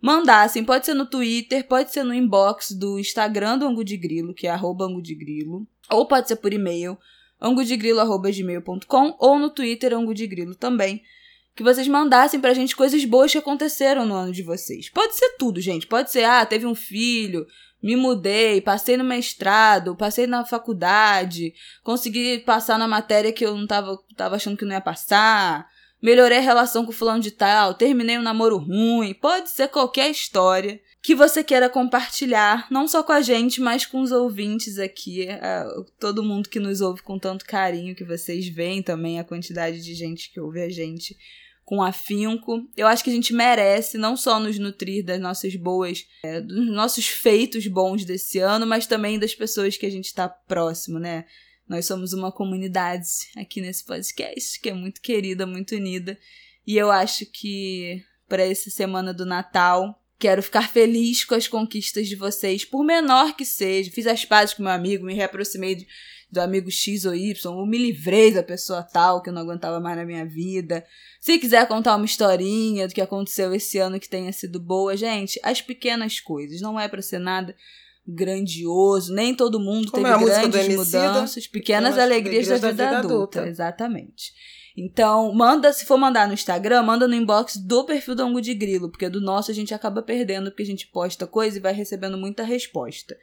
mandassem, 0.00 0.64
pode 0.64 0.86
ser 0.86 0.94
no 0.94 1.06
Twitter, 1.06 1.66
pode 1.66 1.92
ser 1.92 2.04
no 2.04 2.14
inbox 2.14 2.70
do 2.70 2.98
Instagram 2.98 3.58
do 3.58 3.66
Angu 3.66 3.84
de 3.84 3.96
Grilo, 3.96 4.32
que 4.32 4.46
é 4.46 4.50
arroba 4.50 4.88
de 5.02 5.14
Grilo, 5.14 5.66
ou 5.90 6.06
pode 6.06 6.28
ser 6.28 6.36
por 6.36 6.52
e-mail, 6.52 6.96
angudegrilo.gmail.com 7.40 9.16
ou 9.18 9.38
no 9.38 9.50
Twitter 9.50 9.92
Angu 9.94 10.14
de 10.14 10.26
Grilo 10.26 10.54
também. 10.54 11.02
Que 11.56 11.64
vocês 11.64 11.88
mandassem 11.88 12.38
pra 12.38 12.54
gente 12.54 12.76
coisas 12.76 13.04
boas 13.04 13.32
que 13.32 13.38
aconteceram 13.38 14.06
no 14.06 14.14
ano 14.14 14.30
de 14.30 14.44
vocês. 14.44 14.88
Pode 14.88 15.16
ser 15.16 15.30
tudo, 15.38 15.60
gente. 15.60 15.88
Pode 15.88 16.12
ser, 16.12 16.22
ah, 16.22 16.46
teve 16.46 16.64
um 16.64 16.74
filho, 16.74 17.44
me 17.82 17.96
mudei, 17.96 18.60
passei 18.60 18.96
no 18.96 19.04
mestrado, 19.04 19.96
passei 19.96 20.26
na 20.26 20.44
faculdade, 20.44 21.54
consegui 21.82 22.38
passar 22.38 22.78
na 22.78 22.88
matéria 22.88 23.32
que 23.32 23.44
eu 23.44 23.56
não 23.56 23.66
tava, 23.66 23.98
tava 24.16 24.36
achando 24.36 24.56
que 24.56 24.64
não 24.64 24.72
ia 24.72 24.80
passar, 24.80 25.68
melhorei 26.02 26.38
a 26.38 26.42
relação 26.42 26.84
com 26.84 26.90
o 26.90 26.94
fulano 26.94 27.22
de 27.22 27.30
tal, 27.30 27.74
terminei 27.74 28.18
um 28.18 28.22
namoro 28.22 28.58
ruim. 28.58 29.14
Pode 29.14 29.50
ser 29.50 29.68
qualquer 29.68 30.10
história 30.10 30.80
que 31.00 31.14
você 31.14 31.44
queira 31.44 31.68
compartilhar, 31.70 32.66
não 32.70 32.88
só 32.88 33.02
com 33.02 33.12
a 33.12 33.20
gente, 33.20 33.60
mas 33.60 33.86
com 33.86 34.00
os 34.00 34.10
ouvintes 34.10 34.78
aqui, 34.78 35.28
todo 35.98 36.24
mundo 36.24 36.48
que 36.48 36.58
nos 36.58 36.80
ouve 36.80 37.02
com 37.02 37.18
tanto 37.18 37.44
carinho, 37.44 37.94
que 37.94 38.04
vocês 38.04 38.48
veem 38.48 38.82
também 38.82 39.18
a 39.20 39.24
quantidade 39.24 39.80
de 39.80 39.94
gente 39.94 40.32
que 40.32 40.40
ouve 40.40 40.60
a 40.60 40.68
gente 40.68 41.16
com 41.68 41.82
afinco. 41.82 42.66
Eu 42.74 42.86
acho 42.86 43.04
que 43.04 43.10
a 43.10 43.12
gente 43.12 43.34
merece 43.34 43.98
não 43.98 44.16
só 44.16 44.40
nos 44.40 44.58
nutrir 44.58 45.04
das 45.04 45.20
nossas 45.20 45.54
boas, 45.54 46.06
é, 46.22 46.40
dos 46.40 46.66
nossos 46.68 47.06
feitos 47.08 47.66
bons 47.66 48.06
desse 48.06 48.38
ano, 48.38 48.66
mas 48.66 48.86
também 48.86 49.18
das 49.18 49.34
pessoas 49.34 49.76
que 49.76 49.84
a 49.84 49.90
gente 49.90 50.06
está 50.06 50.26
próximo, 50.26 50.98
né? 50.98 51.26
Nós 51.68 51.84
somos 51.84 52.14
uma 52.14 52.32
comunidade 52.32 53.06
aqui 53.36 53.60
nesse 53.60 53.84
podcast 53.84 54.58
que 54.58 54.70
é 54.70 54.72
muito 54.72 55.02
querida, 55.02 55.44
muito 55.44 55.74
unida. 55.74 56.18
E 56.66 56.74
eu 56.74 56.90
acho 56.90 57.26
que 57.26 58.02
para 58.26 58.44
essa 58.44 58.70
semana 58.70 59.12
do 59.12 59.26
Natal, 59.26 60.02
quero 60.18 60.42
ficar 60.42 60.72
feliz 60.72 61.22
com 61.26 61.34
as 61.34 61.46
conquistas 61.46 62.08
de 62.08 62.16
vocês, 62.16 62.64
por 62.64 62.82
menor 62.82 63.36
que 63.36 63.44
seja. 63.44 63.90
Fiz 63.90 64.06
as 64.06 64.24
pazes 64.24 64.54
com 64.54 64.62
meu 64.62 64.72
amigo, 64.72 65.04
me 65.04 65.12
reaproximei 65.12 65.74
de 65.74 65.86
do 66.30 66.40
amigo 66.40 66.70
X 66.70 67.04
ou 67.04 67.14
Y, 67.14 67.54
ou 67.54 67.66
me 67.66 67.78
livrei 67.78 68.32
da 68.32 68.42
pessoa 68.42 68.82
tal 68.82 69.22
que 69.22 69.30
eu 69.30 69.32
não 69.32 69.42
aguentava 69.42 69.80
mais 69.80 69.96
na 69.96 70.04
minha 70.04 70.26
vida. 70.26 70.84
Se 71.20 71.38
quiser 71.38 71.66
contar 71.66 71.96
uma 71.96 72.04
historinha 72.04 72.86
do 72.86 72.94
que 72.94 73.00
aconteceu 73.00 73.54
esse 73.54 73.78
ano 73.78 73.98
que 73.98 74.08
tenha 74.08 74.32
sido 74.32 74.60
boa, 74.60 74.96
gente, 74.96 75.40
as 75.42 75.62
pequenas 75.62 76.20
coisas, 76.20 76.60
não 76.60 76.78
é 76.78 76.86
para 76.86 77.00
ser 77.00 77.18
nada 77.18 77.54
grandioso, 78.06 79.12
nem 79.12 79.34
todo 79.34 79.60
mundo 79.60 79.90
Como 79.90 80.04
teve 80.04 80.30
é 80.30 80.48
grandes 80.48 80.76
mudanças, 80.76 81.46
pequenas 81.46 81.98
alegrias, 81.98 82.48
da, 82.48 82.54
vida, 82.54 82.66
da 82.66 82.72
vida 82.72 82.98
adulta. 82.98 83.40
adulta. 83.40 83.48
Exatamente. 83.48 84.32
Então, 84.76 85.34
manda, 85.34 85.72
se 85.72 85.84
for 85.84 85.98
mandar 85.98 86.28
no 86.28 86.34
Instagram, 86.34 86.82
manda 86.84 87.08
no 87.08 87.14
inbox 87.14 87.56
do 87.56 87.84
perfil 87.84 88.14
do 88.14 88.22
Angu 88.22 88.40
de 88.40 88.54
Grilo, 88.54 88.88
porque 88.88 89.08
do 89.08 89.20
nosso 89.20 89.50
a 89.50 89.54
gente 89.54 89.74
acaba 89.74 90.02
perdendo, 90.02 90.50
porque 90.50 90.62
a 90.62 90.66
gente 90.66 90.86
posta 90.86 91.26
coisa 91.26 91.58
e 91.58 91.60
vai 91.60 91.72
recebendo 91.72 92.16
muita 92.16 92.44
resposta. 92.44 93.16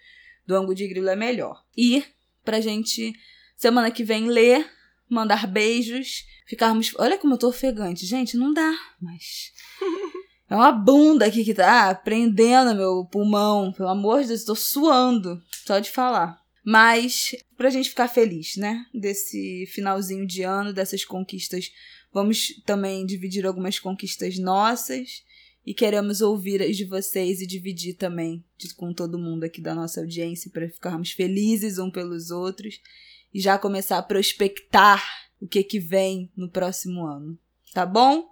Do 0.46 0.56
Angu 0.56 0.76
de 0.76 0.88
Grilo 0.88 1.10
é 1.10 1.16
melhor. 1.16 1.64
E 1.76 2.04
pra 2.46 2.62
gente, 2.62 3.14
semana 3.58 3.92
que 3.92 4.04
vem, 4.04 4.30
ler, 4.30 4.70
mandar 5.10 5.48
beijos, 5.48 6.24
ficarmos. 6.48 6.94
Olha 6.98 7.18
como 7.18 7.34
eu 7.34 7.38
tô 7.38 7.50
ofegante. 7.50 8.06
Gente, 8.06 8.38
não 8.38 8.54
dá, 8.54 8.74
mas. 9.02 9.52
É 10.48 10.56
uma 10.56 10.72
bunda 10.72 11.26
aqui 11.26 11.44
que 11.44 11.56
tá 11.56 11.96
prendendo 11.96 12.76
meu 12.76 13.04
pulmão. 13.06 13.74
Pelo 13.74 13.90
amor 13.90 14.22
de 14.22 14.28
Deus, 14.28 14.44
tô 14.44 14.54
suando 14.54 15.42
só 15.66 15.80
de 15.80 15.90
falar. 15.90 16.40
Mas, 16.64 17.36
pra 17.58 17.72
gente 17.72 17.90
ficar 17.90 18.08
feliz, 18.08 18.56
né? 18.56 18.86
Desse 18.94 19.66
finalzinho 19.74 20.26
de 20.28 20.44
ano, 20.44 20.72
dessas 20.72 21.04
conquistas. 21.04 21.72
Vamos 22.14 22.62
também 22.64 23.08
dividir 23.08 23.44
algumas 23.44 23.80
conquistas 23.80 24.38
nossas 24.38 25.24
e 25.66 25.74
queremos 25.74 26.22
ouvir 26.22 26.62
as 26.62 26.78
de 26.78 26.86
vocês 26.86 27.42
e 27.42 27.48
dividir 27.48 27.96
também 27.96 28.44
com 28.78 28.94
todo 28.94 29.18
mundo 29.18 29.46
aqui 29.46 29.60
da 29.60 29.74
nossa 29.74 30.00
audiência 30.00 30.52
para 30.52 30.70
ficarmos 30.70 31.12
felizes 31.12 31.80
um 31.80 31.90
pelos 31.90 32.30
outros 32.30 32.80
e 33.34 33.40
já 33.40 33.58
começar 33.58 33.98
a 33.98 34.04
prospectar 34.04 35.04
o 35.42 35.48
que 35.48 35.64
que 35.64 35.80
vem 35.80 36.32
no 36.36 36.50
próximo 36.50 37.06
ano. 37.06 37.38
Tá 37.74 37.86
bom? 37.86 38.30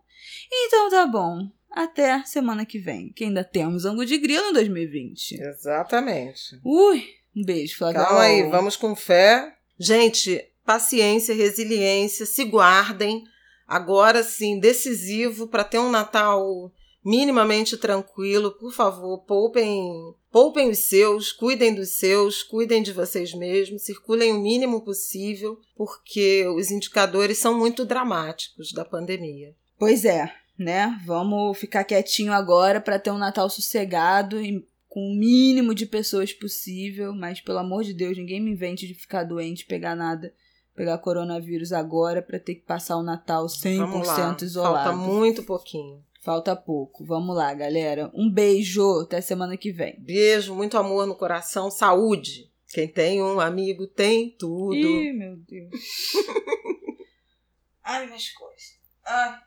Então 0.52 0.90
tá 0.90 1.08
bom. 1.08 1.50
Até 1.70 2.24
semana 2.24 2.68
que 2.68 2.78
vem, 2.78 3.10
que 3.10 3.24
ainda 3.24 3.44
temos 3.44 3.84
ângulo 3.84 4.06
de 4.06 4.18
grilo 4.18 4.50
em 4.50 4.54
2020. 4.54 5.42
Exatamente. 5.42 6.60
Ui, 6.64 7.04
um 7.36 7.44
beijo, 7.44 7.78
Flávia. 7.78 8.02
Calma 8.02 8.22
aí, 8.22 8.48
vamos 8.48 8.76
com 8.76 8.96
fé. 8.96 9.58
Gente, 9.80 10.46
paciência, 10.64 11.34
resiliência, 11.34 12.28
se 12.28 12.46
guardem. 12.46 13.24
Agora 13.68 14.24
sim, 14.24 14.60
decisivo 14.60 15.48
para 15.48 15.64
ter 15.64 15.80
um 15.80 15.90
Natal 15.90 16.72
minimamente 17.04 17.78
tranquilo, 17.78 18.51
por 18.51 18.72
favor, 18.72 19.20
poupem, 19.20 20.16
poupem 20.32 20.70
os 20.70 20.80
seus, 20.80 21.32
cuidem 21.32 21.74
dos 21.74 21.89
seus, 21.89 22.43
cuidem 22.43 22.82
de 22.82 22.91
vocês 22.91 23.34
mesmos, 23.34 23.84
circulem 23.84 24.32
o 24.32 24.39
mínimo 24.39 24.82
possível, 24.82 25.60
porque 25.76 26.47
os 26.47 26.72
indicadores 26.72 27.38
são 27.38 27.58
muito 27.58 27.86
dramáticos 27.86 28.72
da 28.72 28.86
pandemia. 28.86 29.56
Pois 29.78 30.06
é, 30.06 30.34
né? 30.58 30.99
Vamos 31.06 31.58
ficar 31.58 31.84
quietinho 31.84 32.32
agora 32.32 32.80
para 32.80 32.99
ter 32.99 33.12
um 33.12 33.18
Natal 33.18 33.49
sossegado 33.49 34.41
e 34.41 34.66
com 34.88 35.12
o 35.12 35.16
mínimo 35.16 35.74
de 35.74 35.88
pessoas 35.88 36.32
possível, 36.32 37.14
mas 37.14 37.41
pelo 37.41 37.58
amor 37.58 37.84
de 37.84 37.93
Deus, 37.93 38.16
ninguém 38.16 38.39
me 38.39 38.51
invente 38.51 38.88
de 38.88 38.93
ficar 38.93 39.24
doente, 39.24 39.66
pegar 39.66 39.95
nada 39.95 40.32
pegar 40.76 40.97
coronavírus 40.97 41.72
agora 41.72 42.22
para 42.22 42.39
ter 42.39 42.56
que 42.56 42.62
passar 42.62 42.97
o 42.97 43.04
Natal 43.04 43.45
100% 43.45 44.41
isolado. 44.41 44.76
Falta 44.76 44.95
muito 44.95 45.43
pouquinho. 45.43 46.04
Falta 46.24 46.56
pouco. 46.56 47.04
Vamos 47.04 47.36
lá, 47.36 47.54
galera. 47.54 48.10
Um 48.14 48.32
beijo. 48.32 49.02
Até 49.02 49.20
semana 49.20 49.58
que 49.58 49.74
vem. 49.74 50.00
Beijo, 50.00 50.56
muito 50.56 50.78
amor 50.78 51.06
no 51.06 51.18
coração, 51.18 51.70
saúde. 51.70 52.50
Quem 52.70 52.88
tem 52.88 53.22
um 53.22 53.42
amigo 53.42 53.86
tem 53.86 54.32
tudo. 54.32 54.74
Ih, 54.74 55.12
meu 55.12 55.36
Deus. 55.36 55.74
Ai, 57.84 58.08
minhas 58.08 58.30
coisas. 58.30 58.80
Ai. 59.06 59.38